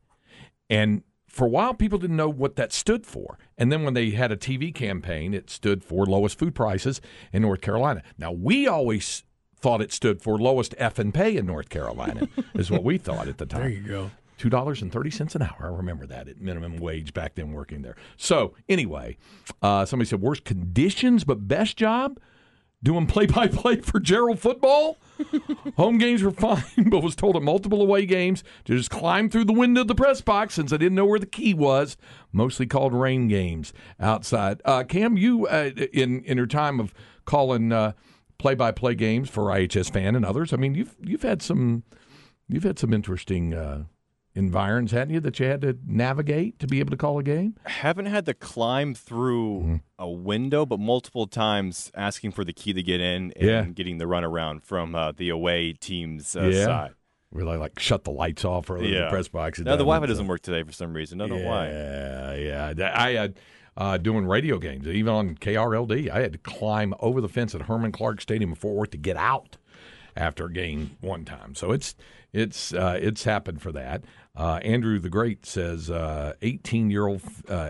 and 0.70 1.04
for 1.28 1.46
a 1.48 1.50
while 1.50 1.74
people 1.74 1.98
didn't 2.00 2.16
know 2.16 2.30
what 2.30 2.56
that 2.56 2.72
stood 2.72 3.06
for. 3.06 3.38
And 3.58 3.72
then 3.72 3.84
when 3.84 3.94
they 3.94 4.12
had 4.12 4.32
a 4.32 4.38
TV 4.38 4.74
campaign, 4.74 5.34
it 5.34 5.50
stood 5.50 5.84
for 5.84 6.06
lowest 6.06 6.40
food 6.40 6.56
prices 6.56 7.02
in 7.34 7.42
North 7.42 7.60
Carolina. 7.62 8.04
Now 8.18 8.32
we 8.32 8.68
always 8.68 9.24
thought 9.58 9.82
it 9.82 9.92
stood 9.92 10.22
for 10.22 10.38
lowest 10.38 10.74
F 10.78 10.98
and 11.00 11.14
pay 11.14 11.36
in 11.36 11.46
North 11.46 11.70
Carolina, 11.70 12.28
is 12.54 12.70
what 12.72 12.84
we 12.84 12.98
thought 12.98 13.28
at 13.28 13.38
the 13.38 13.46
time 13.46 13.62
There 13.62 13.70
you 13.70 13.82
go. 13.82 14.12
two 14.38 14.50
dollars 14.50 14.82
and 14.82 14.92
thirty 14.92 15.10
cents 15.12 15.36
an 15.36 15.42
hour. 15.42 15.58
I 15.62 15.76
remember 15.76 16.06
that 16.06 16.28
at 16.30 16.40
minimum 16.40 16.78
wage 16.78 17.14
back 17.14 17.36
then 17.36 17.52
working 17.52 17.82
there. 17.82 17.96
So 18.16 18.54
anyway, 18.70 19.18
uh, 19.62 19.86
somebody 19.86 20.08
said 20.08 20.22
worst 20.22 20.44
conditions 20.46 21.24
but 21.26 21.48
best 21.48 21.76
job 21.78 22.20
doing 22.84 23.08
play 23.08 23.26
by 23.26 23.48
play 23.48 23.78
for 23.78 24.00
Jarrell 24.00 24.38
football. 24.38 24.98
Home 25.78 25.98
games 25.98 26.22
were 26.22 26.32
fine, 26.32 26.64
but 26.90 27.02
was 27.02 27.16
told 27.16 27.36
at 27.36 27.42
multiple 27.42 27.82
away 27.82 28.06
games 28.06 28.44
to 28.66 28.78
just 28.78 28.90
climb 28.90 29.30
through 29.30 29.46
the 29.46 29.54
window 29.54 29.82
of 29.82 29.88
the 29.88 29.96
press 29.96 30.22
box 30.22 30.56
since 30.56 30.72
I 30.74 30.78
didn't 30.78 30.96
know 30.96 31.06
where 31.06 31.20
the 31.20 31.26
key 31.26 31.54
was. 31.54 31.98
Mostly 32.32 32.66
called 32.66 32.94
rain 32.94 33.28
games 33.28 33.74
outside. 34.00 34.62
Uh, 34.66 34.84
Cam, 34.84 35.18
you 35.18 35.48
uh, 35.48 35.72
in 35.94 36.24
in 36.24 36.38
your 36.38 36.48
time 36.48 36.80
of 36.80 36.94
calling 37.26 37.72
play 38.38 38.56
by 38.56 38.72
play 38.72 38.96
games 38.96 39.30
for 39.30 39.46
IHS 39.46 39.92
fan 39.92 40.16
and 40.16 40.26
others. 40.26 40.54
I 40.54 40.58
mean, 40.58 40.76
you've 40.76 40.96
you've 41.02 41.24
had 41.24 41.42
some 41.42 41.84
you've 42.48 42.64
had 42.64 42.78
some 42.80 42.94
interesting. 42.94 43.54
Uh, 44.36 44.40
environs, 44.40 44.92
hadn't 44.92 45.14
you, 45.14 45.20
that 45.22 45.40
you 45.40 45.46
had 45.46 45.62
to 45.62 45.78
navigate 45.86 46.60
to 46.60 46.68
be 46.68 46.80
able 46.80 46.92
to 46.92 46.98
call 46.98 47.18
a 47.20 47.24
game? 47.24 47.56
haven't 47.66 48.06
had 48.08 48.26
to 48.26 48.34
climb 48.34 48.94
through 48.94 49.60
Mm-hmm. 49.60 49.76
a 50.00 50.10
window, 50.10 50.66
but 50.66 50.80
multiple 50.80 51.28
times 51.28 51.92
asking 51.96 52.32
for 52.32 52.44
the 52.44 52.54
key 52.54 52.74
to 52.74 52.84
get 52.84 53.00
in 53.00 53.32
and 53.36 53.48
Yeah. 53.50 53.64
getting 53.66 53.98
the 53.98 54.06
runaround 54.06 54.64
from 54.64 54.96
uh, 54.96 55.12
the 55.12 55.30
away 55.30 55.74
team's 55.74 56.36
uh, 56.36 56.44
Yeah. 56.54 56.66
side. 56.66 56.92
Really, 57.32 57.58
like 57.58 57.80
shut 57.80 58.04
the 58.06 58.12
lights 58.12 58.46
off 58.46 58.70
or 58.70 58.82
Yeah. 58.84 59.06
the 59.06 59.10
press 59.10 59.28
box. 59.28 59.60
Now 59.60 59.72
the 59.72 59.84
Wi-Fi 59.84 60.06
doesn't 60.06 60.28
work 60.28 60.42
today 60.42 60.64
for 60.64 60.72
some 60.72 60.94
reason. 60.94 61.20
I 61.22 61.28
don't 61.28 61.42
know 61.42 61.48
why. 61.50 61.68
Yeah, 61.70 62.34
yeah. 62.78 62.92
I 62.96 63.12
had 63.12 63.40
uh, 63.78 63.98
doing 63.98 64.26
radio 64.26 64.58
games, 64.58 64.88
even 64.88 65.14
on 65.14 65.36
KRLD. 65.36 66.10
I 66.10 66.22
had 66.22 66.32
to 66.32 66.38
climb 66.38 66.94
over 67.02 67.20
the 67.20 67.28
fence 67.28 67.54
at 67.54 67.64
Herman 67.64 67.92
Clark 67.92 68.22
Stadium 68.22 68.52
in 68.52 68.56
Fort 68.56 68.76
Worth 68.76 68.92
to 68.92 68.98
get 68.98 69.18
out 69.18 69.58
after 70.16 70.46
a 70.46 70.52
game 70.52 70.98
one 71.02 71.26
time. 71.26 71.56
So 71.56 71.72
it's 71.72 71.96
it's 72.34 72.74
uh, 72.74 73.00
it's 73.02 73.24
happened 73.24 73.62
for 73.62 73.72
that. 73.72 74.04
Uh, 74.36 74.60
Andrew 74.64 75.00
the 75.00 75.10
Great 75.10 75.46
says, 75.46 75.90
eighteen 76.42 76.90
year 76.90 77.08
old 77.08 77.22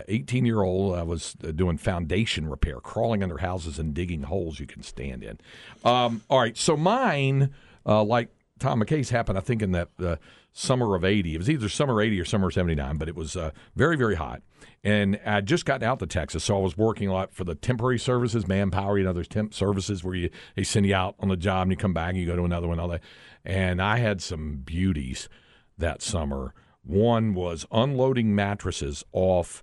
eighteen 0.08 0.44
year 0.44 0.62
old 0.62 0.98
uh, 0.98 1.04
was 1.04 1.36
uh, 1.44 1.52
doing 1.52 1.78
foundation 1.78 2.48
repair, 2.48 2.80
crawling 2.80 3.22
under 3.22 3.38
houses 3.38 3.78
and 3.78 3.94
digging 3.94 4.22
holes 4.22 4.58
you 4.58 4.66
can 4.66 4.82
stand 4.82 5.22
in. 5.22 5.38
Um, 5.84 6.22
all 6.28 6.40
right, 6.40 6.56
so 6.56 6.76
mine, 6.76 7.54
uh, 7.86 8.02
like 8.02 8.28
Tom 8.58 8.82
McKay's, 8.82 9.10
happened 9.10 9.38
I 9.38 9.42
think 9.42 9.62
in 9.62 9.72
that 9.72 9.88
uh, 10.02 10.16
summer 10.58 10.94
of 10.94 11.04
eighty. 11.04 11.34
It 11.34 11.38
was 11.38 11.50
either 11.50 11.68
summer 11.68 12.00
eighty 12.00 12.18
or 12.18 12.24
summer 12.24 12.50
seventy 12.50 12.74
nine, 12.74 12.96
but 12.96 13.08
it 13.08 13.14
was 13.14 13.36
uh, 13.36 13.50
very 13.74 13.96
very 13.96 14.14
hot. 14.14 14.42
And 14.82 15.20
I'd 15.26 15.46
just 15.46 15.64
gotten 15.64 15.86
out 15.86 15.98
to 15.98 16.06
Texas, 16.06 16.44
so 16.44 16.56
I 16.56 16.60
was 16.60 16.76
working 16.76 17.08
a 17.08 17.12
lot 17.12 17.34
for 17.34 17.44
the 17.44 17.54
temporary 17.54 17.98
services, 17.98 18.46
manpower, 18.46 18.98
you 18.98 19.04
know, 19.04 19.12
there's 19.12 19.28
temp 19.28 19.52
services 19.52 20.02
where 20.02 20.14
you 20.14 20.30
they 20.54 20.62
send 20.62 20.86
you 20.86 20.94
out 20.94 21.14
on 21.20 21.28
the 21.28 21.36
job 21.36 21.62
and 21.62 21.72
you 21.72 21.76
come 21.76 21.92
back 21.92 22.10
and 22.10 22.18
you 22.18 22.26
go 22.26 22.36
to 22.36 22.44
another 22.44 22.68
one, 22.68 22.80
all 22.80 22.88
that. 22.88 23.02
And 23.44 23.82
I 23.82 23.98
had 23.98 24.22
some 24.22 24.62
beauties 24.64 25.28
that 25.76 26.02
summer. 26.02 26.54
One 26.82 27.34
was 27.34 27.66
unloading 27.70 28.34
mattresses 28.34 29.04
off 29.12 29.62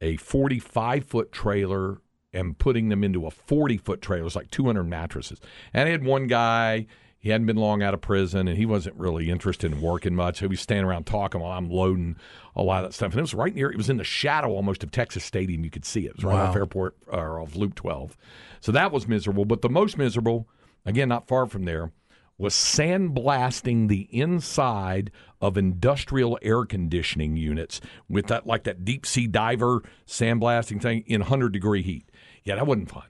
a 0.00 0.16
45 0.16 1.04
foot 1.04 1.30
trailer 1.30 1.98
and 2.32 2.58
putting 2.58 2.88
them 2.88 3.04
into 3.04 3.26
a 3.26 3.30
40 3.30 3.76
foot 3.76 4.00
trailer. 4.00 4.26
It's 4.26 4.36
like 4.36 4.50
200 4.50 4.84
mattresses. 4.84 5.38
And 5.72 5.88
I 5.88 5.92
had 5.92 6.04
one 6.04 6.26
guy, 6.26 6.86
he 7.22 7.30
hadn't 7.30 7.46
been 7.46 7.56
long 7.56 7.82
out 7.82 7.94
of 7.94 8.00
prison 8.02 8.48
and 8.48 8.58
he 8.58 8.66
wasn't 8.66 8.96
really 8.96 9.30
interested 9.30 9.72
in 9.72 9.80
working 9.80 10.14
much. 10.14 10.40
He 10.40 10.46
was 10.48 10.60
standing 10.60 10.84
around 10.84 11.04
talking 11.06 11.40
while 11.40 11.56
I'm 11.56 11.70
loading 11.70 12.16
a 12.54 12.62
lot 12.62 12.84
of 12.84 12.90
that 12.90 12.94
stuff. 12.94 13.12
And 13.12 13.18
it 13.20 13.22
was 13.22 13.32
right 13.32 13.54
near, 13.54 13.70
it 13.70 13.76
was 13.76 13.88
in 13.88 13.96
the 13.96 14.04
shadow 14.04 14.50
almost 14.50 14.82
of 14.82 14.90
Texas 14.90 15.24
Stadium. 15.24 15.62
You 15.64 15.70
could 15.70 15.84
see 15.84 16.00
it. 16.04 16.10
It 16.10 16.16
was 16.16 16.24
right 16.24 16.34
Wow. 16.34 16.50
off 16.50 16.56
airport 16.56 16.96
or 17.06 17.40
off 17.40 17.54
Loop 17.56 17.74
12. 17.76 18.16
So 18.60 18.72
that 18.72 18.90
was 18.92 19.06
miserable. 19.08 19.44
But 19.44 19.62
the 19.62 19.68
most 19.70 19.96
miserable, 19.96 20.48
again, 20.84 21.08
not 21.08 21.28
far 21.28 21.46
from 21.46 21.64
there, 21.64 21.92
was 22.38 22.54
sandblasting 22.54 23.88
the 23.88 24.08
inside 24.10 25.10
of 25.40 25.56
industrial 25.56 26.38
air 26.42 26.64
conditioning 26.64 27.36
units 27.36 27.80
with 28.08 28.26
that 28.26 28.46
like 28.46 28.64
that 28.64 28.84
deep 28.84 29.06
sea 29.06 29.26
diver 29.26 29.82
sandblasting 30.06 30.80
thing 30.80 31.04
in 31.06 31.20
100 31.20 31.52
degree 31.52 31.82
heat. 31.82 32.10
Yeah, 32.44 32.56
that 32.56 32.66
wasn't 32.66 32.90
fun. 32.90 33.04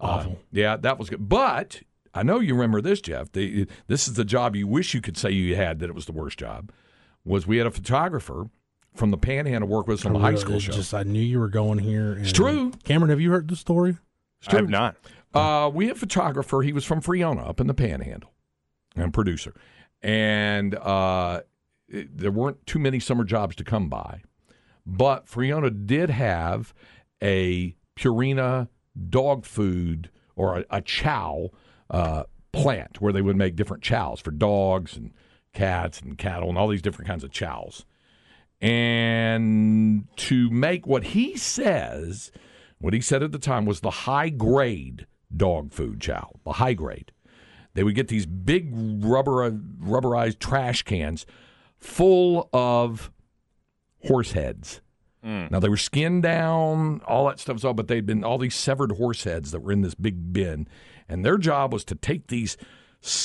Awful. 0.00 0.32
Uh, 0.32 0.36
yeah, 0.52 0.76
that 0.76 0.98
was 0.98 1.10
good. 1.10 1.28
But 1.28 1.82
I 2.14 2.22
know 2.22 2.40
you 2.40 2.54
remember 2.54 2.80
this, 2.80 3.00
Jeff. 3.00 3.32
The, 3.32 3.66
this 3.86 4.08
is 4.08 4.14
the 4.14 4.24
job 4.24 4.56
you 4.56 4.66
wish 4.66 4.94
you 4.94 5.00
could 5.00 5.16
say 5.16 5.30
you 5.30 5.56
had 5.56 5.78
that 5.80 5.88
it 5.88 5.94
was 5.94 6.06
the 6.06 6.12
worst 6.12 6.38
job. 6.38 6.70
Was 7.24 7.46
we 7.46 7.58
had 7.58 7.66
a 7.66 7.70
photographer 7.70 8.48
from 8.94 9.10
the 9.10 9.18
Panhandle 9.18 9.68
work 9.68 9.86
with 9.86 10.00
us 10.00 10.06
on 10.06 10.12
the 10.14 10.18
high 10.18 10.34
school 10.34 10.56
it's 10.56 10.64
show. 10.64 10.72
Just 10.72 10.94
I 10.94 11.02
knew 11.02 11.20
you 11.20 11.38
were 11.38 11.48
going 11.48 11.78
here. 11.78 12.12
and- 12.14 12.34
true. 12.34 12.72
Cameron, 12.84 13.10
have 13.10 13.20
you 13.20 13.30
heard 13.30 13.48
the 13.48 13.56
story? 13.56 13.96
I 14.48 14.56
have 14.56 14.68
not. 14.70 14.96
Uh, 15.34 15.70
we 15.72 15.86
had 15.88 15.96
a 15.96 15.98
photographer. 15.98 16.62
He 16.62 16.72
was 16.72 16.84
from 16.84 17.00
Friona 17.00 17.42
up 17.42 17.60
in 17.60 17.66
the 17.66 17.74
Panhandle, 17.74 18.32
and 18.96 19.12
producer. 19.12 19.54
And 20.00 20.74
uh, 20.76 21.42
it- 21.88 22.16
there 22.16 22.30
weren't 22.30 22.64
too 22.66 22.78
many 22.78 22.98
summer 23.00 23.24
jobs 23.24 23.54
to 23.56 23.64
come 23.64 23.88
by, 23.88 24.22
but 24.86 25.28
Friona 25.28 25.70
did 25.70 26.08
have 26.10 26.72
a 27.22 27.76
Purina 27.96 28.68
dog 29.10 29.44
food 29.44 30.10
or 30.34 30.58
a, 30.60 30.64
a 30.70 30.80
chow 30.80 31.50
uh, 31.90 32.24
plant 32.52 33.00
where 33.00 33.12
they 33.12 33.22
would 33.22 33.36
make 33.36 33.56
different 33.56 33.82
chows 33.82 34.20
for 34.20 34.30
dogs 34.30 34.96
and 34.96 35.12
cats 35.52 36.00
and 36.00 36.18
cattle 36.18 36.48
and 36.48 36.58
all 36.58 36.68
these 36.68 36.82
different 36.82 37.08
kinds 37.08 37.24
of 37.24 37.30
chows. 37.30 37.84
And 38.60 40.08
to 40.16 40.50
make 40.50 40.86
what 40.86 41.04
he 41.04 41.36
says, 41.36 42.32
what 42.78 42.92
he 42.92 43.00
said 43.00 43.22
at 43.22 43.32
the 43.32 43.38
time 43.38 43.66
was 43.66 43.80
the 43.80 43.90
high 43.90 44.30
grade 44.30 45.06
dog 45.34 45.72
food 45.72 46.00
chow, 46.00 46.30
the 46.44 46.54
high 46.54 46.74
grade. 46.74 47.12
They 47.74 47.84
would 47.84 47.94
get 47.94 48.08
these 48.08 48.26
big 48.26 48.70
rubber 48.72 49.50
rubberized 49.52 50.40
trash 50.40 50.82
cans 50.82 51.26
full 51.76 52.48
of 52.52 53.12
horse 54.06 54.32
heads. 54.32 54.80
Now 55.50 55.60
they 55.60 55.68
were 55.68 55.76
skinned 55.76 56.22
down, 56.22 57.00
all 57.06 57.26
that 57.28 57.38
stuff's 57.38 57.64
all, 57.64 57.74
but 57.74 57.86
they'd 57.88 58.06
been 58.06 58.24
all 58.24 58.38
these 58.38 58.54
severed 58.54 58.92
horse 58.92 59.24
heads 59.24 59.50
that 59.50 59.60
were 59.60 59.72
in 59.72 59.82
this 59.82 59.94
big 59.94 60.32
bin, 60.32 60.66
and 61.08 61.24
their 61.24 61.38
job 61.38 61.72
was 61.72 61.84
to 61.84 61.94
take 61.94 62.28
these 62.28 62.56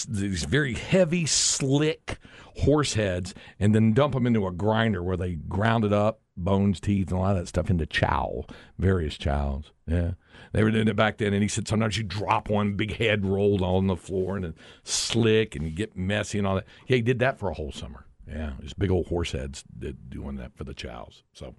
these 0.08 0.44
very 0.44 0.76
heavy, 0.76 1.26
slick 1.26 2.20
horse 2.58 2.94
heads 2.94 3.34
and 3.60 3.74
then 3.74 3.94
dump 3.94 4.14
them 4.14 4.28
into 4.28 4.46
a 4.46 4.52
grinder 4.52 5.02
where 5.02 5.18
they 5.18 5.34
ground 5.34 5.84
it 5.84 5.92
up, 5.92 6.22
bones, 6.38 6.80
teeth, 6.80 7.10
and 7.10 7.18
a 7.18 7.22
lot 7.22 7.36
of 7.36 7.38
that 7.38 7.48
stuff 7.48 7.70
into 7.72 7.86
chow, 7.86 8.46
various 8.78 9.18
chows. 9.18 9.72
Yeah, 9.88 10.12
they 10.52 10.64
were 10.64 10.72
doing 10.72 10.88
it 10.88 10.96
back 10.96 11.18
then, 11.18 11.34
and 11.34 11.42
he 11.42 11.48
said 11.48 11.68
sometimes 11.68 11.98
you 11.98 12.04
drop 12.04 12.50
one 12.50 12.76
big 12.76 12.96
head 12.98 13.26
rolled 13.26 13.62
on 13.62 13.88
the 13.88 13.96
floor 13.96 14.36
and 14.38 14.46
it's 14.46 14.60
slick 14.84 15.56
and 15.56 15.66
you 15.66 15.72
get 15.72 15.98
messy 15.98 16.38
and 16.38 16.46
all 16.46 16.56
that. 16.56 16.66
Yeah, 16.88 16.98
he 16.98 17.02
did 17.02 17.20
that 17.20 17.40
for 17.40 17.50
a 17.50 17.54
whole 17.54 17.72
summer. 17.72 18.06
Yeah, 18.28 18.54
these 18.60 18.74
big 18.74 18.92
old 18.92 19.08
horse 19.08 19.32
heads 19.34 19.64
doing 20.10 20.38
that 20.38 20.56
for 20.56 20.64
the 20.64 20.74
chows. 20.74 21.24
So, 21.34 21.56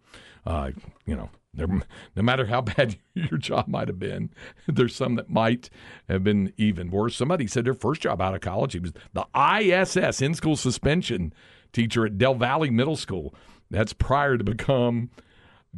uh, 0.47 0.71
you 1.05 1.15
know, 1.15 1.29
no 1.57 2.23
matter 2.23 2.47
how 2.47 2.61
bad 2.61 2.97
your 3.15 3.39
job 3.39 3.69
might 3.69 3.89
have 3.89 3.99
been, 3.99 4.31
there's 4.67 4.95
some 4.95 5.15
that 5.17 5.31
might 5.31 5.71
have 6.09 6.25
been 6.25 6.53
even 6.57 6.91
worse. 6.91 7.17
Somebody 7.17 7.47
said 7.47 7.65
their 7.65 7.75
first 7.75 8.03
job 8.03 8.21
out 8.21 8.35
of 8.35 8.41
college, 8.41 8.73
he 8.73 8.81
was 8.81 8.93
the 9.13 9.27
ISS 9.35 10.21
in 10.21 10.35
school 10.35 10.57
suspension 10.57 11.33
teacher 11.73 12.07
at 12.07 12.19
Del 12.19 12.35
Valle 12.35 12.71
Middle 12.71 12.97
School. 12.97 13.35
That's 13.71 13.93
prior 13.93 14.39
to 14.39 14.45
become 14.45 15.11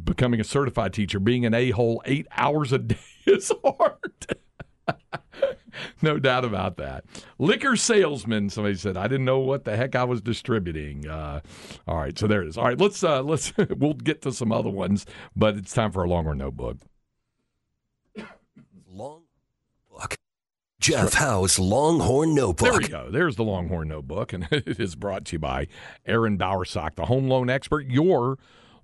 becoming 0.01 0.39
a 0.39 0.43
certified 0.43 0.93
teacher. 0.93 1.19
Being 1.19 1.45
an 1.45 1.53
a 1.53 1.71
hole 1.71 2.01
eight 2.05 2.27
hours 2.31 2.71
a 2.71 2.77
day 2.79 2.97
is 3.25 3.51
hard. 3.63 4.37
no 6.01 6.19
doubt 6.19 6.45
about 6.45 6.77
that. 6.77 7.05
Liquor 7.39 7.75
salesman. 7.75 8.49
Somebody 8.49 8.75
said 8.75 8.97
I 8.97 9.07
didn't 9.07 9.25
know 9.25 9.39
what 9.39 9.65
the 9.65 9.75
heck 9.75 9.95
I 9.95 10.03
was 10.03 10.21
distributing. 10.21 11.07
Uh, 11.07 11.41
all 11.87 11.97
right, 11.97 12.17
so 12.17 12.27
there 12.27 12.41
it 12.41 12.47
is. 12.47 12.57
All 12.57 12.65
right, 12.65 12.79
let's 12.79 13.03
uh, 13.03 13.21
let's 13.23 13.53
we'll 13.57 13.93
get 13.93 14.21
to 14.23 14.31
some 14.31 14.51
other 14.51 14.69
ones, 14.69 15.05
but 15.35 15.55
it's 15.55 15.73
time 15.73 15.91
for 15.91 16.03
a 16.03 16.09
Longhorn 16.09 16.37
notebook. 16.37 16.77
Long 18.89 19.23
book. 19.91 20.15
Jeff 20.79 21.13
Howe's 21.13 21.59
Longhorn 21.59 22.33
Notebook. 22.33 22.69
There 22.71 22.79
we 22.79 22.87
go. 22.87 23.11
There's 23.11 23.35
the 23.35 23.43
Longhorn 23.43 23.89
Notebook, 23.89 24.33
and 24.33 24.47
it 24.51 24.79
is 24.79 24.95
brought 24.95 25.25
to 25.25 25.33
you 25.33 25.39
by 25.39 25.67
Aaron 26.05 26.37
Bowersock, 26.37 26.95
the 26.95 27.05
home 27.05 27.27
loan 27.27 27.49
expert. 27.49 27.87
Your 27.87 28.37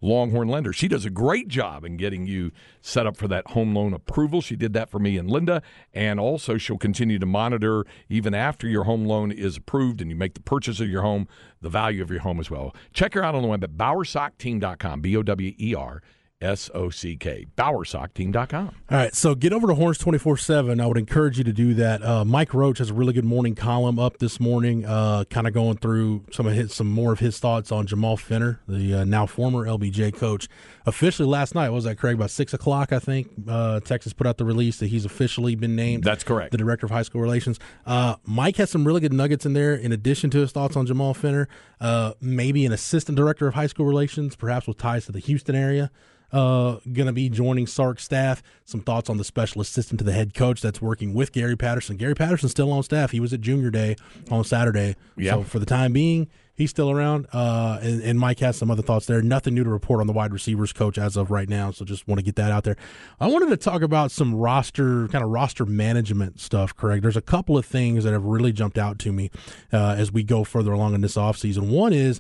Longhorn 0.04 0.50
lender. 0.50 0.74
She 0.74 0.90
does 0.90 1.06
a 1.06 1.10
great 1.10 1.48
job 1.48 1.86
in 1.86 1.96
getting 1.96 2.28
you 2.28 2.52
set 2.82 3.08
up 3.08 3.16
for 3.16 3.30
that 3.30 3.48
home 3.52 3.74
loan 3.74 3.94
approval. 3.94 4.42
She 4.42 4.58
did 4.58 4.74
that 4.74 4.90
for 4.90 5.00
me 5.00 5.18
and 5.18 5.30
Linda, 5.30 5.62
and 5.94 6.20
also 6.20 6.58
she'll 6.58 6.78
continue 6.78 7.20
to 7.20 7.26
monitor 7.26 7.86
even 8.10 8.34
after 8.34 8.68
your 8.68 8.84
home 8.84 9.06
loan 9.06 9.32
is 9.32 9.58
approved 9.58 10.02
and 10.02 10.10
you 10.10 10.16
make 10.18 10.34
the 10.34 10.42
purchase 10.42 10.82
of 10.82 10.90
your 10.90 11.04
home, 11.04 11.28
the 11.62 11.70
value 11.70 12.04
of 12.04 12.12
your 12.12 12.20
home 12.20 12.40
as 12.40 12.52
well. 12.52 12.76
Check 12.92 13.14
her 13.14 13.24
out 13.24 13.34
on 13.34 13.42
the 13.44 13.48
web 13.48 13.64
at 13.64 13.72
bowersockteam.com, 13.72 15.02
B 15.02 15.16
O 15.16 15.24
W 15.24 15.54
E 15.58 15.74
R 15.74 16.02
S 16.44 16.70
O 16.74 16.90
C 16.90 17.16
K. 17.16 17.48
BowersockTeam.com. 17.58 18.76
All 18.92 18.98
right, 18.98 19.16
so 19.16 19.34
get 19.34 19.54
over 19.54 19.68
to 19.68 19.76
Horns 19.76 19.98
24 19.98 20.38
7. 20.38 20.80
I 20.80 20.86
would 20.86 20.98
encourage 20.98 21.38
you 21.38 21.44
to 21.46 21.54
do 21.54 21.74
that. 21.76 22.04
Uh, 22.04 22.26
Mike 22.26 22.54
Roach 22.54 22.80
has 22.80 22.90
a 22.90 22.94
really 22.94 23.14
good 23.14 23.26
morning 23.26 23.56
column 23.56 23.98
up 23.98 24.18
this 24.20 24.40
morning, 24.40 24.86
uh, 24.86 25.24
kind 25.30 25.48
of 25.48 25.54
going 25.54 25.78
through 25.78 26.26
some 26.32 26.46
of 26.46 26.54
his, 26.54 26.74
some 26.74 26.88
more 26.88 27.14
of 27.14 27.20
his 27.20 27.40
thoughts 27.40 27.72
on 27.72 27.88
Jamal 27.88 28.18
Fenner, 28.18 28.60
the 28.68 28.94
uh, 28.94 29.04
now 29.06 29.26
former 29.26 29.66
LBJ 29.66 30.14
coach. 30.16 30.48
Officially 30.86 31.28
last 31.28 31.56
night, 31.56 31.70
was 31.70 31.86
that, 31.86 31.98
Craig? 31.98 32.16
About 32.16 32.30
6 32.30 32.54
o'clock, 32.54 32.92
I 32.92 33.00
think, 33.00 33.30
uh, 33.48 33.80
Texas 33.80 34.12
put 34.12 34.28
out 34.28 34.38
the 34.38 34.46
release 34.46 34.80
that 34.80 34.88
he's 34.88 35.06
officially 35.06 35.56
been 35.56 35.76
named. 35.76 36.04
That's 36.04 36.24
correct. 36.24 36.52
The 36.52 36.58
director 36.58 36.86
of 36.86 36.92
high 36.92 37.04
school 37.04 37.22
relations. 37.22 37.60
Uh, 37.86 38.16
Mike 38.26 38.58
has 38.58 38.70
some 38.70 38.86
really 38.86 39.00
good 39.00 39.14
nuggets 39.14 39.46
in 39.46 39.54
there, 39.54 39.74
in 39.74 39.94
addition 39.94 40.30
to 40.32 40.40
his 40.40 40.52
thoughts 40.52 40.76
on 40.76 40.86
Jamal 40.86 41.14
Fenner. 41.14 41.48
Uh, 41.80 42.14
maybe 42.20 42.66
an 42.66 42.74
assistant 42.74 43.16
director 43.16 43.48
of 43.48 43.54
high 43.54 43.68
school 43.68 43.86
relations, 43.86 44.36
perhaps 44.36 44.68
with 44.68 44.78
ties 44.78 45.06
to 45.06 45.12
the 45.12 45.20
Houston 45.20 45.56
area 45.56 45.90
uh, 46.34 46.80
going 46.92 47.06
to 47.06 47.14
be 47.14 47.30
joining 47.30 47.68
Sark's 47.68 48.04
staff. 48.04 48.42
Some 48.66 48.82
thoughts 48.82 49.10
on 49.10 49.18
the 49.18 49.24
special 49.24 49.62
assistant 49.62 50.00
to 50.00 50.04
the 50.04 50.12
head 50.12 50.34
coach 50.34 50.62
that's 50.62 50.82
working 50.82 51.14
with 51.14 51.32
Gary 51.32 51.56
Patterson. 51.56 51.96
Gary 51.96 52.16
Patterson's 52.16 52.52
still 52.52 52.72
on 52.72 52.84
staff. 52.84 53.12
He 53.12 53.20
was 53.20 53.32
at 53.34 53.42
junior 53.42 53.70
day 53.70 53.96
on 54.32 54.44
Saturday. 54.44 54.96
Yeah. 55.16 55.34
So 55.34 55.44
for 55.44 55.60
the 55.60 55.66
time 55.66 55.94
being, 55.94 56.28
he's 56.56 56.72
still 56.72 56.90
around. 56.90 57.28
Uh, 57.32 57.80
and, 57.82 58.02
and, 58.02 58.20
Mike 58.20 58.40
has 58.40 58.58
some 58.58 58.72
other 58.72 58.82
thoughts 58.82 59.06
there. 59.06 59.22
Nothing 59.22 59.54
new 59.54 59.64
to 59.64 59.70
report 59.70 60.02
on 60.02 60.08
the 60.08 60.14
wide 60.14 60.34
receivers 60.34 60.74
coach 60.74 60.98
as 60.98 61.18
of 61.18 61.30
right 61.30 61.48
now. 61.48 61.70
So 61.72 61.86
just 61.86 62.08
want 62.08 62.20
to 62.20 62.24
get 62.24 62.36
that 62.38 62.52
out 62.52 62.64
there. 62.64 62.78
I 63.20 63.28
wanted 63.28 63.50
to 63.50 63.58
talk 63.58 63.84
about 63.84 64.12
some 64.12 64.34
roster, 64.34 65.08
kind 65.10 65.24
of 65.24 65.30
roster 65.30 65.66
management 65.66 66.40
stuff, 66.40 66.76
Craig. 66.76 67.04
There's 67.04 67.18
a 67.18 67.22
couple 67.22 67.58
of 67.58 67.66
things 67.66 68.04
that 68.06 68.14
have 68.14 68.26
really 68.26 68.52
jumped 68.52 68.78
out 68.78 68.98
to 69.00 69.12
me 69.12 69.30
uh, 69.72 69.96
as 69.98 70.12
we 70.12 70.24
go 70.24 70.44
further 70.44 70.72
along 70.72 70.96
in 70.96 71.02
this 71.02 71.16
offseason. 71.16 71.70
One 71.70 71.94
is 71.94 72.20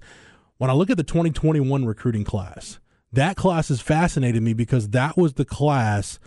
when 0.57 0.69
I 0.69 0.73
look 0.73 0.89
at 0.89 0.97
the 0.97 1.03
2021 1.03 1.85
recruiting 1.85 2.23
class, 2.23 2.79
that 3.13 3.37
class 3.37 3.69
has 3.69 3.79
fascinated 3.79 4.43
me 4.43 4.53
because 4.53 4.89
that 4.89 5.17
was 5.17 5.33
the 5.33 5.45
class 5.45 6.19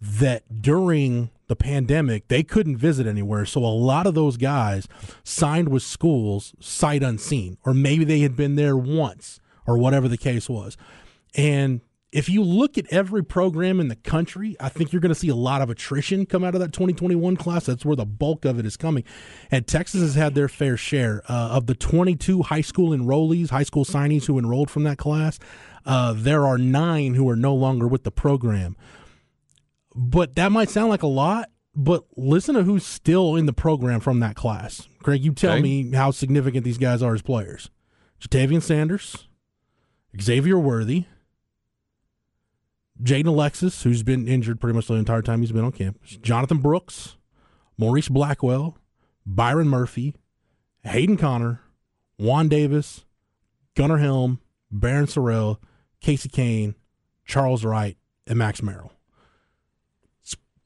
that 0.00 0.62
during 0.62 1.30
the 1.46 1.56
pandemic 1.56 2.28
they 2.28 2.42
couldn't 2.42 2.76
visit 2.76 3.06
anywhere. 3.06 3.44
So 3.44 3.64
a 3.64 3.66
lot 3.66 4.06
of 4.06 4.14
those 4.14 4.36
guys 4.36 4.88
signed 5.22 5.68
with 5.68 5.82
schools 5.82 6.54
sight 6.58 7.02
unseen 7.02 7.58
or 7.64 7.74
maybe 7.74 8.04
they 8.04 8.20
had 8.20 8.36
been 8.36 8.56
there 8.56 8.76
once 8.76 9.40
or 9.66 9.76
whatever 9.76 10.08
the 10.08 10.16
case 10.16 10.48
was. 10.48 10.76
And 11.34 11.80
if 12.12 12.28
you 12.28 12.42
look 12.42 12.76
at 12.76 12.86
every 12.90 13.22
program 13.22 13.78
in 13.78 13.88
the 13.88 13.96
country, 13.96 14.56
I 14.58 14.68
think 14.68 14.92
you're 14.92 15.00
going 15.00 15.14
to 15.14 15.18
see 15.18 15.28
a 15.28 15.34
lot 15.34 15.62
of 15.62 15.70
attrition 15.70 16.26
come 16.26 16.42
out 16.42 16.54
of 16.54 16.60
that 16.60 16.72
2021 16.72 17.36
class. 17.36 17.66
That's 17.66 17.84
where 17.84 17.94
the 17.94 18.04
bulk 18.04 18.44
of 18.44 18.58
it 18.58 18.66
is 18.66 18.76
coming. 18.76 19.04
And 19.50 19.66
Texas 19.66 20.00
has 20.00 20.14
had 20.16 20.34
their 20.34 20.48
fair 20.48 20.76
share 20.76 21.22
uh, 21.28 21.50
of 21.50 21.66
the 21.66 21.74
22 21.74 22.42
high 22.42 22.62
school 22.62 22.90
enrollees, 22.90 23.50
high 23.50 23.62
school 23.62 23.84
signees 23.84 24.26
who 24.26 24.38
enrolled 24.38 24.70
from 24.70 24.82
that 24.84 24.98
class. 24.98 25.38
Uh, 25.86 26.12
there 26.16 26.46
are 26.46 26.58
nine 26.58 27.14
who 27.14 27.28
are 27.28 27.36
no 27.36 27.54
longer 27.54 27.86
with 27.86 28.02
the 28.02 28.10
program. 28.10 28.76
But 29.94 30.34
that 30.34 30.50
might 30.50 30.70
sound 30.70 30.90
like 30.90 31.02
a 31.02 31.08
lot, 31.08 31.50
but 31.74 32.04
listen 32.16 32.56
to 32.56 32.64
who's 32.64 32.84
still 32.84 33.36
in 33.36 33.46
the 33.46 33.52
program 33.52 34.00
from 34.00 34.20
that 34.20 34.34
class. 34.34 34.88
Craig, 35.02 35.24
you 35.24 35.32
tell 35.32 35.54
okay. 35.54 35.62
me 35.62 35.92
how 35.92 36.10
significant 36.10 36.64
these 36.64 36.78
guys 36.78 37.02
are 37.02 37.14
as 37.14 37.22
players. 37.22 37.70
Ja'Tavion 38.20 38.62
Sanders, 38.62 39.28
Xavier 40.20 40.58
Worthy, 40.58 41.06
Jaden 43.02 43.26
Alexis, 43.26 43.82
who's 43.82 44.02
been 44.02 44.28
injured 44.28 44.60
pretty 44.60 44.76
much 44.76 44.86
the 44.86 44.94
entire 44.94 45.22
time 45.22 45.40
he's 45.40 45.52
been 45.52 45.64
on 45.64 45.72
campus, 45.72 46.18
Jonathan 46.22 46.58
Brooks, 46.58 47.16
Maurice 47.78 48.08
Blackwell, 48.08 48.76
Byron 49.24 49.68
Murphy, 49.68 50.14
Hayden 50.84 51.16
Conner, 51.16 51.60
Juan 52.18 52.48
Davis, 52.48 53.04
Gunnar 53.74 53.98
Helm, 53.98 54.40
Barryn 54.72 55.04
Sorrell, 55.04 55.58
Casey 56.00 56.28
Cain, 56.28 56.74
Charles 57.24 57.64
Wright, 57.64 57.96
and 58.26 58.38
Max 58.38 58.62
Merrill. 58.62 58.92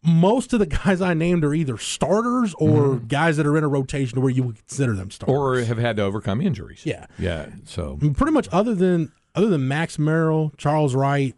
Most 0.02 0.52
of 0.52 0.58
the 0.58 0.66
guys 0.84 1.00
I 1.00 1.14
named 1.14 1.44
are 1.44 1.54
either 1.54 1.78
starters 1.78 2.54
or 2.54 2.96
mm-hmm. 2.96 3.06
guys 3.06 3.36
that 3.36 3.46
are 3.46 3.56
in 3.56 3.64
a 3.64 3.68
rotation 3.68 4.20
where 4.20 4.30
you 4.30 4.42
would 4.42 4.56
consider 4.56 4.94
them 4.94 5.10
starters, 5.10 5.34
or 5.34 5.64
have 5.64 5.78
had 5.78 5.96
to 5.96 6.02
overcome 6.02 6.40
injuries. 6.40 6.84
Yeah, 6.84 7.06
yeah. 7.18 7.46
So 7.64 7.96
pretty 7.96 8.32
much, 8.32 8.48
other 8.52 8.74
than 8.74 9.12
other 9.34 9.48
than 9.48 9.66
Max 9.66 9.98
Merrill, 9.98 10.52
Charles 10.58 10.94
Wright, 10.94 11.34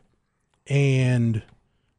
and 0.69 1.43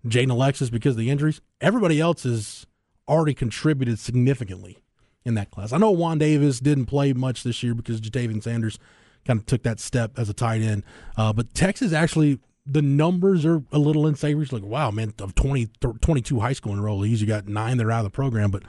Jaden 0.05 0.31
Alexis 0.31 0.69
because 0.69 0.91
of 0.91 0.97
the 0.97 1.09
injuries, 1.09 1.41
everybody 1.61 1.99
else 1.99 2.23
has 2.23 2.65
already 3.07 3.33
contributed 3.33 3.99
significantly 3.99 4.79
in 5.25 5.33
that 5.35 5.51
class. 5.51 5.73
I 5.73 5.77
know 5.77 5.91
Juan 5.91 6.17
Davis 6.17 6.59
didn't 6.59 6.85
play 6.85 7.13
much 7.13 7.43
this 7.43 7.61
year 7.63 7.73
because 7.73 8.01
Ja'Tavion 8.01 8.41
Sanders 8.41 8.79
kind 9.25 9.39
of 9.39 9.45
took 9.45 9.63
that 9.63 9.79
step 9.79 10.17
as 10.17 10.29
a 10.29 10.33
tight 10.33 10.61
end. 10.61 10.83
Uh, 11.17 11.33
but 11.33 11.53
Texas 11.53 11.91
actually, 11.93 12.39
the 12.65 12.81
numbers 12.81 13.45
are 13.45 13.63
a 13.71 13.79
little 13.79 14.07
unsavory. 14.07 14.47
like, 14.51 14.63
wow, 14.63 14.91
man, 14.91 15.13
of 15.19 15.35
20, 15.35 15.69
22 16.01 16.39
high 16.39 16.53
school 16.53 16.73
enrollees, 16.73 17.19
you 17.19 17.27
got 17.27 17.47
nine 17.47 17.77
that 17.77 17.85
are 17.85 17.91
out 17.91 18.05
of 18.05 18.11
the 18.11 18.15
program, 18.15 18.51
but 18.51 18.63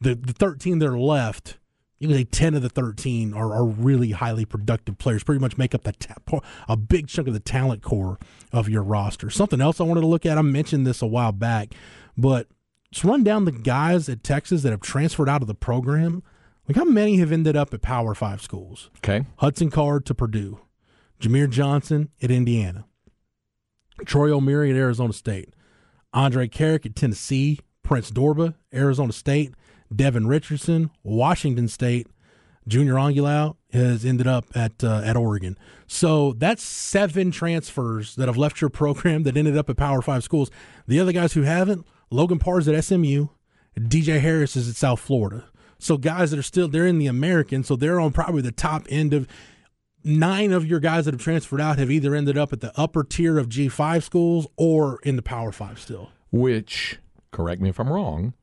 the, 0.00 0.14
the 0.14 0.32
13 0.32 0.78
that 0.78 0.88
are 0.88 0.98
left, 0.98 1.58
you 2.02 2.08
can 2.08 2.16
say 2.16 2.24
10 2.24 2.54
of 2.54 2.62
the 2.62 2.68
13 2.68 3.32
are, 3.32 3.52
are 3.52 3.64
really 3.64 4.10
highly 4.10 4.44
productive 4.44 4.98
players, 4.98 5.22
pretty 5.22 5.40
much 5.40 5.56
make 5.56 5.74
up 5.74 5.84
the 5.84 5.92
ta- 5.92 6.40
a 6.68 6.76
big 6.76 7.06
chunk 7.06 7.28
of 7.28 7.34
the 7.34 7.40
talent 7.40 7.82
core 7.82 8.18
of 8.52 8.68
your 8.68 8.82
roster. 8.82 9.30
Something 9.30 9.60
else 9.60 9.80
I 9.80 9.84
wanted 9.84 10.00
to 10.00 10.08
look 10.08 10.26
at, 10.26 10.36
I 10.36 10.42
mentioned 10.42 10.86
this 10.86 11.00
a 11.00 11.06
while 11.06 11.32
back, 11.32 11.74
but 12.16 12.48
let's 12.90 13.04
run 13.04 13.22
down 13.22 13.44
the 13.44 13.52
guys 13.52 14.08
at 14.08 14.24
Texas 14.24 14.62
that 14.62 14.70
have 14.70 14.80
transferred 14.80 15.28
out 15.28 15.42
of 15.42 15.48
the 15.48 15.54
program 15.54 16.24
like 16.68 16.76
how 16.76 16.84
many 16.84 17.18
have 17.18 17.32
ended 17.32 17.56
up 17.56 17.74
at 17.74 17.82
Power 17.82 18.14
Five 18.14 18.40
schools? 18.40 18.90
Okay. 18.98 19.26
Hudson 19.38 19.70
Card 19.70 20.06
to 20.06 20.14
Purdue, 20.14 20.60
Jahmir 21.20 21.50
Johnson 21.50 22.10
at 22.22 22.30
Indiana, 22.30 22.84
Troy 24.04 24.30
Omeire 24.30 24.70
at 24.70 24.76
Arizona 24.76 25.12
State, 25.12 25.54
Andrej 26.14 26.50
Karic 26.50 26.86
at 26.86 26.96
Tennessee, 26.96 27.60
Prince 27.82 28.10
Dorbah, 28.10 28.54
Arizona 28.72 29.12
State, 29.12 29.54
Devin 29.96 30.26
Richardson, 30.26 30.90
Washington 31.02 31.68
State, 31.68 32.06
Junior 32.68 32.94
Angilau 32.94 33.56
has 33.72 34.04
ended 34.04 34.26
up 34.26 34.46
at 34.54 34.84
uh, 34.84 35.02
at 35.04 35.16
Oregon. 35.16 35.58
So 35.86 36.32
that's 36.34 36.62
seven 36.62 37.30
transfers 37.30 38.14
that 38.16 38.28
have 38.28 38.36
left 38.36 38.60
your 38.60 38.70
program 38.70 39.24
that 39.24 39.36
ended 39.36 39.56
up 39.56 39.68
at 39.68 39.76
Power 39.76 40.02
Five 40.02 40.22
schools. 40.22 40.50
The 40.86 41.00
other 41.00 41.12
guys 41.12 41.32
who 41.32 41.42
haven't, 41.42 41.86
Logan 42.10 42.38
Parr's 42.38 42.68
at 42.68 42.84
SMU, 42.84 43.28
DJ 43.78 44.20
Harris 44.20 44.56
is 44.56 44.68
at 44.68 44.76
South 44.76 45.00
Florida. 45.00 45.44
So 45.78 45.96
guys 45.96 46.30
that 46.30 46.38
are 46.38 46.44
still 46.44 46.68
they're 46.68 46.86
in 46.86 46.98
the 46.98 47.08
American, 47.08 47.64
so 47.64 47.74
they're 47.74 47.98
on 47.98 48.12
probably 48.12 48.42
the 48.42 48.52
top 48.52 48.86
end 48.88 49.12
of 49.12 49.26
nine 50.04 50.52
of 50.52 50.66
your 50.66 50.80
guys 50.80 51.04
that 51.04 51.14
have 51.14 51.20
transferred 51.20 51.60
out 51.60 51.78
have 51.78 51.90
either 51.90 52.14
ended 52.14 52.38
up 52.38 52.52
at 52.52 52.60
the 52.60 52.72
upper 52.78 53.02
tier 53.04 53.38
of 53.38 53.48
G5 53.48 54.02
schools 54.02 54.46
or 54.56 55.00
in 55.02 55.16
the 55.16 55.22
Power 55.22 55.52
5 55.52 55.80
still. 55.80 56.10
Which, 56.30 56.98
correct 57.30 57.60
me 57.60 57.70
if 57.70 57.78
I'm 57.80 57.92
wrong, 57.92 58.34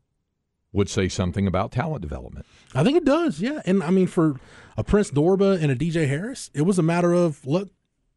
would 0.72 0.90
say 0.90 1.08
something 1.08 1.48
about 1.48 1.72
talent 1.72 2.02
development. 2.02 2.46
I 2.76 2.84
think 2.84 2.98
it 2.98 3.06
does, 3.06 3.40
yeah. 3.40 3.62
And 3.66 3.84
I 3.84 3.90
mean, 3.90 4.08
for 4.08 4.40
a 4.78 4.84
Prince 4.84 5.12
Dorbah 5.12 5.62
and 5.62 5.72
a 5.72 5.76
DJ 5.76 6.08
Harris, 6.08 6.52
it 6.54 6.62
was 6.62 6.78
a 6.78 6.84
matter 6.84 7.14
of 7.14 7.46
look, 7.46 7.70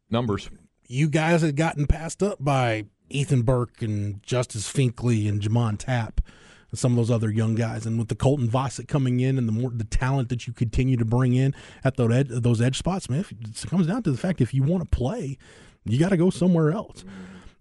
numbers. 0.09 0.49
You 0.87 1.09
guys 1.09 1.41
had 1.41 1.55
gotten 1.55 1.87
passed 1.87 2.21
up 2.21 2.43
by 2.43 2.85
Ethan 3.09 3.41
Burke 3.41 3.81
and 3.81 4.21
Justice 4.23 4.71
Finkley 4.71 5.27
and 5.27 5.41
J'Mond 5.41 5.79
Tapp 5.79 6.21
and 6.69 6.79
some 6.79 6.93
of 6.93 6.97
those 6.97 7.11
other 7.11 7.31
young 7.31 7.55
guys. 7.55 7.85
And 7.85 7.97
with 7.97 8.09
the 8.09 8.15
Colton 8.15 8.47
Vasek 8.47 8.87
coming 8.87 9.19
in 9.19 9.37
and 9.37 9.47
the 9.47 9.51
more 9.51 9.71
the 9.71 9.83
talent 9.83 10.29
that 10.29 10.45
you 10.45 10.53
continue 10.53 10.97
to 10.97 11.05
bring 11.05 11.33
in 11.33 11.55
at 11.83 11.97
those 11.97 12.11
edge, 12.11 12.27
those 12.29 12.61
edge 12.61 12.77
spots, 12.77 13.09
man, 13.09 13.25
it 13.29 13.69
comes 13.69 13.87
down 13.87 14.03
to 14.03 14.11
the 14.11 14.17
fact 14.17 14.41
if 14.41 14.53
you 14.53 14.63
want 14.63 14.83
to 14.83 14.97
play, 14.97 15.37
you 15.85 15.99
got 15.99 16.09
to 16.09 16.17
go 16.17 16.29
somewhere 16.29 16.71
else. 16.71 17.03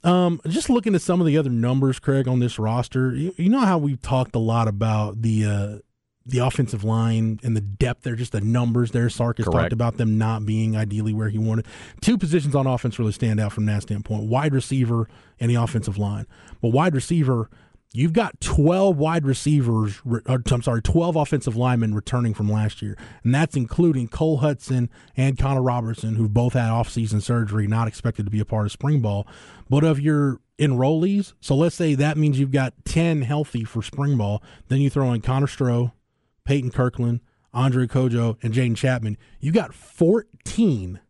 Um, 0.05 0.41
just 0.49 0.69
looking 0.69 0.95
at 0.95 1.03
some 1.03 1.21
of 1.21 1.27
the 1.27 1.39
other 1.39 1.51
numbers, 1.51 1.99
Craig, 1.99 2.27
on 2.27 2.41
this 2.41 2.59
roster, 2.59 3.15
you, 3.15 3.35
you 3.37 3.49
know 3.49 3.61
how 3.61 3.79
we've 3.79 4.03
talked 4.03 4.35
a 4.35 4.41
lot 4.41 4.67
about 4.67 5.23
the 5.23 5.45
uh, 5.45 5.79
the 6.25 6.39
offensive 6.39 6.85
line 6.85 7.41
and 7.43 7.57
the 7.57 7.61
depth 7.61 8.03
there, 8.03 8.15
just 8.15 8.33
the 8.33 8.41
numbers 8.41 8.93
there. 8.93 9.09
Sark 9.09 9.39
has 9.39 9.45
Correct. 9.45 9.57
talked 9.65 9.73
about 9.73 9.97
them 9.97 10.19
not 10.19 10.47
being 10.47 10.77
ideally 10.77 11.13
where 11.13 11.29
he 11.29 11.39
wanted. 11.39 11.67
Two 12.01 12.17
positions 12.17 12.55
on 12.55 12.67
offense 12.67 12.99
really 12.99 13.13
stand 13.13 13.41
out 13.41 13.53
from 13.53 13.67
that 13.67 13.83
standpoint 13.83 14.25
wide 14.25 14.55
receiver 14.55 15.09
and 15.41 15.51
the 15.51 15.57
offensive 15.57 15.99
line. 15.99 16.27
But 16.61 16.69
wide 16.69 16.95
receiver, 16.95 17.51
you've 17.93 18.12
got 18.12 18.40
12 18.40 18.97
wide 18.97 19.26
receivers, 19.26 20.01
or, 20.09 20.22
uh, 20.26 20.38
I'm 20.51 20.62
sorry, 20.62 20.82
12 20.82 21.16
offensive 21.16 21.57
linemen 21.57 21.95
returning 21.95 22.34
from 22.34 22.51
last 22.51 22.82
year. 22.82 22.97
And 23.22 23.34
that's 23.34 23.57
including 23.57 24.09
Cole 24.09 24.40
Hutson 24.40 24.88
and 25.16 25.38
Connor 25.38 25.62
Robertson, 25.62 26.16
who've 26.16 26.32
both 26.32 26.55
had 26.55 26.70
offseason 26.70 27.22
surgery, 27.22 27.66
not 27.66 27.88
expected 27.88 28.24
to 28.26 28.30
be 28.30 28.40
a 28.40 28.45
part 28.45 28.66
of 28.66 28.72
spring 28.72 29.01
ball. 29.01 29.26
But 29.68 29.84
of 29.84 30.01
your 30.01 30.40
enrollees, 30.59 31.34
so 31.40 31.55
let's 31.55 31.76
say 31.76 31.95
that 31.95 32.16
means 32.16 32.38
you've 32.38 32.53
got 32.53 32.74
10 32.84 33.22
healthy 33.22 33.64
for 33.64 33.82
spring 33.82 34.16
ball, 34.16 34.43
then 34.68 34.80
you 34.80 34.90
throw 34.90 35.12
in 35.12 35.20
Connor 35.20 35.47
Stroh. 35.47 35.93
Payton 36.45 36.70
Kirkland, 36.70 37.20
Andre 37.53 37.86
Cojoe, 37.86 38.36
and 38.43 38.53
Jaden 38.53 38.76
Chapman, 38.76 39.16
you 39.40 39.53
got 39.53 39.74
14 39.74 41.01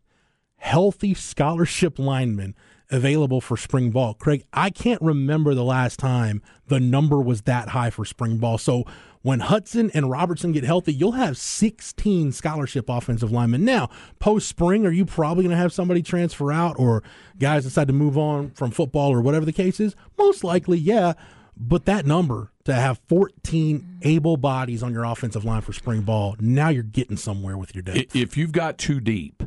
healthy 0.57 1.13
scholarship 1.13 1.97
linemen 1.99 2.55
available 2.93 3.41
for 3.41 3.57
spring 3.57 3.89
ball. 3.89 4.13
Craig, 4.13 4.45
I 4.53 4.69
can't 4.69 5.01
remember 5.01 5.55
the 5.55 5.63
last 5.63 5.97
time 5.99 6.41
the 6.67 6.79
number 6.79 7.19
was 7.19 7.41
that 7.41 7.69
high 7.69 7.89
for 7.89 8.05
spring 8.05 8.37
ball. 8.37 8.59
So 8.59 8.85
when 9.23 9.39
Hutson 9.39 9.89
and 9.95 10.11
Robertson 10.11 10.51
get 10.51 10.63
healthy, 10.63 10.93
you'll 10.93 11.13
have 11.13 11.35
16 11.35 12.31
scholarship 12.31 12.85
offensive 12.87 13.31
linemen. 13.31 13.65
Now, 13.65 13.89
post 14.19 14.47
spring, 14.47 14.85
are 14.85 14.91
you 14.91 15.05
probably 15.05 15.43
going 15.43 15.55
to 15.55 15.61
have 15.61 15.73
somebody 15.73 16.03
transfer 16.03 16.51
out 16.51 16.75
or 16.77 17.03
guys 17.39 17.63
decide 17.63 17.87
to 17.87 17.93
move 17.93 18.17
on 18.17 18.51
from 18.51 18.69
football 18.69 19.11
or 19.11 19.21
whatever 19.21 19.45
the 19.45 19.53
case 19.53 19.79
is? 19.79 19.95
Most 20.17 20.43
likely, 20.43 20.77
yeah. 20.77 21.13
But 21.57 21.85
that 21.85 22.05
number 22.05 22.51
to 22.65 22.73
have 22.75 23.01
14 23.09 23.99
able 24.03 24.37
bodies 24.37 24.83
on 24.83 24.93
your 24.93 25.03
offensive 25.03 25.43
line 25.43 25.61
for 25.61 25.73
spring 25.73 26.01
ball, 26.01 26.35
now 26.39 26.69
you're 26.69 26.83
getting 26.83 27.17
somewhere 27.17 27.57
with 27.57 27.73
your 27.73 27.81
depth. 27.81 28.15
If 28.15 28.37
you've 28.37 28.51
got 28.51 28.77
two 28.77 28.99
deep 28.99 29.43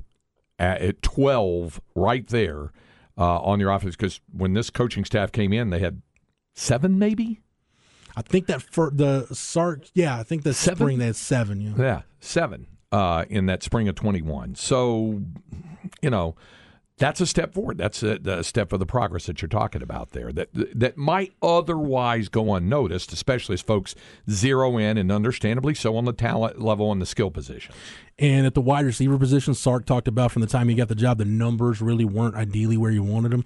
at, 0.59 0.81
at 0.81 1.03
12 1.03 1.81
right 1.95 2.27
there 2.27 2.73
uh, 3.19 3.41
on 3.41 3.61
your 3.61 3.71
offense, 3.71 3.97
because 3.97 4.21
when 4.33 4.55
this 4.55 4.71
coaching 4.71 5.05
staff 5.05 5.33
came 5.33 5.53
in, 5.53 5.71
they 5.71 5.79
had 5.81 6.03
seven 6.55 6.99
maybe? 6.99 7.41
I 8.17 8.23
think 8.23 8.47
that 8.47 8.63
for 8.63 8.91
the 8.91 9.27
Sark, 9.33 9.87
yeah, 9.95 10.19
I 10.19 10.23
think 10.23 10.43
the 10.43 10.55
Seven? 10.55 10.79
spring 10.79 10.99
they 10.99 11.07
had 11.07 11.17
seven. 11.17 11.61
Yeah. 11.61 11.73
Yeah, 11.77 12.03
seven 12.21 12.67
uh, 12.91 13.27
in 13.29 13.47
that 13.47 13.63
spring 13.63 13.89
of 13.89 13.95
21. 13.95 14.55
So, 14.55 15.23
you 16.01 16.09
know, 16.09 16.35
that's 16.99 17.21
a 17.21 17.27
step 17.27 17.53
forward. 17.53 17.77
That's 17.77 18.03
a, 18.03 18.19
a 18.25 18.43
step 18.43 18.73
of 18.73 18.81
the 18.81 18.87
progress 18.87 19.27
that 19.27 19.43
you're 19.43 19.49
talking 19.49 19.83
about 19.83 20.13
there 20.13 20.33
that 20.33 20.49
that 20.53 20.97
might 20.97 21.35
otherwise 21.43 22.29
go 22.29 22.55
unnoticed, 22.55 23.13
especially 23.13 23.55
as 23.55 23.61
folks 23.61 23.95
zero 24.31 24.79
in 24.79 24.97
and 24.97 25.13
understandably 25.13 25.75
so 25.75 25.97
on 25.97 26.07
the 26.07 26.13
talent 26.13 26.61
level 26.61 26.91
and 26.91 27.03
the 27.03 27.07
skill 27.07 27.31
position. 27.31 27.75
And 28.19 28.47
at 28.47 28.55
the 28.55 28.63
wide 28.63 28.87
receiver 28.87 29.19
position, 29.19 29.53
Sark 29.53 29.85
talked 29.85 30.09
about 30.09 30.33
from 30.33 30.41
the 30.41 30.49
time 30.49 30.69
he 30.69 30.75
got 30.75 30.89
the 30.89 30.95
job, 30.95 31.19
the 31.19 31.27
numbers 31.27 31.83
really 31.83 32.07
weren't 32.07 32.35
ideally 32.35 32.79
where 32.79 32.91
you 32.91 33.03
wanted 33.03 33.33
them. 33.33 33.45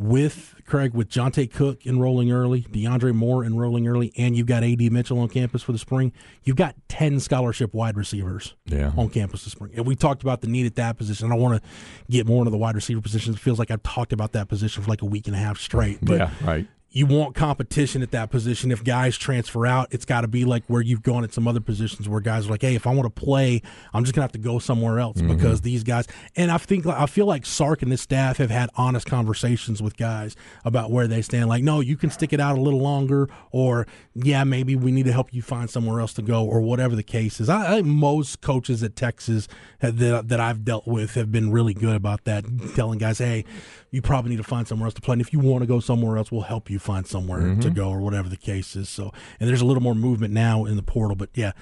With 0.00 0.54
Craig, 0.64 0.94
with 0.94 1.08
Johntay 1.08 1.52
Cook 1.52 1.84
enrolling 1.84 2.30
early, 2.30 2.62
DeAndre 2.62 3.12
Moore 3.12 3.44
enrolling 3.44 3.88
early, 3.88 4.12
and 4.16 4.36
you've 4.36 4.46
got 4.46 4.62
AD 4.62 4.80
Mitchell 4.92 5.18
on 5.18 5.28
campus 5.28 5.60
for 5.60 5.72
the 5.72 5.78
spring, 5.78 6.12
you've 6.44 6.54
got 6.54 6.76
10 6.88 7.18
scholarship 7.18 7.74
wide 7.74 7.96
receivers 7.96 8.54
Yeah. 8.66 8.92
on 8.96 9.08
campus 9.08 9.42
this 9.42 9.52
spring. 9.54 9.72
And 9.74 9.84
we 9.84 9.96
talked 9.96 10.22
about 10.22 10.40
the 10.40 10.46
need 10.46 10.66
at 10.66 10.76
that 10.76 10.98
position. 10.98 11.32
I 11.32 11.34
want 11.34 11.60
to 11.60 11.68
get 12.08 12.28
more 12.28 12.38
into 12.42 12.52
the 12.52 12.58
wide 12.58 12.76
receiver 12.76 13.00
position. 13.00 13.34
It 13.34 13.40
feels 13.40 13.58
like 13.58 13.72
I've 13.72 13.82
talked 13.82 14.12
about 14.12 14.30
that 14.34 14.48
position 14.48 14.84
for 14.84 14.88
like 14.88 15.02
a 15.02 15.06
week 15.06 15.26
and 15.26 15.34
a 15.34 15.38
half 15.40 15.58
straight. 15.58 15.98
But 16.00 16.18
yeah, 16.18 16.30
right. 16.44 16.68
You 16.90 17.04
want 17.04 17.34
competition 17.34 18.00
at 18.02 18.10
that 18.12 18.30
position. 18.30 18.70
If 18.72 18.82
guys 18.82 19.18
transfer 19.18 19.66
out, 19.66 19.88
it's 19.90 20.06
got 20.06 20.22
to 20.22 20.28
be 20.28 20.46
like 20.46 20.64
where 20.68 20.80
you've 20.80 21.02
gone 21.02 21.22
at 21.22 21.34
some 21.34 21.46
other 21.46 21.60
positions 21.60 22.08
where 22.08 22.20
guys 22.20 22.46
are 22.46 22.50
like, 22.50 22.62
"Hey, 22.62 22.74
if 22.74 22.86
I 22.86 22.94
want 22.94 23.14
to 23.14 23.20
play, 23.22 23.60
I'm 23.92 24.04
just 24.04 24.14
gonna 24.14 24.22
have 24.24 24.32
to 24.32 24.38
go 24.38 24.58
somewhere 24.58 24.98
else 24.98 25.18
Mm-hmm. 25.18 25.36
because 25.36 25.60
these 25.60 25.84
guys." 25.84 26.06
And 26.34 26.50
I 26.50 26.56
think 26.56 26.86
I 26.86 27.04
feel 27.04 27.26
like 27.26 27.44
Sark 27.44 27.82
and 27.82 27.90
his 27.90 28.00
staff 28.00 28.38
have 28.38 28.50
had 28.50 28.70
honest 28.76 29.06
conversations 29.06 29.82
with 29.82 29.98
guys 29.98 30.34
about 30.64 30.90
where 30.90 31.06
they 31.06 31.20
stand. 31.20 31.48
Like, 31.50 31.62
no, 31.62 31.80
you 31.80 31.96
can 31.96 32.08
stick 32.10 32.32
it 32.32 32.40
out 32.40 32.56
a 32.56 32.60
little 32.60 32.80
longer, 32.80 33.28
or 33.52 33.86
yeah, 34.14 34.42
maybe 34.44 34.74
we 34.74 34.90
need 34.90 35.04
to 35.04 35.12
help 35.12 35.34
you 35.34 35.42
find 35.42 35.68
somewhere 35.68 36.00
else 36.00 36.14
to 36.14 36.22
go, 36.22 36.44
or 36.46 36.60
whatever 36.62 36.96
the 36.96 37.02
case 37.02 37.38
is. 37.38 37.50
I, 37.50 37.66
I 37.66 37.74
think 37.76 37.86
most 37.86 38.40
coaches 38.40 38.82
at 38.82 38.96
Texas 38.96 39.46
have- 39.80 39.98
that 39.98 40.28
that 40.28 40.40
I've 40.40 40.64
dealt 40.64 40.86
with 40.86 41.14
have 41.14 41.30
been 41.30 41.52
really 41.52 41.74
good 41.74 41.96
about 41.96 42.24
that, 42.24 42.44
telling 42.74 42.98
guys, 42.98 43.18
"Hey, 43.18 43.44
you 43.90 44.02
probably 44.02 44.30
need 44.30 44.36
to 44.36 44.44
find 44.44 44.66
somewhere 44.68 44.86
else 44.86 44.94
to 44.94 45.00
play, 45.00 45.14
and 45.14 45.22
if 45.22 45.32
you 45.32 45.38
want 45.38 45.62
to 45.62 45.66
go 45.66 45.80
somewhere 45.80 46.16
else, 46.16 46.30
we'll 46.30 46.42
help 46.42 46.70
you 46.70 46.78
find 46.78 47.06
somewhere 47.06 47.54
to 47.56 47.70
go, 47.70 47.90
or 47.90 48.00
whatever 48.00 48.28
the 48.28 48.36
case 48.36 48.76
is." 48.76 48.88
So, 48.88 49.12
and 49.40 49.48
there's 49.48 49.60
a 49.60 49.66
little 49.66 49.82
more 49.82 49.94
movement 49.94 50.32
now 50.32 50.64
in 50.64 50.76
the 50.76 50.82
portal, 50.82 51.16
but 51.16 51.30
yeah. 51.34 51.52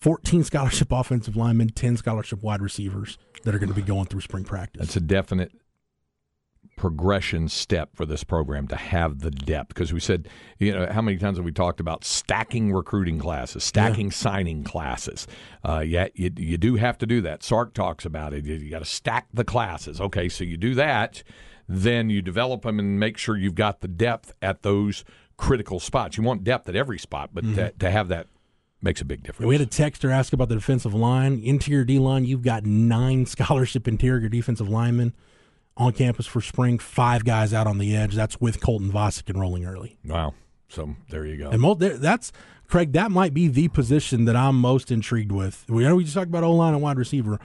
14 0.00 0.44
scholarship 0.44 0.92
offensive 0.92 1.34
linemen, 1.34 1.70
10 1.70 1.96
scholarship 1.96 2.40
wide 2.40 2.62
receivers 2.62 3.18
that 3.42 3.52
are 3.52 3.58
going 3.58 3.68
to 3.68 3.74
be 3.74 3.82
going 3.82 4.04
through 4.04 4.20
spring 4.20 4.44
practice. 4.44 4.78
That's 4.78 4.94
a 4.94 5.00
definite 5.00 5.50
progression 6.78 7.48
step 7.48 7.94
for 7.94 8.06
this 8.06 8.22
program 8.24 8.68
to 8.68 8.76
have 8.76 9.18
the 9.18 9.32
depth 9.32 9.68
because 9.68 9.92
we 9.92 9.98
said 9.98 10.28
you 10.58 10.72
know 10.72 10.86
how 10.90 11.02
many 11.02 11.18
times 11.18 11.36
have 11.36 11.44
we 11.44 11.50
talked 11.50 11.80
about 11.80 12.04
stacking 12.04 12.72
recruiting 12.72 13.18
classes 13.18 13.64
stacking 13.64 14.12
signing 14.12 14.62
classes 14.62 15.26
uh, 15.64 15.80
yeah 15.80 16.06
you, 16.14 16.30
you 16.36 16.56
do 16.56 16.76
have 16.76 16.96
to 16.96 17.04
do 17.04 17.20
that 17.20 17.42
sark 17.42 17.74
talks 17.74 18.04
about 18.04 18.32
it 18.32 18.44
you, 18.44 18.54
you 18.54 18.70
got 18.70 18.78
to 18.78 18.84
stack 18.84 19.26
the 19.34 19.44
classes 19.44 20.00
okay 20.00 20.28
so 20.28 20.44
you 20.44 20.56
do 20.56 20.74
that 20.74 21.24
then 21.68 22.10
you 22.10 22.22
develop 22.22 22.62
them 22.62 22.78
and 22.78 22.98
make 22.98 23.18
sure 23.18 23.36
you've 23.36 23.54
got 23.54 23.80
the 23.80 23.88
depth 23.88 24.32
at 24.40 24.62
those 24.62 25.04
critical 25.36 25.78
spots 25.78 26.16
you 26.16 26.22
want 26.22 26.42
depth 26.42 26.68
at 26.68 26.74
every 26.74 26.98
spot 26.98 27.30
but 27.32 27.42
to, 27.42 27.50
mm-hmm. 27.50 27.78
to 27.78 27.90
have 27.90 28.08
that 28.08 28.26
makes 28.82 29.00
a 29.00 29.04
big 29.04 29.22
difference 29.22 29.46
We 29.46 29.56
had 29.56 29.66
a 29.66 29.70
texter 29.70 30.10
ask 30.10 30.32
about 30.32 30.48
the 30.48 30.54
defensive 30.54 30.94
line, 30.94 31.40
interior 31.42 31.84
D 31.84 31.98
line. 31.98 32.24
You've 32.24 32.42
got 32.42 32.64
nine 32.64 33.26
scholarship 33.26 33.88
interior 33.88 34.28
defensive 34.28 34.68
linemen 34.68 35.14
on 35.76 35.92
campus 35.92 36.26
for 36.26 36.40
spring. 36.40 36.78
Five 36.78 37.24
guys 37.24 37.52
out 37.52 37.66
on 37.66 37.78
the 37.78 37.96
edge. 37.96 38.14
That's 38.14 38.40
with 38.40 38.60
Colton 38.60 38.92
Vasek 38.92 39.30
enrolling 39.30 39.64
early. 39.64 39.98
wow 40.04 40.34
so 40.68 40.94
there 41.10 41.24
you 41.24 41.36
go 41.36 41.50
And 41.50 42.00
that's 42.00 42.30
Craig. 42.66 42.92
That 42.92 43.10
might 43.10 43.32
be 43.32 43.48
the 43.48 43.68
position 43.68 44.26
that 44.26 44.36
I'm 44.36 44.60
most 44.60 44.90
intrigued 44.90 45.32
with. 45.32 45.64
We 45.68 45.84
know 45.84 45.96
we 45.96 46.04
just 46.04 46.14
talked 46.14 46.28
about 46.28 46.44
O 46.44 46.52
line 46.52 46.74
and 46.74 46.82
wide 46.82 46.98
receiver, 46.98 47.40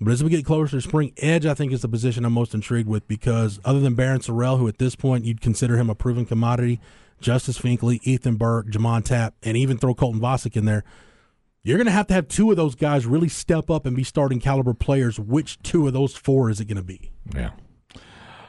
but 0.00 0.12
as 0.12 0.22
we 0.22 0.30
get 0.30 0.44
closer 0.44 0.76
to 0.76 0.80
spring, 0.80 1.12
edge 1.18 1.46
I 1.46 1.54
think 1.54 1.72
is 1.72 1.82
the 1.82 1.88
position 1.88 2.24
I'm 2.24 2.32
most 2.32 2.54
intrigued 2.54 2.88
with 2.88 3.08
because 3.08 3.60
other 3.64 3.80
than 3.80 3.96
Barryn 3.96 4.18
Sorrell, 4.18 4.58
who 4.58 4.68
at 4.68 4.78
this 4.78 4.94
point 4.94 5.24
you'd 5.24 5.40
consider 5.40 5.76
him 5.76 5.88
a 5.88 5.94
proven 5.94 6.26
commodity, 6.26 6.80
Justice 7.20 7.58
Finkley, 7.58 8.00
Ethan 8.02 8.36
Burke, 8.36 8.68
J'Mond 8.68 9.04
Tapp, 9.04 9.34
and 9.42 9.56
even 9.56 9.78
throw 9.78 9.94
Colton 9.94 10.20
Vasek 10.20 10.56
in 10.56 10.66
there. 10.66 10.84
You're 11.62 11.78
going 11.78 11.86
to 11.86 11.92
have 11.92 12.06
to 12.08 12.14
have 12.14 12.28
two 12.28 12.50
of 12.50 12.56
those 12.56 12.74
guys 12.76 13.06
really 13.06 13.28
step 13.28 13.70
up 13.70 13.86
and 13.86 13.96
be 13.96 14.04
starting 14.04 14.38
caliber 14.38 14.74
players. 14.74 15.18
Which 15.18 15.60
two 15.62 15.86
of 15.86 15.94
those 15.94 16.14
four 16.14 16.48
is 16.48 16.60
it 16.60 16.66
going 16.66 16.76
to 16.76 16.84
be? 16.84 17.10
Yeah. 17.34 17.50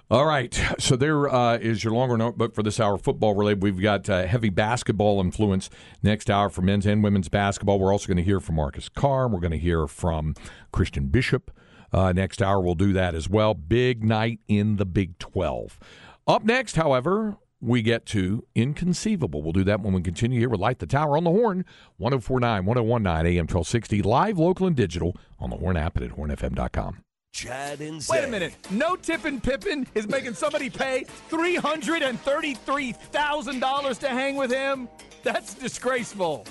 All 0.09 0.25
right. 0.25 0.57
So 0.79 0.95
there 0.95 1.27
uh, 1.27 1.57
is 1.57 1.83
your 1.83 1.91
longer 1.91 2.17
notebook 2.17 2.55
for 2.55 2.63
this 2.63 2.79
hour 2.79 2.97
football 2.97 3.35
related. 3.35 3.61
We've 3.61 3.81
got 3.81 4.09
uh, 4.09 4.25
heavy 4.25 4.49
basketball 4.49 5.19
influence 5.19 5.69
next 6.01 6.29
hour 6.29 6.49
for 6.49 6.61
men's 6.61 6.85
and 6.85 7.03
women's 7.03 7.27
basketball. 7.27 7.77
We're 7.77 7.91
also 7.91 8.07
going 8.07 8.17
to 8.17 8.23
hear 8.23 8.39
from 8.39 8.55
Marcus 8.55 8.87
Carr. 8.87 9.27
We're 9.27 9.41
going 9.41 9.51
to 9.51 9.57
hear 9.57 9.85
from 9.85 10.33
Christian 10.71 11.07
Bishop. 11.07 11.51
Uh, 11.91 12.13
next 12.13 12.41
hour, 12.41 12.61
we'll 12.61 12.75
do 12.75 12.93
that 12.93 13.15
as 13.15 13.27
well. 13.27 13.53
Big 13.53 14.03
night 14.03 14.39
in 14.47 14.77
the 14.77 14.85
Big 14.85 15.19
12. 15.19 15.77
Up 16.25 16.43
next, 16.45 16.77
however, 16.77 17.37
we 17.59 17.81
get 17.81 18.05
to 18.07 18.45
Inconceivable. 18.55 19.41
We'll 19.41 19.51
do 19.51 19.63
that 19.65 19.81
when 19.81 19.93
we 19.93 20.01
continue 20.01 20.39
here 20.39 20.49
with 20.49 20.61
Light 20.61 20.79
the 20.79 20.85
Tower 20.85 21.17
on 21.17 21.25
the 21.25 21.31
Horn, 21.31 21.65
1049, 21.97 22.65
1019, 22.65 23.25
AM 23.25 23.43
1260, 23.43 24.01
live, 24.03 24.37
local, 24.37 24.67
and 24.67 24.75
digital 24.75 25.17
on 25.39 25.49
the 25.49 25.57
Horn 25.57 25.75
app 25.75 25.97
and 25.97 26.05
at 26.05 26.17
hornfm.com. 26.17 27.03
Chad 27.37 27.81
and 27.81 28.03
Wait 28.09 28.23
a 28.23 28.27
minute. 28.27 28.55
No 28.71 28.95
Tippin' 28.95 29.39
Pippin 29.39 29.85
is 29.93 30.07
making 30.07 30.33
somebody 30.33 30.71
pay 30.71 31.05
$333,000 31.29 33.99
to 33.99 34.09
hang 34.09 34.35
with 34.35 34.51
him? 34.51 34.89
That's 35.21 35.53
disgraceful. 35.53 36.47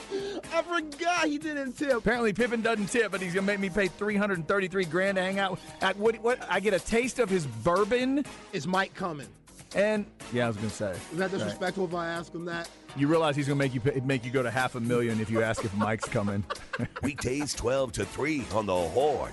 I 0.55 0.63
forgot 0.63 1.27
he 1.27 1.39
didn't 1.39 1.73
tip. 1.73 1.91
Apparently 1.93 2.33
Pippin 2.33 2.63
doesn't 2.63 2.87
tip, 2.87 3.11
but 3.11 3.21
he's 3.21 3.35
gonna 3.35 3.49
make 3.49 3.59
me 3.59 3.69
pay 3.69 3.89
333 3.89 4.85
grand 4.85 5.17
to 5.17 5.23
hang 5.23 5.41
out 5.41 5.59
at 5.81 5.97
what 5.97 6.23
what 6.23 6.39
I 6.49 6.61
get 6.61 6.73
a 6.73 6.79
taste 6.79 7.19
of 7.19 7.29
his 7.29 7.47
bourbon 7.47 8.25
Is 8.53 8.69
Mike 8.69 8.95
coming? 8.95 9.27
and 9.75 10.07
yeah, 10.33 10.45
I 10.45 10.49
was 10.49 10.57
gonna 10.57 10.71
say. 10.71 10.93
Is 11.11 11.19
that 11.19 11.33
disrespectful 11.33 11.87
if 11.87 11.95
I 11.95 12.07
ask 12.07 12.33
him 12.33 12.45
that? 12.45 12.69
You 12.97 13.09
realize 13.09 13.35
he's 13.35 13.49
gonna 13.49 13.59
make 13.59 13.75
you 13.75 13.81
pay, 13.81 14.01
make 14.05 14.25
you 14.25 14.31
go 14.31 14.45
to 14.45 14.53
half 14.53 14.77
a 14.77 14.81
million 14.81 15.21
if 15.21 15.31
you 15.31 15.43
ask 15.43 15.65
if 15.65 15.75
Mike's 15.75 16.09
coming. 16.09 16.45
Weekdays 17.03 17.55
12 17.55 17.91
to 17.93 18.05
3 18.05 18.45
on 18.55 18.67
the 18.67 18.77
Horn. 18.77 19.33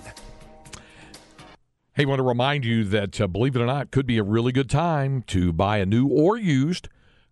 Hey, 1.96 2.06
want 2.06 2.18
to 2.18 2.24
remind 2.24 2.64
you 2.64 2.82
that, 2.82 3.20
uh, 3.20 3.28
believe 3.28 3.54
it 3.54 3.62
or 3.62 3.66
not, 3.66 3.92
could 3.92 4.04
be 4.04 4.18
a 4.18 4.24
really 4.24 4.50
good 4.50 4.68
time 4.68 5.22
to 5.28 5.52
buy 5.52 5.78
a 5.78 5.86
new 5.86 6.08
or 6.08 6.36
used 6.36 6.88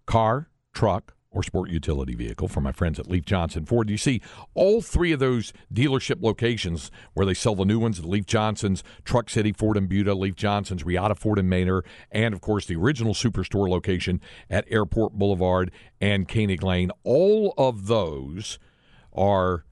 car, 0.06 0.50
truck, 0.72 1.16
or 1.32 1.42
sport 1.42 1.68
utility 1.68 2.14
vehicle 2.14 2.46
from 2.46 2.62
my 2.62 2.70
friends 2.70 3.00
at 3.00 3.10
Leif 3.10 3.24
Johnson 3.24 3.66
Ford. 3.66 3.90
You 3.90 3.96
see, 3.96 4.22
all 4.54 4.80
three 4.80 5.10
of 5.10 5.18
those 5.18 5.52
dealership 5.74 6.22
locations 6.22 6.92
where 7.12 7.26
they 7.26 7.34
sell 7.34 7.56
the 7.56 7.64
new 7.64 7.80
ones, 7.80 8.00
the 8.00 8.06
Leif 8.06 8.24
Johnson's, 8.24 8.84
Truck 9.04 9.30
City 9.30 9.50
Ford 9.50 9.76
and 9.76 9.88
Buda, 9.88 10.14
Leif 10.14 10.36
Johnson's, 10.36 10.84
Riata 10.84 11.16
Ford 11.16 11.40
and 11.40 11.50
Manor, 11.50 11.82
and 12.12 12.32
of 12.32 12.40
course 12.40 12.64
the 12.64 12.76
original 12.76 13.14
Superstore 13.14 13.68
location 13.68 14.20
at 14.48 14.64
Airport 14.70 15.14
Boulevard 15.14 15.72
and 16.00 16.28
Koenig 16.28 16.62
Lane. 16.62 16.92
All 17.02 17.52
of 17.58 17.88
those 17.88 18.60
are 19.12 19.64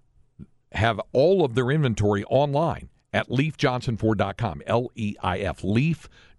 have 0.72 1.00
all 1.12 1.44
of 1.44 1.54
their 1.54 1.70
inventory 1.70 2.24
online 2.24 2.88
at 3.12 3.28
leifjohnsonford.com. 3.28 4.62
L 4.66 4.90
E 4.94 5.14
I 5.22 5.38
F, 5.40 5.62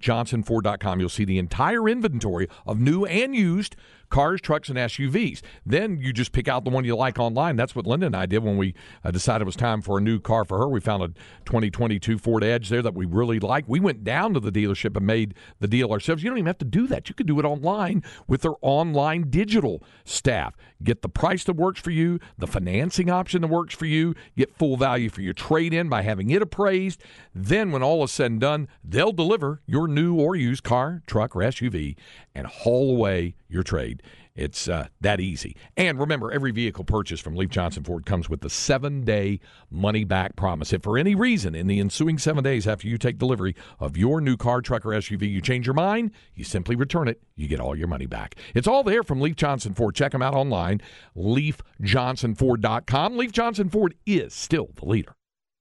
leifjohnsonford.com. 0.01 0.99
You'll 0.99 1.09
see 1.09 1.25
the 1.25 1.37
entire 1.37 1.87
inventory 1.87 2.47
of 2.65 2.79
new 2.79 3.05
and 3.05 3.35
used 3.35 3.75
cars, 4.11 4.39
trucks, 4.41 4.69
and 4.69 4.77
SUVs. 4.77 5.41
Then 5.65 5.97
you 5.99 6.13
just 6.13 6.33
pick 6.33 6.47
out 6.47 6.63
the 6.63 6.69
one 6.69 6.85
you 6.85 6.95
like 6.95 7.17
online. 7.17 7.55
That's 7.55 7.75
what 7.75 7.87
Linda 7.87 8.05
and 8.05 8.15
I 8.15 8.27
did 8.27 8.43
when 8.43 8.57
we 8.57 8.75
uh, 9.03 9.09
decided 9.09 9.43
it 9.43 9.45
was 9.45 9.55
time 9.55 9.81
for 9.81 9.97
a 9.97 10.01
new 10.01 10.19
car 10.19 10.45
for 10.45 10.59
her. 10.59 10.67
We 10.67 10.79
found 10.79 11.01
a 11.01 11.07
2022 11.45 12.19
Ford 12.19 12.43
Edge 12.43 12.69
there 12.69 12.83
that 12.83 12.93
we 12.93 13.05
really 13.05 13.39
liked. 13.39 13.67
We 13.67 13.79
went 13.79 14.03
down 14.03 14.35
to 14.35 14.39
the 14.39 14.51
dealership 14.51 14.95
and 14.95 15.07
made 15.07 15.33
the 15.59 15.67
deal 15.67 15.91
ourselves. 15.91 16.21
You 16.21 16.29
don't 16.29 16.37
even 16.37 16.47
have 16.47 16.59
to 16.59 16.65
do 16.65 16.85
that. 16.87 17.09
You 17.09 17.15
could 17.15 17.25
do 17.25 17.39
it 17.39 17.45
online 17.45 18.03
with 18.27 18.41
their 18.41 18.53
online 18.61 19.29
digital 19.29 19.81
staff. 20.03 20.55
Get 20.83 21.01
the 21.01 21.09
price 21.09 21.43
that 21.45 21.53
works 21.53 21.79
for 21.79 21.91
you, 21.91 22.19
the 22.37 22.47
financing 22.47 23.09
option 23.09 23.41
that 23.41 23.47
works 23.47 23.73
for 23.73 23.85
you, 23.85 24.13
get 24.35 24.55
full 24.55 24.77
value 24.77 25.09
for 25.09 25.21
your 25.21 25.33
trade 25.33 25.73
in 25.73 25.89
by 25.89 26.01
having 26.01 26.29
it 26.29 26.41
appraised. 26.41 27.01
Then, 27.33 27.71
when 27.71 27.81
all 27.81 28.03
is 28.03 28.11
said 28.11 28.31
and 28.31 28.41
done, 28.41 28.67
they'll 28.83 29.11
deliver 29.11 29.61
your 29.65 29.87
new 29.91 30.15
or 30.15 30.35
used 30.35 30.63
car, 30.63 31.03
truck, 31.05 31.35
or 31.35 31.39
SUV 31.39 31.95
and 32.33 32.47
haul 32.47 32.91
away 32.91 33.35
your 33.47 33.63
trade. 33.63 34.01
It's 34.33 34.69
uh, 34.69 34.87
that 35.01 35.19
easy. 35.19 35.57
And 35.75 35.99
remember, 35.99 36.31
every 36.31 36.51
vehicle 36.51 36.85
purchased 36.85 37.21
from 37.21 37.35
Leif 37.35 37.49
Johnson 37.49 37.83
Ford 37.83 38.05
comes 38.05 38.29
with 38.29 38.41
the 38.41 38.49
seven 38.49 39.01
day 39.01 39.41
money 39.69 40.05
back 40.05 40.35
promise. 40.35 40.71
If 40.71 40.83
for 40.83 40.97
any 40.97 41.15
reason 41.15 41.53
in 41.53 41.67
the 41.67 41.79
ensuing 41.79 42.17
seven 42.17 42.43
days 42.43 42.65
after 42.65 42.87
you 42.87 42.97
take 42.97 43.17
delivery 43.17 43.55
of 43.79 43.97
your 43.97 44.21
new 44.21 44.37
car, 44.37 44.61
truck, 44.61 44.85
or 44.85 44.89
SUV, 44.89 45.29
you 45.29 45.41
change 45.41 45.67
your 45.67 45.73
mind, 45.73 46.11
you 46.33 46.45
simply 46.45 46.75
return 46.75 47.09
it. 47.09 47.21
You 47.35 47.47
get 47.47 47.59
all 47.59 47.75
your 47.75 47.87
money 47.87 48.05
back. 48.05 48.35
It's 48.55 48.67
all 48.67 48.83
there 48.83 49.03
from 49.03 49.19
Leif 49.19 49.35
Johnson 49.35 49.73
Ford. 49.73 49.95
Check 49.95 50.13
them 50.13 50.21
out 50.21 50.33
online, 50.33 50.81
leifjohnsonford.com. 51.15 53.17
Leif 53.17 53.31
Johnson 53.31 53.69
Ford 53.69 53.95
is 54.05 54.33
still 54.33 54.69
the 54.75 54.85
leader. 54.85 55.13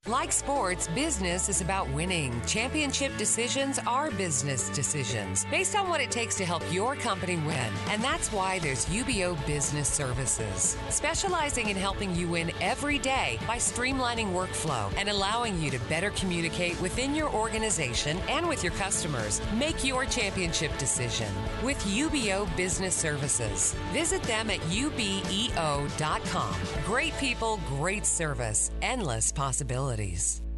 Like 0.07 0.33
sports, 0.33 0.89
business 0.89 1.51
is 1.51 1.61
about 1.61 1.87
winning. 1.91 2.41
Championship 2.47 3.15
decisions 3.19 3.79
are 3.87 4.11
business 4.11 4.71
decisions 4.71 5.45
based 5.51 5.77
on 5.77 5.91
what 5.91 6.01
it 6.01 6.11
takes 6.11 6.37
to 6.37 6.45
help 6.47 6.63
your 6.73 6.97
company 6.97 7.37
win. 7.37 7.71
And 7.91 8.03
that's 8.03 8.33
why 8.33 8.61
there's 8.61 8.87
UBEO 8.87 9.37
Business 9.47 9.89
Services, 9.89 10.79
specializing 10.89 11.69
in 11.69 11.77
helping 11.77 12.15
you 12.17 12.29
win 12.29 12.51
every 12.63 12.99
day 12.99 13.39
by 13.47 13.59
streamlining 13.59 14.33
workflow 14.33 14.91
and 14.97 15.11
allowing 15.11 15.61
you 15.61 15.71
to 15.71 15.79
better 15.81 16.09
communicate 16.13 16.81
within 16.81 17.15
your 17.15 17.29
organization 17.35 18.17
and 18.31 18.49
with 18.49 18.65
your 18.65 18.73
customers. 18.73 19.43
Make 19.59 19.85
your 19.85 20.07
championship 20.07 20.77
decision 20.79 21.29
with 21.63 21.77
UBEO 21.85 22.49
Business 22.57 22.95
Services. 22.95 23.75
Visit 23.93 24.23
them 24.23 24.49
at 24.49 24.61
ubeo.com. 24.71 26.55
Great 26.87 27.15
people, 27.19 27.61
great 27.69 28.07
service, 28.07 28.71
endless 28.81 29.31
possibilities 29.31 29.90
possibilities. 29.91 30.50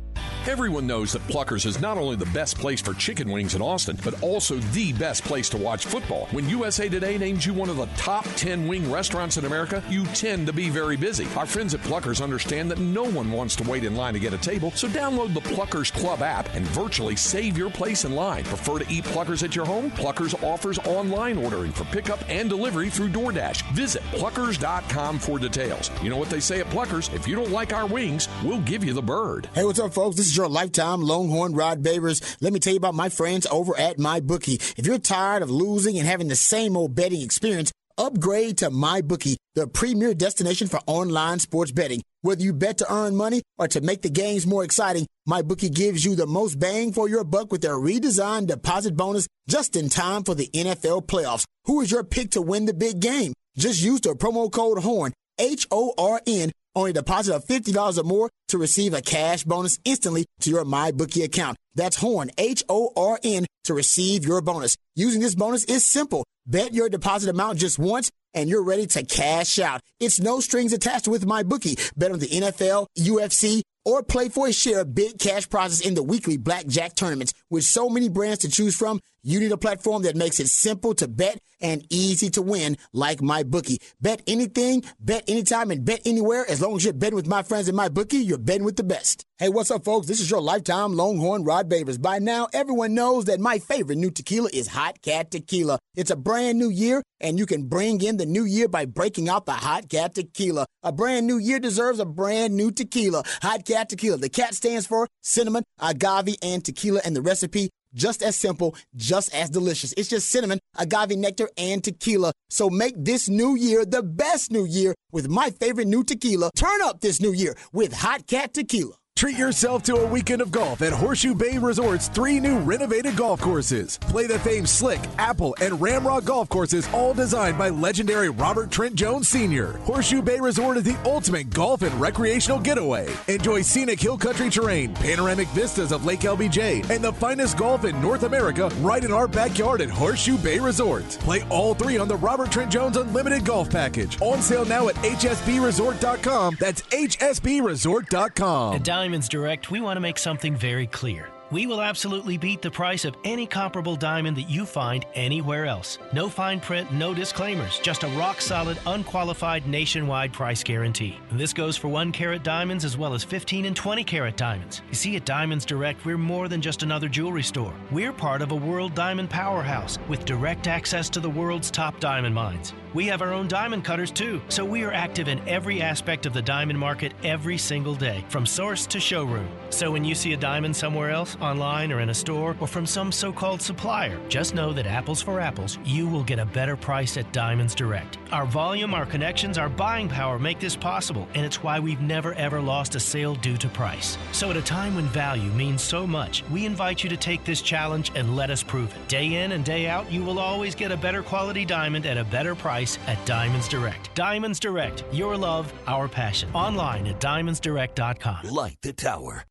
Everyone 0.49 0.89
knows 0.89 1.13
that 1.13 1.23
Pluckers 1.29 1.67
is 1.67 1.81
not 1.81 1.97
only 1.97 2.17
the 2.17 2.27
best 2.27 2.59
place 2.59 2.81
for 2.81 2.95
chicken 2.95 3.31
wings 3.31 3.55
in 3.55 3.63
Austin, 3.63 3.97
but 4.03 4.21
also 4.25 4.57
the 4.57 4.93
best 4.95 5.23
place 5.23 5.49
to 5.51 5.57
watch 5.57 5.87
football. 5.87 6.27
When 6.33 6.49
USA 6.49 6.89
Today 6.89 7.17
names 7.17 7.47
you 7.47 7.55
one 7.55 7.69
of 7.69 7.77
the 7.77 7.87
top 7.97 8.25
10 8.35 8.67
wing 8.67 8.91
restaurants 8.91 9.37
in 9.37 9.45
America, 9.45 9.85
you 9.89 10.05
tend 10.07 10.49
to 10.49 10.53
be 10.53 10.69
very 10.69 10.97
busy. 10.97 11.29
Our 11.37 11.47
friends 11.47 11.75
at 11.75 11.81
Pluckers 11.83 12.21
understand 12.21 12.73
that 12.73 12.81
no 12.81 13.05
one 13.05 13.31
wants 13.31 13.55
to 13.57 13.71
wait 13.71 13.85
in 13.85 13.95
line 13.95 14.15
to 14.15 14.21
get 14.21 14.33
a 14.35 14.39
table, 14.39 14.73
so 14.73 14.89
download 14.89 15.33
the 15.33 15.41
Pluckers 15.41 15.93
Club 15.93 16.23
app 16.23 16.53
and 16.57 16.67
virtually 16.67 17.15
save 17.15 17.57
your 17.57 17.71
place 17.71 18.05
in 18.05 18.17
line. 18.17 18.43
Prefer 18.43 18.81
to 18.81 18.93
eat 18.93 19.05
Pluckers 19.05 19.45
at 19.45 19.55
your 19.55 19.65
home? 19.65 19.93
Pluckers 19.93 20.35
offers 20.43 20.81
online 20.81 21.39
ordering 21.39 21.71
for 21.71 21.85
pickup 21.85 22.19
and 22.29 22.51
delivery 22.51 22.91
through 22.91 23.11
DoorDash. 23.11 23.63
Visit 23.75 24.03
pluckers.com 24.11 25.21
for 25.21 25.39
details. 25.39 25.89
You 26.03 26.11
know 26.11 26.17
what 26.17 26.31
they 26.31 26.41
say 26.41 26.59
at 26.59 26.67
Pluckers? 26.67 27.15
If 27.15 27.29
you 27.29 27.37
don't 27.37 27.53
like 27.53 27.73
our 27.73 27.87
wings, 27.87 28.29
we'll 28.43 28.61
give 28.63 28.83
you 28.83 28.93
the 28.93 29.03
bird. 29.03 29.49
Hey, 29.55 29.65
what's 29.65 29.79
up, 29.79 29.93
folks? 29.95 30.12
This 30.17 30.27
is 30.27 30.37
your 30.37 30.49
lifetime 30.49 31.03
Longhorn 31.03 31.55
Rod 31.55 31.83
Babers. 31.83 32.37
Let 32.41 32.53
me 32.53 32.61
tell 32.61 32.73
you 32.73 32.79
about 32.79 32.95
my 32.95 33.09
friends 33.09 33.47
over 33.51 33.79
at 33.79 33.99
MyBookie. 33.99 34.79
If 34.79 34.87
you're 34.87 34.99
tired 34.99 35.43
of 35.43 35.51
losing 35.51 35.99
and 35.99 36.07
having 36.07 36.29
the 36.29 36.37
same 36.37 36.77
old 36.77 36.95
betting 36.95 37.23
experience, 37.23 37.73
upgrade 37.99 38.59
to 38.59 38.71
MyBookie, 38.71 39.37
the 39.55 39.67
premier 39.67 40.15
destination 40.15 40.69
for 40.69 40.81
online 40.87 41.39
sports 41.39 41.73
betting. 41.73 42.03
Whether 42.23 42.43
you 42.43 42.53
bet 42.53 42.79
to 42.79 42.93
earn 42.93 43.17
money 43.17 43.43
or 43.59 43.69
to 43.69 43.81
make 43.81 44.03
the 44.03 44.11
games 44.11 44.47
more 44.47 44.65
exciting, 44.65 45.07
MyBookie 45.29 45.75
gives 45.75 46.05
you 46.05 46.15
the 46.15 46.27
most 46.27 46.59
bang 46.59 46.93
for 46.93 47.09
your 47.09 47.25
buck 47.25 47.51
with 47.51 47.63
their 47.63 47.75
redesigned 47.75 48.47
deposit 48.47 48.97
bonus 48.97 49.27
just 49.49 49.77
in 49.77 49.89
time 49.89 50.23
for 50.23 50.35
the 50.35 50.49
NFL 50.55 51.07
playoffs. 51.07 51.45
Who 51.65 51.81
is 51.81 51.91
your 51.91 52.05
pick 52.05 52.31
to 52.33 52.43
win 52.43 52.67
the 52.67 52.75
big 52.75 53.01
game? 53.01 53.33
Just 53.57 53.83
use 53.83 54.01
the 54.01 54.15
promo 54.15 54.51
code 54.51 54.79
HORN, 54.79 55.13
H 55.39 55.67
O 55.71 55.95
R 55.99 56.21
N, 56.27 56.53
on 56.75 56.89
a 56.89 56.93
deposit 56.93 57.35
of 57.35 57.47
$50 57.47 57.99
or 57.99 58.03
more 58.05 58.31
to 58.49 58.59
receive 58.59 58.95
a 58.95 59.01
cash 59.01 59.45
bonus 59.45 59.79
instantly 59.85 60.27
to 60.41 60.51
your 60.51 60.65
MyBookie 60.65 61.25
account. 61.25 61.57
That's 61.75 61.97
HORN, 61.97 62.31
H 62.39 62.63
O 62.69 62.93
R 62.97 63.19
N, 63.23 63.47
to 63.65 63.75
receive 63.75 64.27
your 64.27 64.41
bonus. 64.41 64.77
Using 64.95 65.21
this 65.21 65.35
bonus 65.35 65.65
is 65.65 65.85
simple. 65.85 66.25
Bet 66.47 66.75
your 66.75 66.89
deposit 66.89 67.31
amount 67.31 67.59
just 67.59 67.79
once 67.79 68.11
and 68.35 68.49
you're 68.49 68.63
ready 68.63 68.87
to 68.87 69.05
cash 69.05 69.59
out. 69.59 69.81
It's 70.01 70.21
no 70.21 70.41
strings 70.41 70.73
attached 70.73 71.09
with 71.09 71.27
MyBookie. 71.27 71.93
Bet 71.97 72.13
on 72.13 72.19
the 72.19 72.29
NFL, 72.29 72.87
UFC, 72.99 73.63
or 73.85 74.03
play 74.03 74.29
for 74.29 74.49
a 74.49 74.53
share 74.53 74.81
of 74.81 74.95
big 74.95 75.19
cash 75.19 75.49
prizes 75.49 75.81
in 75.81 75.95
the 75.95 76.03
weekly 76.03 76.37
blackjack 76.37 76.95
tournaments. 76.95 77.35
With 77.51 77.65
so 77.65 77.89
many 77.89 78.09
brands 78.09 78.39
to 78.41 78.49
choose 78.49 78.77
from, 78.77 79.01
you 79.25 79.39
need 79.39 79.53
a 79.53 79.57
platform 79.57 80.03
that 80.03 80.17
makes 80.17 80.41
it 80.41 80.49
simple 80.49 80.95
to 80.95 81.07
bet 81.07 81.41
and 81.61 81.87
easy 81.91 82.29
to 82.31 82.43
win 82.43 82.77
like 82.93 83.19
MyBookie. 83.19 83.79
Bet 84.01 84.21
anything, 84.27 84.83
bet 84.99 85.23
anytime, 85.29 85.71
and 85.71 85.85
bet 85.85 86.01
anywhere. 86.05 86.45
As 86.49 86.61
long 86.61 86.75
as 86.75 86.85
you're 86.85 86.93
betting 86.93 87.15
with 87.15 87.29
my 87.29 87.43
friends 87.45 87.69
in 87.69 87.77
MyBookie, 87.77 88.25
you're 88.25 88.39
betting 88.39 88.65
with 88.65 88.77
the 88.77 88.83
best. 88.83 89.25
Hey, 89.39 89.49
what's 89.49 89.71
up, 89.71 89.85
folks? 89.85 90.07
This 90.07 90.21
is 90.21 90.31
your 90.31 90.41
lifetime 90.41 90.95
Longhorn 90.95 91.45
Rod 91.45 91.69
Babers. 91.69 92.01
By 92.01 92.19
now, 92.19 92.49
everyone 92.53 92.95
knows 92.95 93.25
that 93.25 93.41
my 93.41 93.59
favorite 93.59 93.99
new 93.99 94.11
tequila 94.11 94.51
is 94.53 94.69
Hot 94.69 95.03
Cat 95.03 95.31
Tequila. 95.31 95.79
It's 95.95 96.11
a 96.11 96.17
brand 96.17 96.59
new 96.59 96.69
year, 96.69 97.03
and 97.21 97.39
you 97.39 97.47
can 97.47 97.69
bring 97.69 98.01
in 98.03 98.17
the 98.17 98.27
new 98.27 98.45
year 98.45 98.69
by 98.69 98.85
breaking 98.85 99.29
out 99.29 99.47
the 99.47 99.53
Hot 99.53 99.89
Cat 99.89 100.15
Tequila. 100.15 100.67
A 100.83 100.93
brand 100.93 101.27
new 101.27 101.39
year 101.39 101.59
deserves 101.61 102.01
a 102.01 102.05
brand 102.05 102.57
new 102.57 102.71
tequila. 102.71 103.23
Hot 103.43 103.65
Cat 103.65 103.72
Tequila. 103.89 104.17
The 104.19 104.29
cat 104.29 104.55
stands 104.55 104.87
for 104.87 105.09
cinnamon, 105.23 105.65
agave, 105.81 106.37
and 106.43 106.65
tequila, 106.65 107.01
and 107.05 107.17
the 107.17 107.23
recipe 107.23 107.71
just 107.95 108.23
as 108.23 108.37
simple, 108.37 108.75
just 108.97 109.35
as 109.35 109.51
delicious. 109.51 109.93
It's 109.97 110.09
just 110.09 110.29
cinnamon, 110.29 110.59
agave 110.79 111.17
nectar, 111.19 111.51
and 111.57 111.83
tequila. 111.83 112.33
So 112.51 112.71
make 112.71 112.95
this 112.97 113.29
new 113.29 113.55
year 113.55 113.85
the 113.85 114.03
best 114.03 114.51
new 114.51 114.65
year 114.65 114.95
with 115.11 115.29
my 115.29 115.51
favorite 115.51 115.89
new 115.89 116.05
tequila. 116.05 116.51
Turn 116.57 116.83
up 116.83 117.01
this 117.01 117.21
new 117.21 117.33
year 117.33 117.57
with 117.73 117.93
Hot 117.93 118.27
Cat 118.27 118.55
Tequila. 118.55 118.95
Treat 119.15 119.39
yourself 119.39 119.85
to 119.85 119.95
a 119.95 120.07
weekend 120.09 120.43
of 120.43 120.51
golf 120.51 120.83
at 120.83 120.93
Horseshoe 120.93 121.37
Bay 121.37 121.57
Resort's 121.57 122.09
three 122.09 122.41
new 122.41 122.59
renovated 122.59 123.15
golf 123.15 123.41
courses. 123.41 123.97
Play 123.99 124.27
the 124.27 124.37
famed 124.41 124.69
Slick, 124.69 124.99
Apple, 125.17 125.55
and 125.61 125.75
Ramrock 125.75 126.25
golf 126.25 126.49
courses, 126.49 126.89
all 126.93 127.15
designed 127.15 127.57
by 127.57 127.69
legendary 127.69 128.31
Robert 128.31 128.73
Trent 128.73 128.97
Jones 128.97 129.29
Sr. 129.29 129.75
Horseshoe 129.85 130.23
Bay 130.23 130.41
Resort 130.41 130.77
is 130.79 130.83
the 130.83 130.99
ultimate 131.05 131.51
golf 131.51 131.83
and 131.83 131.95
recreational 132.01 132.59
getaway. 132.59 133.09
Enjoy 133.29 133.63
scenic 133.63 134.01
hill 134.01 134.19
country 134.19 134.51
terrain, 134.51 134.93
panoramic 134.95 135.47
vistas 135.51 135.93
of 135.93 136.05
Lake 136.05 136.21
LBJ, 136.21 136.91
and 136.91 137.05
the 137.05 137.13
finest 137.13 137.57
golf 137.57 137.85
in 137.85 138.01
North 138.03 138.25
America 138.25 138.73
right 138.81 139.05
in 139.05 139.13
our 139.13 139.29
backyard 139.29 139.81
at 139.83 139.91
Horseshoe 139.91 140.39
Bay 140.39 140.59
Resort. 140.59 141.05
Play 141.21 141.45
all 141.49 141.75
three 141.75 141.97
on 141.97 142.09
the 142.09 142.17
Robert 142.17 142.51
Trent 142.51 142.73
Jones 142.73 142.97
Unlimited 142.97 143.45
Golf 143.45 143.71
Package. 143.71 144.21
On 144.21 144.43
sale 144.43 144.65
now 144.65 144.89
at 144.89 144.97
hsbresort.com. 144.97 146.57
That's 146.59 146.83
hsbresort.com. 146.83 148.83
Diamonds 149.03 149.29
Direct, 149.29 149.69
we 149.73 149.81
want 149.81 149.97
to 149.97 150.01
make 150.01 150.17
something 150.17 150.55
very 150.55 150.87
clear. 150.87 151.29
We 151.51 151.67
will 151.67 151.83
absolutely 151.83 152.39
beat 152.39 152.63
the 152.63 152.71
price 152.71 153.05
of 153.05 153.17
any 153.25 153.49
comparable 153.49 153.97
diamond 153.97 154.37
that 154.37 154.49
you 154.49 154.65
find 154.65 155.05
anywhere 155.15 155.67
else. 155.67 155.99
No 156.13 156.29
fine 156.29 156.61
print, 156.61 156.93
no 156.93 157.13
disclaimers, 157.13 157.81
just 157.81 158.05
a 158.05 158.09
rock 158.11 158.41
solid, 158.41 158.79
unqualified 158.87 159.67
nationwide 159.67 160.33
price 160.33 160.63
guarantee. 160.63 161.19
And 161.31 161.41
this 161.41 161.53
goes 161.53 161.77
for 161.77 161.89
1 161.89 162.13
carat 162.13 162.45
diamonds 162.45 162.85
as 162.85 162.97
well 162.97 163.13
as 163.13 163.25
15 163.25 163.65
and 163.65 163.75
20 163.75 164.05
carat 164.05 164.37
diamonds. 164.37 164.83
You 164.89 164.95
see, 164.95 165.17
at 165.17 165.25
Diamonds 165.25 165.65
Direct, 165.65 166.05
we're 166.05 166.17
more 166.17 166.47
than 166.47 166.63
just 166.63 166.85
another 166.85 167.09
jewelry 167.09 167.43
store. 167.43 167.75
We're 167.91 168.13
part 168.13 168.41
of 168.41 168.53
a 168.53 168.57
world 168.57 168.95
diamond 168.95 169.31
powerhouse 169.31 169.99
with 170.09 170.25
direct 170.25 170.69
access 170.69 171.11
to 171.11 171.19
the 171.19 171.29
world's 171.29 171.73
top 171.73 171.99
diamond 171.99 172.37
mines. 172.37 172.73
We 172.95 173.07
have 173.07 173.23
our 173.23 173.33
own 173.33 173.49
diamond 173.49 173.85
cutters 173.85 174.11
too, 174.11 174.43
so 174.51 174.67
we 174.67 174.85
are 174.85 174.93
active 174.93 175.27
in 175.27 175.41
every 175.49 175.81
aspect 175.81 176.27
of 176.27 176.35
the 176.35 176.43
diamond 176.43 176.79
market 176.79 177.15
every 177.25 177.57
single 177.57 177.95
day, 177.95 178.23
from 178.29 178.45
source 178.45 178.87
to 178.89 179.01
showroom. 179.01 179.49
So 179.71 179.91
when 179.91 180.05
you 180.05 180.15
see 180.15 180.35
a 180.35 180.37
diamond 180.37 180.77
somewhere 180.77 181.09
else, 181.09 181.35
online 181.41 181.91
or 181.91 182.01
in 182.01 182.11
a 182.11 182.15
store, 182.15 182.55
or 182.61 182.67
from 182.67 182.85
some 182.85 183.11
so 183.11 183.33
called 183.33 183.63
supplier, 183.63 184.21
just 184.29 184.55
know 184.55 184.75
that 184.75 184.87
apples 184.87 185.23
for 185.23 185.41
apples, 185.41 185.79
you 185.87 186.07
will 186.07 186.23
get 186.23 186.39
a 186.39 186.45
better 186.45 186.77
price 186.77 187.17
at 187.17 187.33
Diamonds 187.33 187.75
Direct. 187.75 188.19
Our 188.31 188.45
volume, 188.45 188.93
our 188.93 189.07
connections, 189.07 189.57
our 189.57 189.71
buying 189.71 190.11
power 190.11 190.39
make 190.39 190.61
this 190.61 190.77
possible, 190.77 191.27
and 191.35 191.47
it's 191.47 191.63
why 191.63 191.81
we've 191.81 192.03
never 192.03 192.35
ever 192.35 192.61
lost 192.61 192.95
a 192.95 193.01
sale 193.01 193.37
due 193.37 193.57
to 193.57 193.71
price. 193.71 194.19
So 194.33 194.51
at 194.51 194.57
a 194.59 194.63
time 194.63 194.97
when 194.97 195.07
value 195.07 195.51
means 195.53 195.81
so 195.81 196.07
much, 196.07 196.45
we 196.51 196.67
invite 196.67 197.03
you 197.03 197.09
to 197.09 197.17
take 197.17 197.43
this 197.45 197.63
challenge 197.63 198.13
and 198.15 198.37
let 198.37 198.51
us 198.51 198.63
prove 198.63 198.95
it. 198.95 199.09
Day 199.09 199.43
in 199.43 199.53
and 199.53 199.65
day 199.65 199.89
out, 199.89 200.13
you 200.13 200.23
will 200.23 200.39
always 200.39 200.75
get 200.75 200.93
a 200.93 200.97
better 200.99 201.23
quality 201.23 201.65
diamond 201.65 202.05
at 202.05 202.19
a 202.19 202.25
better 202.25 202.55
price 202.55 202.82
at 203.07 203.25
Diamonds 203.25 203.69
Direct. 203.69 204.15
Diamonds 204.15 204.61
Direct, 204.61 205.05
your 205.13 205.37
love, 205.37 205.73
our 205.87 206.09
passion. 206.09 206.51
Online 206.53 207.07
at 207.07 207.21
diamondsdirect.com. 207.21 208.51
Light 208.51 208.77
the 208.83 208.93
tower. 208.93 209.45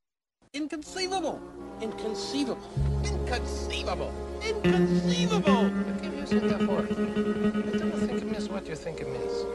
Inconceivable. 0.53 1.41
Inconceivable. 1.81 2.59
Inconceivable. 3.05 4.11
Inconceivable. 4.45 5.63
What 5.63 6.01
give 6.01 6.13
you 6.13 6.25
said 6.25 6.43
that 6.49 6.61
for? 6.63 6.79
I 6.79 7.77
don't 7.77 8.07
think 8.07 8.21
it 8.21 8.25
means 8.25 8.49
what 8.49 8.67
you 8.67 8.75
think 8.75 8.99
it 8.99 9.07
means. 9.09 9.45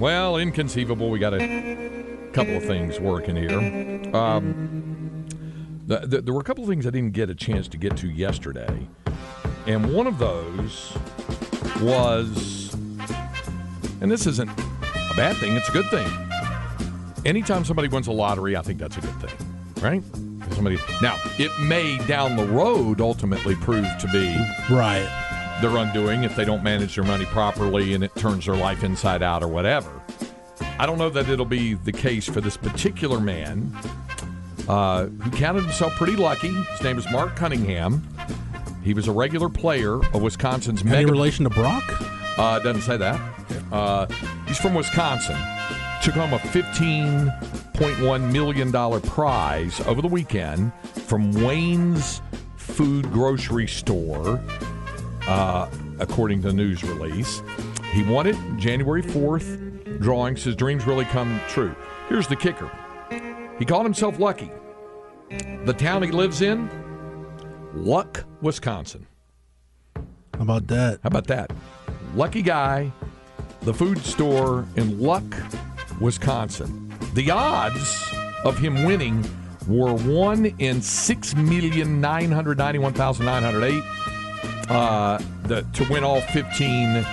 Well, 0.00 0.36
inconceivable. 0.36 1.10
We 1.10 1.18
got 1.18 1.34
a 1.34 2.28
couple 2.32 2.56
of 2.56 2.64
things 2.64 3.00
working 3.00 3.34
here. 3.34 4.14
Um, 4.14 5.26
the, 5.86 6.06
the, 6.06 6.22
there 6.22 6.32
were 6.32 6.40
a 6.40 6.44
couple 6.44 6.62
of 6.62 6.70
things 6.70 6.86
I 6.86 6.90
didn't 6.90 7.12
get 7.12 7.30
a 7.30 7.34
chance 7.34 7.66
to 7.68 7.76
get 7.76 7.96
to 7.98 8.08
yesterday, 8.08 8.88
and 9.66 9.92
one 9.92 10.06
of 10.06 10.18
those 10.18 10.96
was, 11.80 12.74
and 14.00 14.10
this 14.10 14.26
isn't 14.26 14.48
a 14.50 15.14
bad 15.16 15.36
thing; 15.36 15.56
it's 15.56 15.68
a 15.68 15.72
good 15.72 15.88
thing. 15.90 16.08
Anytime 17.24 17.64
somebody 17.64 17.88
wins 17.88 18.06
a 18.06 18.12
lottery, 18.12 18.56
I 18.56 18.62
think 18.62 18.78
that's 18.78 18.96
a 18.96 19.00
good 19.00 19.20
thing, 19.20 19.82
right? 19.82 20.02
Somebody 20.52 20.78
now, 21.00 21.18
it 21.38 21.50
may 21.60 21.98
down 22.06 22.36
the 22.36 22.46
road 22.46 23.00
ultimately 23.00 23.54
prove 23.56 23.86
to 24.00 24.08
be 24.08 24.36
right 24.74 25.08
their 25.62 25.76
undoing 25.76 26.24
if 26.24 26.34
they 26.34 26.44
don't 26.44 26.64
manage 26.64 26.96
their 26.96 27.04
money 27.04 27.24
properly 27.26 27.94
and 27.94 28.02
it 28.02 28.14
turns 28.16 28.46
their 28.46 28.56
life 28.56 28.82
inside 28.82 29.22
out 29.22 29.44
or 29.44 29.48
whatever. 29.48 30.02
I 30.78 30.86
don't 30.86 30.98
know 30.98 31.10
that 31.10 31.28
it'll 31.28 31.44
be 31.44 31.74
the 31.74 31.92
case 31.92 32.28
for 32.28 32.40
this 32.40 32.56
particular 32.56 33.20
man 33.20 33.72
uh, 34.68 35.06
who 35.06 35.30
counted 35.30 35.62
himself 35.62 35.94
pretty 35.94 36.16
lucky. 36.16 36.52
His 36.52 36.82
name 36.82 36.98
is 36.98 37.08
Mark 37.12 37.36
Cunningham. 37.36 38.06
He 38.82 38.94
was 38.94 39.06
a 39.08 39.12
regular 39.12 39.48
player 39.48 39.96
of 39.96 40.22
Wisconsin's 40.22 40.82
Any 40.82 40.90
mega. 40.90 41.12
relation 41.12 41.44
to 41.44 41.50
Brock? 41.50 41.84
Uh, 42.38 42.58
doesn't 42.60 42.82
say 42.82 42.96
that. 42.96 43.20
Uh, 43.70 44.06
he's 44.46 44.58
from 44.58 44.74
Wisconsin. 44.74 45.36
Took 46.02 46.14
home 46.14 46.32
a 46.32 46.38
$15.1 46.38 48.32
million 48.32 49.00
prize 49.02 49.80
over 49.82 50.02
the 50.02 50.08
weekend 50.08 50.72
from 51.06 51.32
Wayne's 51.32 52.20
Food 52.56 53.10
Grocery 53.12 53.66
Store, 53.68 54.40
uh, 55.28 55.68
according 56.00 56.42
to 56.42 56.48
the 56.48 56.54
news 56.54 56.82
release. 56.82 57.42
He 57.92 58.02
won 58.02 58.26
it 58.26 58.36
January 58.56 59.02
4th. 59.02 60.00
Drawings. 60.00 60.42
His 60.42 60.56
dreams 60.56 60.86
really 60.86 61.04
come 61.04 61.38
true. 61.48 61.74
Here's 62.08 62.26
the 62.26 62.34
kicker 62.36 62.70
he 63.58 63.64
called 63.64 63.84
himself 63.84 64.18
lucky. 64.18 64.50
The 65.64 65.74
town 65.74 66.02
he 66.02 66.10
lives 66.10 66.40
in, 66.42 66.68
Luck, 67.74 68.24
Wisconsin. 68.40 69.06
How 69.94 70.02
about 70.40 70.66
that? 70.68 71.00
How 71.02 71.08
about 71.08 71.26
that? 71.28 71.50
Lucky 72.14 72.42
guy, 72.42 72.92
the 73.62 73.72
food 73.72 73.98
store 73.98 74.66
in 74.76 75.00
Luck, 75.00 75.24
Wisconsin. 76.00 76.92
The 77.14 77.30
odds 77.30 78.12
of 78.44 78.58
him 78.58 78.84
winning 78.84 79.24
were 79.66 79.94
one 79.94 80.46
in 80.58 80.82
six 80.82 81.34
million 81.34 82.00
nine 82.00 82.30
hundred 82.30 82.58
ninety-one 82.58 82.92
thousand 82.92 83.26
nine 83.26 83.42
hundred 83.42 83.64
eight. 83.64 83.82
Uh, 84.68 85.18
the, 85.44 85.62
to 85.72 85.90
win 85.90 86.04
all 86.04 86.20
fifteen 86.20 87.04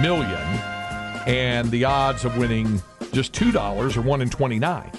million, 0.00 0.40
and 1.26 1.70
the 1.70 1.84
odds 1.84 2.24
of 2.24 2.36
winning 2.36 2.82
just 3.12 3.32
two 3.32 3.52
dollars 3.52 3.96
are 3.96 4.02
one 4.02 4.20
in 4.20 4.28
twenty-nine. 4.28 4.90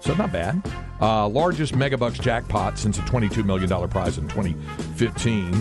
So 0.00 0.14
not 0.14 0.32
bad. 0.32 0.62
Uh, 1.02 1.28
largest 1.28 1.74
megabucks 1.74 2.20
jackpot 2.20 2.78
since 2.78 2.96
a 2.96 3.02
twenty-two 3.02 3.42
million 3.42 3.68
dollar 3.68 3.88
prize 3.88 4.18
in 4.18 4.28
2015. 4.28 5.52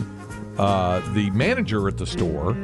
Uh, 0.59 0.99
the 1.13 1.31
manager 1.31 1.87
at 1.87 1.97
the 1.97 2.05
store 2.05 2.55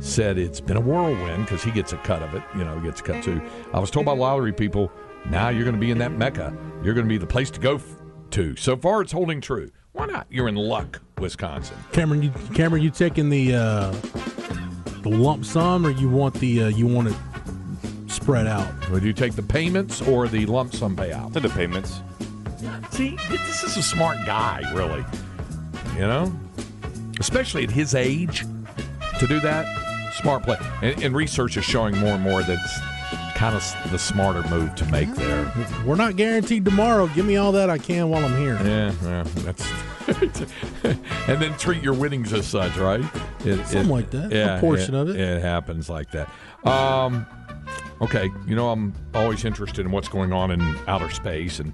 said 0.00 0.36
it's 0.36 0.60
been 0.60 0.76
a 0.76 0.80
whirlwind 0.80 1.44
because 1.44 1.62
he 1.62 1.70
gets 1.70 1.92
a 1.92 1.96
cut 1.98 2.22
of 2.22 2.34
it. 2.34 2.42
You 2.56 2.64
know, 2.64 2.76
he 2.80 2.86
gets 2.86 3.00
a 3.00 3.04
cut 3.04 3.22
too. 3.22 3.40
I 3.72 3.78
was 3.78 3.88
told 3.90 4.06
by 4.06 4.12
lottery 4.12 4.52
people, 4.52 4.90
now 5.30 5.50
you're 5.50 5.62
going 5.62 5.76
to 5.76 5.80
be 5.80 5.92
in 5.92 5.98
that 5.98 6.10
mecca. 6.10 6.52
You're 6.82 6.94
going 6.94 7.06
to 7.06 7.08
be 7.08 7.18
the 7.18 7.26
place 7.26 7.50
to 7.52 7.60
go 7.60 7.76
f- 7.76 7.86
to. 8.32 8.56
So 8.56 8.76
far, 8.76 9.00
it's 9.00 9.12
holding 9.12 9.40
true. 9.40 9.70
Why 9.92 10.06
not? 10.06 10.26
You're 10.28 10.48
in 10.48 10.56
Luck, 10.56 11.00
Wisconsin. 11.18 11.76
Cameron, 11.92 12.22
you, 12.24 12.32
Cameron, 12.52 12.82
you 12.82 12.90
taking 12.90 13.30
the 13.30 13.54
uh, 13.54 13.90
the 15.02 15.08
lump 15.10 15.44
sum, 15.44 15.86
or 15.86 15.90
you 15.90 16.08
want 16.08 16.34
the 16.34 16.64
uh, 16.64 16.68
you 16.68 16.88
want 16.88 17.08
it 17.08 17.14
spread 18.24 18.46
out? 18.46 18.90
Would 18.90 19.02
you 19.02 19.12
take 19.12 19.34
the 19.34 19.42
payments 19.42 20.00
or 20.00 20.28
the 20.28 20.46
lump 20.46 20.74
sum 20.74 20.96
payout? 20.96 21.34
To 21.34 21.40
the 21.40 21.50
payments. 21.50 22.00
See, 22.90 23.18
this 23.28 23.62
is 23.62 23.76
a 23.76 23.82
smart 23.82 24.16
guy, 24.24 24.62
really. 24.72 25.04
You 25.94 26.06
know, 26.06 26.32
especially 27.20 27.64
at 27.64 27.70
his 27.70 27.94
age, 27.94 28.46
to 29.18 29.26
do 29.26 29.40
that, 29.40 29.66
smart 30.14 30.42
play. 30.42 30.56
And, 30.80 31.02
and 31.02 31.14
research 31.14 31.58
is 31.58 31.66
showing 31.66 31.98
more 31.98 32.12
and 32.12 32.22
more 32.22 32.42
that 32.42 32.58
it's 32.58 33.36
kind 33.36 33.54
of 33.54 33.92
the 33.92 33.98
smarter 33.98 34.42
move 34.48 34.74
to 34.76 34.86
make 34.86 35.14
there. 35.16 35.52
We're 35.84 35.96
not 35.96 36.16
guaranteed 36.16 36.64
tomorrow. 36.64 37.08
Give 37.08 37.26
me 37.26 37.36
all 37.36 37.52
that 37.52 37.68
I 37.68 37.76
can 37.76 38.08
while 38.08 38.24
I'm 38.24 38.38
here. 38.38 38.58
Yeah, 38.64 38.94
yeah, 39.02 39.22
that's. 39.42 39.70
and 41.28 41.42
then 41.42 41.56
treat 41.58 41.82
your 41.82 41.94
winnings 41.94 42.32
as 42.32 42.46
such, 42.46 42.76
right? 42.78 43.04
It, 43.44 43.66
Something 43.66 43.88
like 43.88 44.10
that, 44.12 44.32
a 44.32 44.60
portion 44.60 44.94
of 44.94 45.10
it. 45.10 45.16
It 45.16 45.42
happens 45.42 45.90
like 45.90 46.10
that. 46.12 46.30
Um, 46.64 47.26
okay, 48.04 48.30
you 48.46 48.54
know 48.54 48.70
I'm 48.70 48.92
always 49.14 49.44
interested 49.44 49.84
in 49.84 49.90
what's 49.90 50.08
going 50.08 50.32
on 50.32 50.50
in 50.50 50.60
outer 50.86 51.10
space 51.10 51.58
and 51.58 51.72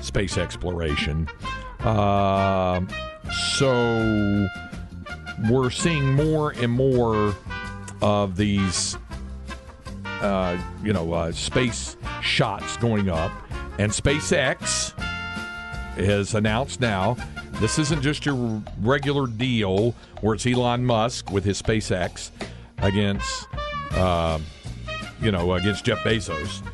space 0.00 0.36
exploration. 0.36 1.28
Um, 1.80 2.88
so 3.56 4.48
we're 5.48 5.70
seeing 5.70 6.14
more 6.14 6.50
and 6.50 6.72
more 6.72 7.34
of 8.02 8.36
these, 8.36 8.98
uh, 10.04 10.58
you 10.82 10.92
know, 10.92 11.12
uh, 11.12 11.32
space 11.32 11.96
shots 12.22 12.76
going 12.78 13.08
up, 13.08 13.32
and 13.78 13.92
SpaceX 13.92 14.92
has 15.96 16.34
announced 16.34 16.80
now 16.80 17.16
this 17.60 17.78
isn't 17.78 18.02
just 18.02 18.24
your 18.24 18.62
regular 18.80 19.26
deal 19.26 19.92
where 20.20 20.34
it's 20.34 20.46
Elon 20.46 20.84
Musk 20.84 21.32
with 21.32 21.44
his 21.44 21.60
SpaceX 21.60 22.30
against, 22.78 23.48
uh, 23.92 24.38
you 25.20 25.30
know, 25.32 25.52
against 25.54 25.84
Jeff 25.84 25.98
Bezos, 25.98 26.64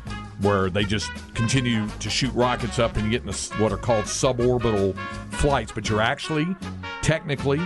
where 0.41 0.69
they 0.69 0.83
just 0.83 1.09
continue 1.33 1.87
to 1.99 2.09
shoot 2.09 2.33
rockets 2.33 2.79
up 2.79 2.95
and 2.97 3.05
you 3.05 3.11
get 3.11 3.23
in 3.23 3.33
what 3.61 3.71
are 3.71 3.77
called 3.77 4.05
suborbital 4.05 4.95
flights, 5.31 5.71
but 5.71 5.89
you're 5.89 6.01
actually 6.01 6.55
technically 7.01 7.59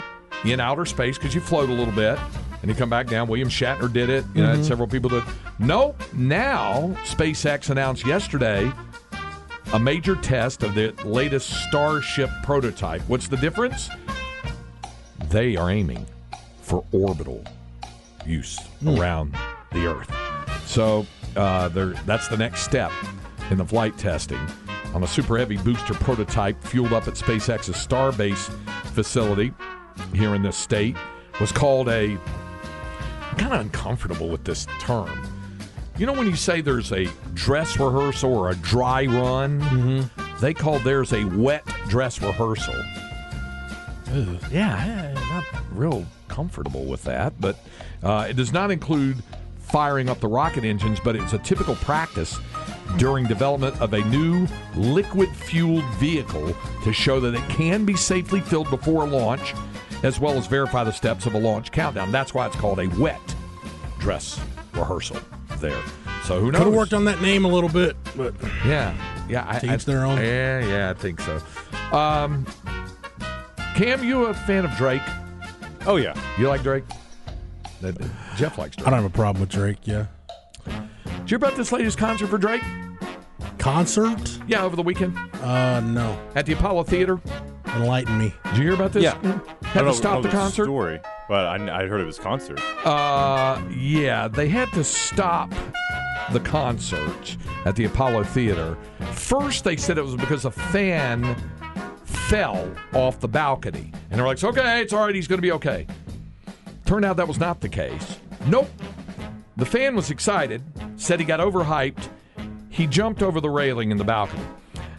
in 0.45 0.59
outer 0.59 0.85
space 0.85 1.17
because 1.17 1.33
you 1.35 1.41
float 1.41 1.69
a 1.69 1.73
little 1.73 1.93
bit 1.93 2.17
and 2.61 2.69
you 2.69 2.75
come 2.75 2.89
back 2.89 3.07
down. 3.07 3.27
William 3.27 3.49
Shatner 3.49 3.91
did 3.91 4.09
it. 4.09 4.23
You 4.35 4.43
know, 4.43 4.55
Mhm. 4.57 4.63
several 4.65 4.87
people 4.87 5.09
did. 5.09 5.23
No, 5.59 5.95
now 6.13 6.95
SpaceX 7.05 7.69
announced 7.69 8.05
yesterday 8.05 8.71
a 9.73 9.79
major 9.79 10.15
test 10.15 10.63
of 10.63 10.73
the 10.75 10.93
latest 11.03 11.49
Starship 11.67 12.29
prototype. 12.43 13.01
What's 13.07 13.27
the 13.27 13.37
difference? 13.37 13.89
They 15.29 15.55
are 15.55 15.69
aiming 15.69 16.05
for 16.61 16.83
orbital 16.91 17.43
use 18.25 18.57
Hmm. 18.81 18.97
around 18.99 19.35
the 19.71 19.85
Earth. 19.87 20.09
So 20.69 21.07
uh, 21.35 21.69
that's 22.05 22.27
the 22.27 22.37
next 22.37 22.61
step 22.61 22.91
in 23.49 23.57
the 23.57 23.65
flight 23.65 23.97
testing 23.97 24.39
on 24.93 25.01
a 25.01 25.07
Super 25.07 25.35
Heavy 25.35 25.57
booster 25.57 25.95
prototype 25.95 26.63
fueled 26.63 26.93
up 26.93 27.07
at 27.07 27.15
SpaceX's 27.15 27.75
Starbase 27.75 28.53
facility 28.93 29.51
here 30.13 30.35
in 30.35 30.43
this 30.43 30.55
state. 30.55 30.95
Was 31.41 31.51
called 31.51 31.89
a. 31.89 32.11
I'm 32.11 33.37
kind 33.37 33.53
of 33.53 33.61
uncomfortable 33.61 34.29
with 34.29 34.43
this 34.43 34.67
term. 34.79 35.27
You 35.97 36.05
know 36.05 36.13
when 36.13 36.27
you 36.27 36.35
say 36.35 36.61
there's 36.61 36.91
a 36.91 37.07
dress 37.33 37.79
rehearsal 37.79 38.31
or 38.31 38.51
a 38.51 38.55
dry 38.55 39.07
run, 39.07 40.07
they 40.39 40.53
call 40.53 40.77
theirs 40.79 41.13
a 41.13 41.23
wet 41.23 41.65
dress 41.87 42.21
rehearsal. 42.21 42.75
Yeah, 44.51 45.13
I'm 45.17 45.29
not 45.35 45.45
real 45.71 46.05
comfortable 46.27 46.85
with 46.85 47.03
that, 47.05 47.41
but 47.41 47.57
uh, 48.03 48.27
it 48.29 48.35
does 48.35 48.53
not 48.53 48.69
include 48.69 49.23
firing 49.71 50.09
up 50.09 50.19
the 50.19 50.27
rocket 50.27 50.63
engines, 50.63 50.99
but 50.99 51.15
it's 51.15 51.33
a 51.33 51.37
typical 51.39 51.75
practice 51.75 52.37
during 52.97 53.25
development 53.25 53.79
of 53.81 53.93
a 53.93 54.03
new 54.05 54.47
liquid 54.75 55.29
fueled 55.29 55.85
vehicle 55.95 56.55
to 56.83 56.91
show 56.91 57.19
that 57.19 57.35
it 57.35 57.49
can 57.49 57.85
be 57.85 57.95
safely 57.95 58.41
filled 58.41 58.69
before 58.69 59.07
launch 59.07 59.53
as 60.03 60.19
well 60.19 60.33
as 60.37 60.47
verify 60.47 60.83
the 60.83 60.91
steps 60.91 61.25
of 61.25 61.33
a 61.35 61.39
launch 61.39 61.71
countdown. 61.71 62.11
That's 62.11 62.33
why 62.33 62.47
it's 62.47 62.55
called 62.55 62.79
a 62.79 62.87
wet 62.99 63.19
dress 63.99 64.39
rehearsal 64.73 65.17
there. 65.57 65.77
So 66.23 66.39
who 66.39 66.51
knows? 66.51 66.59
Could 66.59 66.67
have 66.67 66.75
worked 66.75 66.93
on 66.93 67.05
that 67.05 67.21
name 67.21 67.45
a 67.45 67.47
little 67.49 67.69
bit, 67.69 67.95
but 68.15 68.33
Yeah, 68.65 68.95
yeah. 69.29 69.45
I, 69.47 69.59
To 69.59 69.71
I- 69.71 69.75
their 69.77 70.05
own. 70.05 70.17
Yeah, 70.17 70.65
yeah, 70.65 70.89
I 70.89 70.93
think 70.93 71.19
so. 71.21 71.41
Um, 71.95 72.45
Cam, 73.75 74.03
you 74.03 74.25
a 74.25 74.33
fan 74.33 74.65
of 74.65 74.71
Drake? 74.77 75.01
Oh 75.85 75.95
yeah, 75.97 76.13
You 76.37 76.47
like 76.47 76.63
Drake? 76.63 76.83
That- 77.81 77.97
Jeff 78.35 78.57
likes 78.57 78.75
Drake. 78.75 78.87
I 78.87 78.91
don't 78.91 79.01
have 79.03 79.11
a 79.11 79.15
problem 79.15 79.41
with 79.41 79.49
Drake. 79.49 79.77
Yeah, 79.83 80.05
Did 80.65 80.73
you 80.75 81.25
hear 81.27 81.37
about 81.37 81.55
this 81.55 81.71
latest 81.71 81.97
concert 81.97 82.27
for 82.27 82.37
Drake? 82.37 82.61
concert? 83.57 84.39
Yeah, 84.47 84.63
over 84.63 84.75
the 84.75 84.83
weekend 84.83 85.17
Uh, 85.43 85.79
no. 85.81 86.17
at 86.35 86.45
the 86.45 86.53
Apollo 86.53 86.83
Theater. 86.83 87.19
Enlighten 87.75 88.17
me. 88.17 88.33
Did 88.45 88.57
you 88.57 88.63
hear 88.63 88.73
about 88.73 88.93
this? 88.93 89.03
Yeah. 89.03 89.13
I 89.21 89.27
Had 89.27 89.31
don't 89.31 89.73
to 89.73 89.81
know- 89.83 89.91
stop 89.91 90.15
know 90.15 90.21
the 90.23 90.29
concert. 90.29 90.63
story, 90.63 90.99
but 91.27 91.45
I, 91.45 91.81
I 91.83 91.87
heard 91.87 92.01
of 92.01 92.07
his 92.07 92.17
concert. 92.17 92.59
Uh, 92.85 93.61
yeah, 93.77 94.27
they 94.27 94.47
had 94.49 94.71
to 94.73 94.83
stop 94.83 95.53
the 96.31 96.39
concert 96.39 97.37
at 97.65 97.75
the 97.75 97.85
Apollo 97.85 98.23
Theater. 98.25 98.75
First, 99.11 99.65
they 99.65 99.75
said 99.75 99.97
it 99.97 100.03
was 100.03 100.15
because 100.15 100.45
a 100.45 100.51
fan 100.51 101.35
fell 102.05 102.71
off 102.93 103.19
the 103.19 103.27
balcony, 103.27 103.91
and 104.09 104.19
they're 104.19 104.25
like, 104.25 104.35
"It's 104.35 104.43
okay, 104.43 104.81
it's 104.81 104.93
all 104.93 105.05
right, 105.05 105.13
he's 105.13 105.27
going 105.27 105.37
to 105.37 105.43
be 105.43 105.51
okay." 105.51 105.85
Turned 106.89 107.05
out 107.05 107.17
that 107.17 107.27
was 107.27 107.37
not 107.39 107.61
the 107.61 107.69
case. 107.69 108.17
Nope. 108.47 108.67
The 109.57 109.65
fan 109.67 109.95
was 109.95 110.09
excited, 110.09 110.63
said 110.95 111.19
he 111.19 111.25
got 111.27 111.39
overhyped. 111.39 112.09
He 112.71 112.87
jumped 112.87 113.21
over 113.21 113.39
the 113.39 113.49
railing 113.51 113.91
in 113.91 113.97
the 113.97 114.03
balcony. 114.03 114.41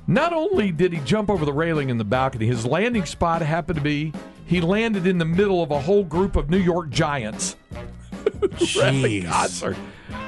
Not 0.07 0.33
only 0.33 0.71
did 0.71 0.93
he 0.93 1.01
jump 1.01 1.29
over 1.29 1.45
the 1.45 1.53
railing 1.53 1.89
in 1.91 1.99
the 1.99 2.05
balcony, 2.05 2.47
his 2.47 2.65
landing 2.65 3.07
spot 3.07 3.43
happened 3.43 3.77
to 3.79 3.83
be 3.83 4.13
he 4.47 4.61
landed 4.61 5.05
in 5.05 5.19
the 5.19 5.25
middle 5.25 5.65
of 5.65 5.73
a 5.73 5.81
whole 5.81 6.05
group 6.05 6.37
of 6.37 6.49
New 6.49 6.59
York 6.59 6.91
Giants 6.91 7.57
Jeez. 8.41 9.27
concert. 9.27 9.77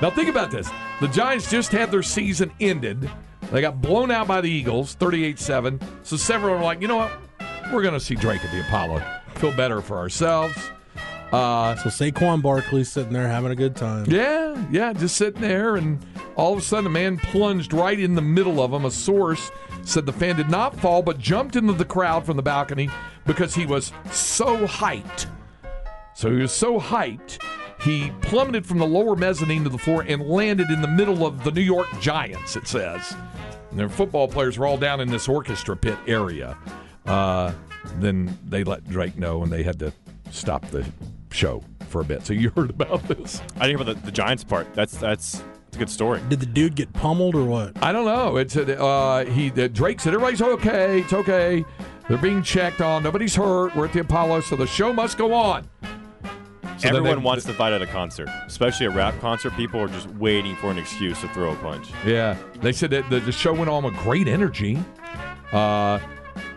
Now 0.00 0.10
think 0.10 0.28
about 0.28 0.50
this. 0.50 0.68
The 1.00 1.06
Giants 1.06 1.48
just 1.48 1.70
had 1.70 1.92
their 1.92 2.02
season 2.02 2.50
ended. 2.58 3.08
They 3.52 3.60
got 3.60 3.80
blown 3.80 4.10
out 4.10 4.26
by 4.26 4.40
the 4.40 4.50
Eagles, 4.50 4.96
38-7. 4.96 5.80
So 6.02 6.16
several 6.16 6.56
are 6.56 6.60
like, 6.64 6.82
you 6.82 6.88
know 6.88 6.96
what? 6.96 7.12
We're 7.72 7.82
going 7.82 7.94
to 7.94 8.00
see 8.00 8.16
Drake 8.16 8.44
at 8.44 8.50
the 8.50 8.62
Apollo. 8.62 9.00
Feel 9.36 9.52
better 9.52 9.80
for 9.80 9.98
ourselves. 9.98 10.56
Uh, 11.32 11.74
So 11.76 11.88
Saquon 11.88 12.42
Barkley's 12.42 12.90
sitting 12.90 13.12
there 13.12 13.26
having 13.26 13.50
a 13.50 13.56
good 13.56 13.74
time. 13.74 14.04
yeah, 14.06 14.62
yeah, 14.70 14.92
just 14.92 15.16
sitting 15.16 15.40
there, 15.40 15.76
and 15.76 15.98
all 16.36 16.52
of 16.52 16.58
a 16.58 16.62
sudden, 16.62 16.86
a 16.86 16.90
man 16.90 17.16
plunged 17.16 17.72
right 17.72 17.98
in 17.98 18.14
the 18.14 18.22
middle 18.22 18.62
of 18.62 18.72
him. 18.72 18.84
A 18.84 18.90
source 18.90 19.50
said 19.82 20.04
the 20.06 20.12
fan 20.12 20.36
did 20.36 20.50
not 20.50 20.78
fall, 20.78 21.02
but 21.02 21.18
jumped 21.18 21.56
into 21.56 21.72
the 21.72 21.84
crowd 21.84 22.26
from 22.26 22.36
the 22.36 22.42
balcony 22.42 22.90
because 23.26 23.54
he 23.54 23.64
was 23.66 23.92
so 24.10 24.66
hyped. 24.66 25.26
So 26.14 26.30
he 26.30 26.36
was 26.42 26.52
so 26.52 26.78
hyped, 26.78 27.42
he 27.80 28.12
plummeted 28.20 28.66
from 28.66 28.78
the 28.78 28.86
lower 28.86 29.16
mezzanine 29.16 29.64
to 29.64 29.70
the 29.70 29.78
floor 29.78 30.04
and 30.06 30.22
landed 30.22 30.70
in 30.70 30.82
the 30.82 30.88
middle 30.88 31.26
of 31.26 31.42
the 31.42 31.50
New 31.50 31.62
York 31.62 31.88
Giants, 32.00 32.54
it 32.54 32.68
says. 32.68 33.16
And 33.70 33.78
their 33.80 33.88
football 33.88 34.28
players 34.28 34.58
were 34.58 34.66
all 34.66 34.76
down 34.76 35.00
in 35.00 35.08
this 35.08 35.28
orchestra 35.28 35.76
pit 35.76 35.98
area. 36.06 36.56
Uh, 37.06 37.52
then 37.96 38.38
they 38.46 38.62
let 38.62 38.88
Drake 38.88 39.16
know, 39.16 39.42
and 39.42 39.50
they 39.50 39.62
had 39.62 39.78
to 39.80 39.92
stop 40.30 40.64
the 40.68 40.86
show 41.32 41.62
for 41.88 42.00
a 42.00 42.04
bit. 42.04 42.24
So 42.26 42.32
you 42.32 42.50
heard 42.56 42.70
about 42.70 43.02
this? 43.08 43.40
I 43.56 43.66
didn't 43.66 43.80
hear 43.80 43.90
about 43.90 44.00
the, 44.00 44.06
the 44.06 44.12
Giants 44.12 44.44
part. 44.44 44.72
That's 44.74 44.96
that's 44.96 45.42
that's 45.64 45.76
a 45.76 45.78
good 45.78 45.90
story. 45.90 46.20
Did 46.28 46.40
the 46.40 46.46
dude 46.46 46.74
get 46.74 46.92
pummeled 46.92 47.34
or 47.34 47.44
what? 47.44 47.82
I 47.82 47.92
don't 47.92 48.04
know. 48.04 48.36
It's 48.36 48.56
uh, 48.56 49.24
he. 49.32 49.50
Uh, 49.50 49.68
Drake 49.68 50.00
said 50.00 50.12
everybody's 50.14 50.42
okay. 50.42 51.00
It's 51.00 51.12
okay. 51.12 51.64
They're 52.08 52.18
being 52.18 52.42
checked 52.42 52.80
on. 52.80 53.02
Nobody's 53.04 53.34
hurt. 53.34 53.74
We're 53.76 53.86
at 53.86 53.92
the 53.92 54.00
Apollo, 54.00 54.40
so 54.42 54.56
the 54.56 54.66
show 54.66 54.92
must 54.92 55.16
go 55.16 55.32
on. 55.32 55.68
So 56.78 56.88
Everyone 56.88 57.10
they- 57.18 57.22
wants 57.24 57.44
to 57.44 57.54
fight 57.54 57.72
at 57.72 57.80
a 57.80 57.86
concert, 57.86 58.28
especially 58.46 58.86
a 58.86 58.90
rap 58.90 59.18
concert. 59.20 59.54
People 59.56 59.80
are 59.80 59.88
just 59.88 60.08
waiting 60.14 60.56
for 60.56 60.70
an 60.70 60.78
excuse 60.78 61.20
to 61.20 61.28
throw 61.28 61.52
a 61.52 61.56
punch. 61.56 61.88
Yeah, 62.04 62.36
they 62.60 62.72
said 62.72 62.90
that 62.90 63.08
the, 63.08 63.20
the 63.20 63.30
show 63.32 63.52
went 63.54 63.70
on 63.70 63.84
with 63.84 63.94
great 63.98 64.26
energy. 64.26 64.78
Uh, 65.52 66.00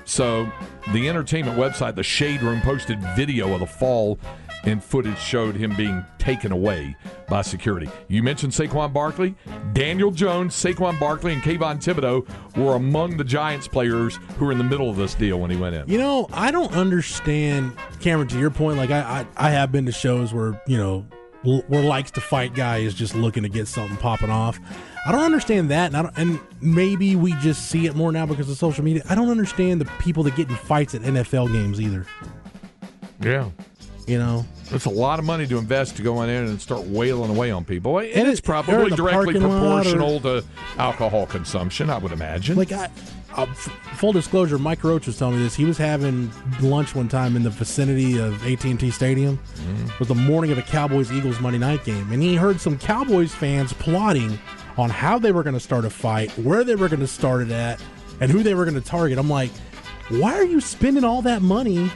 so 0.06 0.50
the 0.94 1.08
entertainment 1.08 1.58
website, 1.58 1.96
the 1.96 2.04
Shade 2.04 2.42
Room, 2.42 2.60
posted 2.62 3.00
video 3.16 3.54
of 3.54 3.60
the 3.60 3.68
fall, 3.68 4.18
and 4.66 4.84
footage 4.84 5.18
showed 5.20 5.56
him 5.56 5.76
being 5.76 6.04
taken 6.18 6.52
away 6.52 6.96
by 7.28 7.42
security. 7.42 7.90
You 8.08 8.24
mentioned 8.24 8.52
Saquon 8.54 8.92
Barkley, 8.92 9.36
Daniel 9.74 10.12
Jones, 10.12 10.56
Saquon 10.56 11.00
Barkley, 11.00 11.34
and 11.34 11.42
Kayvon 11.42 11.78
Thibodeaux 11.78 12.28
were 12.58 12.76
among 12.76 13.18
the 13.18 13.24
Giants 13.24 13.68
players 13.68 14.18
who 14.38 14.46
were 14.46 14.52
in 14.52 14.58
the 14.58 14.64
middle 14.64 14.90
of 14.90 14.96
this 14.96 15.14
deal 15.14 15.40
when 15.40 15.52
he 15.52 15.58
went 15.58 15.76
in. 15.76 15.88
You 15.88 15.98
know, 15.98 16.28
I 16.34 16.52
don't 16.52 16.74
understand, 16.74 17.76
Cameron. 18.00 18.28
To 18.30 18.40
your 18.40 18.50
point, 18.50 18.78
like 18.78 18.92
I, 18.92 19.26
I, 19.38 19.48
I 19.48 19.50
have 19.52 19.72
been 19.72 19.86
to 19.86 19.92
shows 19.92 20.34
where 20.34 20.60
you 20.68 20.78
know, 20.78 21.06
where 21.44 21.84
likes 21.84 22.12
to 22.12 22.22
fight 22.22 22.56
guy 22.56 22.78
is 22.78 22.94
just 22.94 23.16
looking 23.16 23.44
to 23.44 23.50
get 23.50 23.68
something 23.68 23.98
popping 23.98 24.30
off. 24.32 24.60
I 25.06 25.12
don't 25.12 25.24
understand 25.24 25.70
that, 25.70 25.88
and 25.88 25.98
I 25.98 26.02
don't, 26.02 26.18
and 26.18 26.40
maybe 26.62 27.16
we 27.16 27.34
just 27.34 27.70
see 27.70 27.86
it 27.86 27.96
more 27.96 28.12
now 28.12 28.26
because 28.26 28.50
of 28.50 28.58
social 28.58 28.84
media. 28.84 29.04
I 29.08 29.14
don't 29.14 29.30
understand 29.30 29.80
the 29.80 29.86
people 30.00 30.24
that 30.24 30.36
get 30.36 30.50
in 30.50 30.56
fights 30.56 30.96
at 30.96 31.02
NFL 31.02 31.52
games 31.52 31.80
either. 31.80 32.08
Yeah. 33.22 33.50
You 34.08 34.20
know, 34.20 34.46
It's 34.72 34.86
a 34.86 34.90
lot 34.92 35.18
of 35.18 35.26
money 35.26 35.48
to 35.48 35.58
invest 35.58 35.96
to 35.98 36.04
go 36.04 36.22
in 36.22 36.28
there 36.28 36.44
and 36.44 36.62
start 36.62 36.84
wailing 36.86 37.32
away 37.32 37.50
on 37.50 37.66
people. 37.66 37.98
And, 37.98 38.08
And 38.10 38.28
it's 38.28 38.40
probably 38.42 38.76
or 38.76 38.84
in 38.84 38.90
the 38.92 38.96
directly 38.96 39.34
lot 39.40 39.44
or- 39.44 39.84
proportional 39.84 40.20
to 40.22 40.44
alcohol 40.78 41.26
consumption, 41.26 41.90
I 41.90 41.98
would 41.98 42.12
imagine. 42.12 42.56
like 42.56 42.72
I, 42.72 42.86
uh, 43.36 43.42
f- 43.50 43.70
full 43.96 44.12
disclosure, 44.14 44.60
Mike 44.60 44.84
Roach 44.84 45.08
was 45.08 45.18
telling 45.18 45.38
me 45.38 45.44
this. 45.44 45.56
He 45.56 45.66
was 45.66 45.78
having 45.80 46.32
lunch 46.62 46.94
one 46.94 47.08
time 47.10 47.36
in 47.36 47.42
the 47.44 47.50
vicinity 47.50 48.18
of 48.20 48.46
AT 48.46 48.64
and 48.70 48.80
T 48.80 48.92
Stadium. 48.92 49.40
It 49.88 49.98
was 50.00 50.08
the 50.08 50.16
morning 50.16 50.52
of 50.52 50.58
a 50.60 50.62
Cowboys 50.62 51.12
Eagles 51.12 51.40
Monday 51.40 51.58
night 51.60 51.84
game, 51.84 52.12
and 52.12 52.22
he 52.22 52.36
heard 52.36 52.62
some 52.62 52.78
Cowboys 52.78 53.34
fans 53.34 53.74
plotting 53.74 54.38
on 54.78 54.90
how 54.92 55.18
they 55.18 55.32
were 55.32 55.42
going 55.44 55.54
to 55.56 55.60
start 55.60 55.84
a 55.84 55.90
fight, 55.90 56.30
where 56.38 56.64
they 56.64 56.76
were 56.76 56.90
going 56.90 57.00
to 57.00 57.08
start 57.08 57.42
it 57.42 57.52
at, 57.52 57.82
and 58.22 58.32
who 58.32 58.44
they 58.44 58.54
were 58.54 58.66
going 58.66 58.80
to 58.80 58.88
target. 58.88 59.18
I'm 59.18 59.30
like, 59.30 59.52
why 60.10 60.34
are 60.36 60.44
you 60.46 60.62
spending 60.62 61.04
all 61.04 61.22
that 61.24 61.42
money 61.42 61.90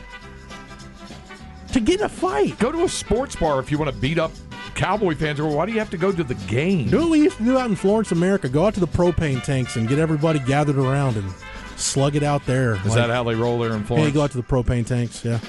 to 1.74 1.80
get 1.80 2.00
in 2.00 2.06
a 2.06 2.10
fight? 2.10 2.58
go 2.60 2.72
to 2.72 2.84
a 2.84 2.90
sports 2.90 3.36
bar 3.36 3.60
if 3.60 3.72
you 3.72 3.78
want 3.78 3.94
to 3.94 3.98
beat 4.00 4.18
up 4.20 4.32
Cowboy 4.76 5.16
fans. 5.16 5.40
Or 5.40 5.50
why 5.56 5.66
do 5.66 5.72
you 5.72 5.80
have 5.80 5.90
to 5.92 5.98
go 5.98 6.12
to 6.12 6.24
the 6.24 6.36
game? 6.36 6.90
Do 6.90 7.00
what 7.02 7.10
we 7.12 7.20
used 7.22 7.38
to 7.38 7.44
do 7.44 7.58
out 7.58 7.70
in 7.70 7.76
Florence, 7.76 8.12
America. 8.12 8.48
Go 8.50 8.66
out 8.66 8.74
to 8.76 8.80
the 8.80 8.88
propane 8.88 9.44
tanks 9.44 9.76
and 9.76 9.88
get 9.88 10.00
everybody 10.00 10.40
gathered 10.40 10.78
around 10.78 11.18
and 11.18 11.30
slug 11.76 12.16
it 12.16 12.24
out 12.24 12.46
there. 12.46 12.76
Is 12.86 12.94
that 12.94 13.10
how 13.10 13.24
they 13.24 13.36
roll 13.36 13.60
there 13.60 13.72
in 13.74 13.80
Yeah, 13.80 13.86
Florence? 13.86 14.08
you 14.08 14.14
go 14.14 14.22
out 14.24 14.32
to 14.32 14.38
the 14.38 14.44
propane 14.44 14.86
tanks. 14.86 15.24
Yeah. 15.26 15.40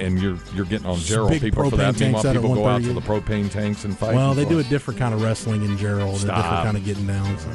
and 0.00 0.20
you're 0.20 0.38
you're 0.54 0.64
getting 0.64 0.86
on 0.86 0.96
Just 0.96 1.10
Jarrell 1.10 1.38
people 1.40 1.70
for 1.70 1.76
that. 1.76 1.94
propane 1.94 2.00
Meanwhile, 2.00 2.22
tanks 2.22 2.24
out 2.24 2.36
at 2.36 2.42
people 2.42 2.54
go 2.56 2.66
out 2.66 2.82
to 2.82 2.92
the 2.92 3.00
propane 3.00 3.50
tanks 3.50 3.84
and 3.84 3.96
fight. 3.96 4.14
Well, 4.14 4.34
they 4.34 4.44
do 4.46 4.58
a 4.58 4.64
different 4.64 4.98
kind 4.98 5.12
of 5.14 5.22
wrestling 5.22 5.62
in 5.64 5.76
Jarrell, 5.76 6.08
a 6.10 6.12
different 6.12 6.20
Stop. 6.20 6.64
kind 6.64 6.76
of 6.76 6.84
getting 6.84 7.06
down. 7.06 7.38
So. 7.38 7.48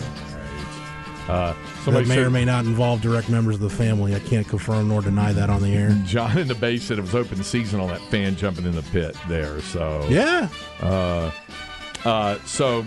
Uh, 1.29 1.53
That 1.53 1.57
somebody 1.83 2.07
may 2.07 2.17
or 2.19 2.29
may 2.31 2.43
not 2.43 2.65
involve 2.65 3.01
direct 3.01 3.29
members 3.29 3.55
of 3.55 3.61
the 3.61 3.69
family. 3.69 4.15
I 4.15 4.19
can't 4.19 4.47
confirm 4.47 4.87
nor 4.89 5.01
deny 5.01 5.31
that 5.33 5.49
on 5.49 5.61
the 5.61 5.73
air. 5.75 5.91
John 6.05 6.37
in 6.39 6.47
the 6.47 6.55
base 6.55 6.83
said 6.83 6.97
it 6.97 7.01
was 7.01 7.13
open 7.13 7.43
season 7.43 7.79
on 7.79 7.87
that 7.89 8.01
fan 8.09 8.35
jumping 8.35 8.65
in 8.65 8.73
the 8.73 8.81
pit 8.83 9.15
there. 9.27 9.61
So 9.61 10.05
Yeah. 10.09 10.49
Uh, 10.81 11.29
uh, 12.03 12.39
so, 12.45 12.83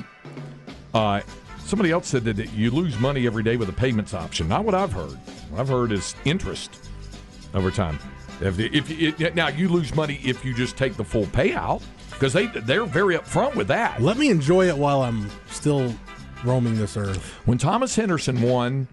uh, 0.93 1.21
somebody 1.65 1.91
else 1.93 2.09
said 2.09 2.25
that 2.25 2.53
you 2.53 2.71
lose 2.73 2.99
money 2.99 3.27
every 3.27 3.43
day 3.45 3.57
with 3.57 3.69
a 3.69 3.73
payments 3.73 4.13
option. 4.13 4.49
Not 4.49 4.65
what 4.65 4.75
I've 4.75 4.93
heard. 4.93 5.17
What 5.51 5.61
I've 5.61 5.69
heard 5.69 5.93
is 5.93 6.17
interest 6.25 6.91
over 7.55 7.71
time. 7.71 7.99
If, 8.41 8.59
if 8.59 8.91
it, 8.91 9.37
now 9.37 9.49
you 9.49 9.69
lose 9.69 9.95
money 9.95 10.19
if 10.25 10.45
you 10.45 10.53
just 10.53 10.77
take 10.77 10.97
the 10.97 11.05
full 11.05 11.27
payout 11.27 11.81
because 12.11 12.33
they 12.33 12.47
they're 12.47 12.87
very 12.87 13.17
upfront 13.17 13.55
with 13.55 13.69
that. 13.69 14.03
Let 14.03 14.17
me 14.17 14.31
enjoy 14.31 14.69
it 14.69 14.77
while 14.77 15.03
I'm 15.03 15.31
still 15.49 15.95
roaming 16.45 16.77
this 16.77 16.97
earth. 16.97 17.23
When 17.47 17.59
Thomas 17.59 17.95
Henderson 17.97 18.41
won 18.43 18.87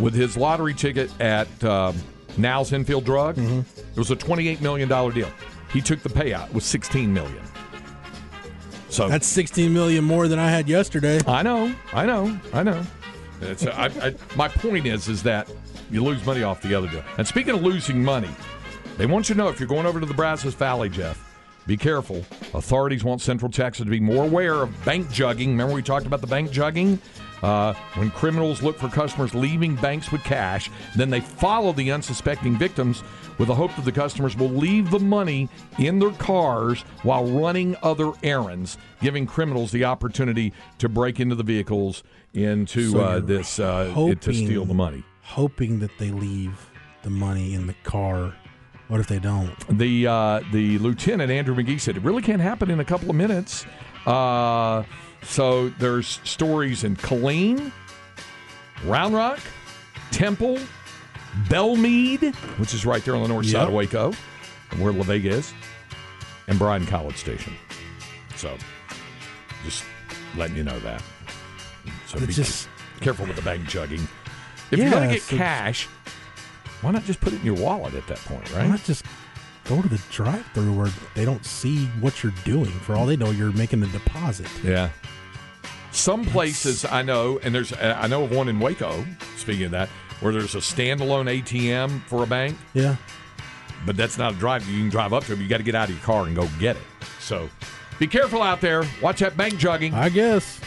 with 0.00 0.14
his 0.14 0.36
lottery 0.36 0.74
ticket 0.74 1.10
at 1.20 1.48
um, 1.64 1.96
Now's 2.36 2.72
Infield 2.72 3.04
Drug, 3.04 3.36
Mm-hmm. 3.36 3.80
it 3.90 3.96
was 3.96 4.10
a 4.10 4.16
twenty-eight 4.16 4.60
million 4.60 4.88
dollar 4.88 5.12
deal. 5.12 5.30
He 5.72 5.80
took 5.80 6.00
the 6.02 6.08
payout; 6.08 6.48
it 6.48 6.54
was 6.54 6.64
sixteen 6.64 7.12
million. 7.12 7.42
So 8.90 9.06
That's 9.06 9.26
16 9.26 9.70
million 9.72 10.02
more 10.02 10.28
than 10.28 10.38
I 10.38 10.48
had 10.50 10.66
yesterday. 10.66 11.20
I 11.26 11.42
know, 11.42 11.74
I 11.92 12.06
know, 12.06 12.40
I 12.54 12.62
know. 12.62 12.82
It's, 13.42 13.66
I, 13.66 13.86
I, 14.02 14.14
my 14.34 14.48
point 14.48 14.86
is, 14.86 15.08
is 15.08 15.22
that 15.24 15.48
you 15.90 16.02
lose 16.02 16.24
money 16.24 16.42
off 16.42 16.62
the 16.62 16.74
other 16.74 16.88
deal. 16.88 17.04
And 17.18 17.26
speaking 17.26 17.54
of 17.54 17.62
losing 17.62 18.02
money, 18.02 18.30
they 18.96 19.04
want 19.04 19.28
you 19.28 19.34
to 19.34 19.38
know 19.38 19.48
if 19.48 19.60
you're 19.60 19.68
going 19.68 19.84
over 19.84 20.00
to 20.00 20.06
the 20.06 20.14
Brazos 20.14 20.54
Valley, 20.54 20.88
Jeff, 20.88 21.22
be 21.68 21.76
careful. 21.76 22.24
Authorities 22.54 23.04
want 23.04 23.20
Central 23.20 23.50
Texas 23.50 23.84
to 23.84 23.90
be 23.90 24.00
more 24.00 24.24
aware 24.24 24.54
of 24.54 24.84
bank 24.86 25.06
jugging. 25.08 25.48
Remember 25.48 25.74
we 25.74 25.82
talked 25.82 26.06
about 26.06 26.22
the 26.22 26.26
bank 26.26 26.50
jugging? 26.50 26.98
Uh, 27.42 27.74
when 27.94 28.10
criminals 28.10 28.62
look 28.62 28.76
for 28.78 28.88
customers 28.88 29.34
leaving 29.34 29.76
banks 29.76 30.10
with 30.10 30.24
cash, 30.24 30.70
then 30.96 31.10
they 31.10 31.20
follow 31.20 31.72
the 31.72 31.92
unsuspecting 31.92 32.56
victims 32.56 33.04
with 33.36 33.48
the 33.48 33.54
hope 33.54 33.72
that 33.76 33.84
the 33.84 33.92
customers 33.92 34.34
will 34.34 34.48
leave 34.48 34.90
the 34.90 34.98
money 34.98 35.48
in 35.78 35.98
their 35.98 36.10
cars 36.12 36.80
while 37.02 37.24
running 37.26 37.76
other 37.82 38.12
errands, 38.22 38.78
giving 39.00 39.26
criminals 39.26 39.70
the 39.70 39.84
opportunity 39.84 40.52
to 40.78 40.88
break 40.88 41.20
into 41.20 41.36
the 41.36 41.44
vehicles 41.44 42.02
into 42.32 42.90
So 42.90 43.00
uh, 43.00 43.20
this 43.20 43.60
uh, 43.60 43.90
hoping, 43.90 44.18
to 44.18 44.32
steal 44.32 44.64
the 44.64 44.74
money. 44.74 45.04
Hoping 45.22 45.78
that 45.80 45.96
they 45.98 46.10
leave 46.10 46.70
the 47.02 47.10
money 47.10 47.54
in 47.54 47.66
the 47.66 47.74
car 47.84 48.34
What 48.88 49.00
if 49.00 49.06
they 49.06 49.18
don't? 49.18 49.54
The 49.78 50.06
uh, 50.06 50.40
the 50.52 50.78
lieutenant 50.78 51.30
Andrew 51.30 51.54
McGee 51.54 51.80
said 51.80 51.96
it 51.96 52.02
really 52.02 52.22
can't 52.22 52.40
happen 52.40 52.70
in 52.70 52.80
a 52.80 52.84
couple 52.84 53.10
of 53.10 53.16
minutes. 53.16 53.66
Uh, 54.06 54.82
so 55.22 55.68
there's 55.70 56.20
stories 56.24 56.84
in 56.84 56.96
Killeen, 56.96 57.70
Round 58.84 59.14
Rock, 59.14 59.40
Temple, 60.10 60.58
Bellmead, 61.48 62.34
which 62.58 62.72
is 62.72 62.86
right 62.86 63.04
there 63.04 63.14
on 63.14 63.22
the 63.22 63.28
north 63.28 63.46
side 63.46 63.68
of 63.68 63.74
Waco, 63.74 64.12
where 64.78 64.92
La 64.92 65.02
Vega 65.04 65.30
is, 65.30 65.52
and 66.46 66.58
Bryan 66.58 66.86
College 66.86 67.16
Station. 67.16 67.52
So 68.36 68.56
just 69.64 69.84
letting 70.36 70.56
you 70.56 70.64
know 70.64 70.78
that. 70.80 71.02
So 72.06 72.16
It's 72.18 72.26
be 72.26 72.32
just- 72.32 72.68
careful 73.00 73.26
with 73.26 73.36
the 73.36 73.42
bank 73.42 73.64
jugging. 73.68 74.06
If 74.70 74.78
you're 74.78 74.90
going 74.90 75.08
to 75.08 75.14
get 75.14 75.26
cash, 75.26 75.88
why 76.82 76.90
not 76.92 77.04
just 77.04 77.20
put 77.20 77.32
it 77.32 77.40
in 77.40 77.46
your 77.46 77.56
wallet 77.56 77.94
at 77.94 78.06
that 78.08 78.18
point, 78.18 78.44
right? 78.54 78.64
Why 78.64 78.68
not 78.68 78.84
just 78.84 79.04
go 79.64 79.82
to 79.82 79.88
the 79.88 80.00
drive-through 80.10 80.72
where 80.72 80.90
they 81.14 81.24
don't 81.24 81.44
see 81.44 81.86
what 82.00 82.22
you're 82.22 82.32
doing? 82.44 82.66
For 82.70 82.94
all 82.96 83.06
they 83.06 83.16
know, 83.16 83.30
you're 83.30 83.52
making 83.52 83.82
a 83.82 83.86
deposit. 83.88 84.48
Yeah. 84.64 84.90
Some 85.90 86.24
places 86.24 86.84
I 86.84 87.02
know, 87.02 87.38
and 87.42 87.54
there's 87.54 87.72
I 87.72 88.06
know 88.06 88.24
of 88.24 88.30
one 88.30 88.48
in 88.48 88.60
Waco. 88.60 89.04
Speaking 89.36 89.64
of 89.66 89.70
that, 89.72 89.88
where 90.20 90.32
there's 90.32 90.54
a 90.54 90.58
standalone 90.58 91.28
ATM 91.42 92.02
for 92.06 92.22
a 92.22 92.26
bank, 92.26 92.56
Yeah. 92.74 92.96
but 93.86 93.96
that's 93.96 94.18
not 94.18 94.34
a 94.34 94.36
drive. 94.36 94.68
You 94.68 94.78
can 94.78 94.90
drive 94.90 95.12
up 95.12 95.24
to 95.24 95.32
it. 95.32 95.36
But 95.36 95.42
you 95.42 95.48
got 95.48 95.56
to 95.58 95.62
get 95.62 95.74
out 95.74 95.88
of 95.88 95.94
your 95.96 96.04
car 96.04 96.26
and 96.26 96.36
go 96.36 96.46
get 96.60 96.76
it. 96.76 96.82
So 97.20 97.48
be 97.98 98.06
careful 98.06 98.42
out 98.42 98.60
there. 98.60 98.84
Watch 99.02 99.20
that 99.20 99.36
bank 99.36 99.54
jugging. 99.54 99.92
I 99.94 100.08
guess. 100.08 100.60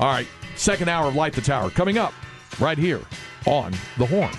All 0.00 0.06
right, 0.08 0.28
second 0.56 0.88
hour 0.88 1.08
of 1.08 1.16
Light 1.16 1.32
the 1.32 1.40
Tower 1.40 1.70
coming 1.70 1.98
up 1.98 2.14
right 2.60 2.78
here 2.78 3.00
on 3.46 3.72
the 3.98 4.06
Horn. 4.06 4.30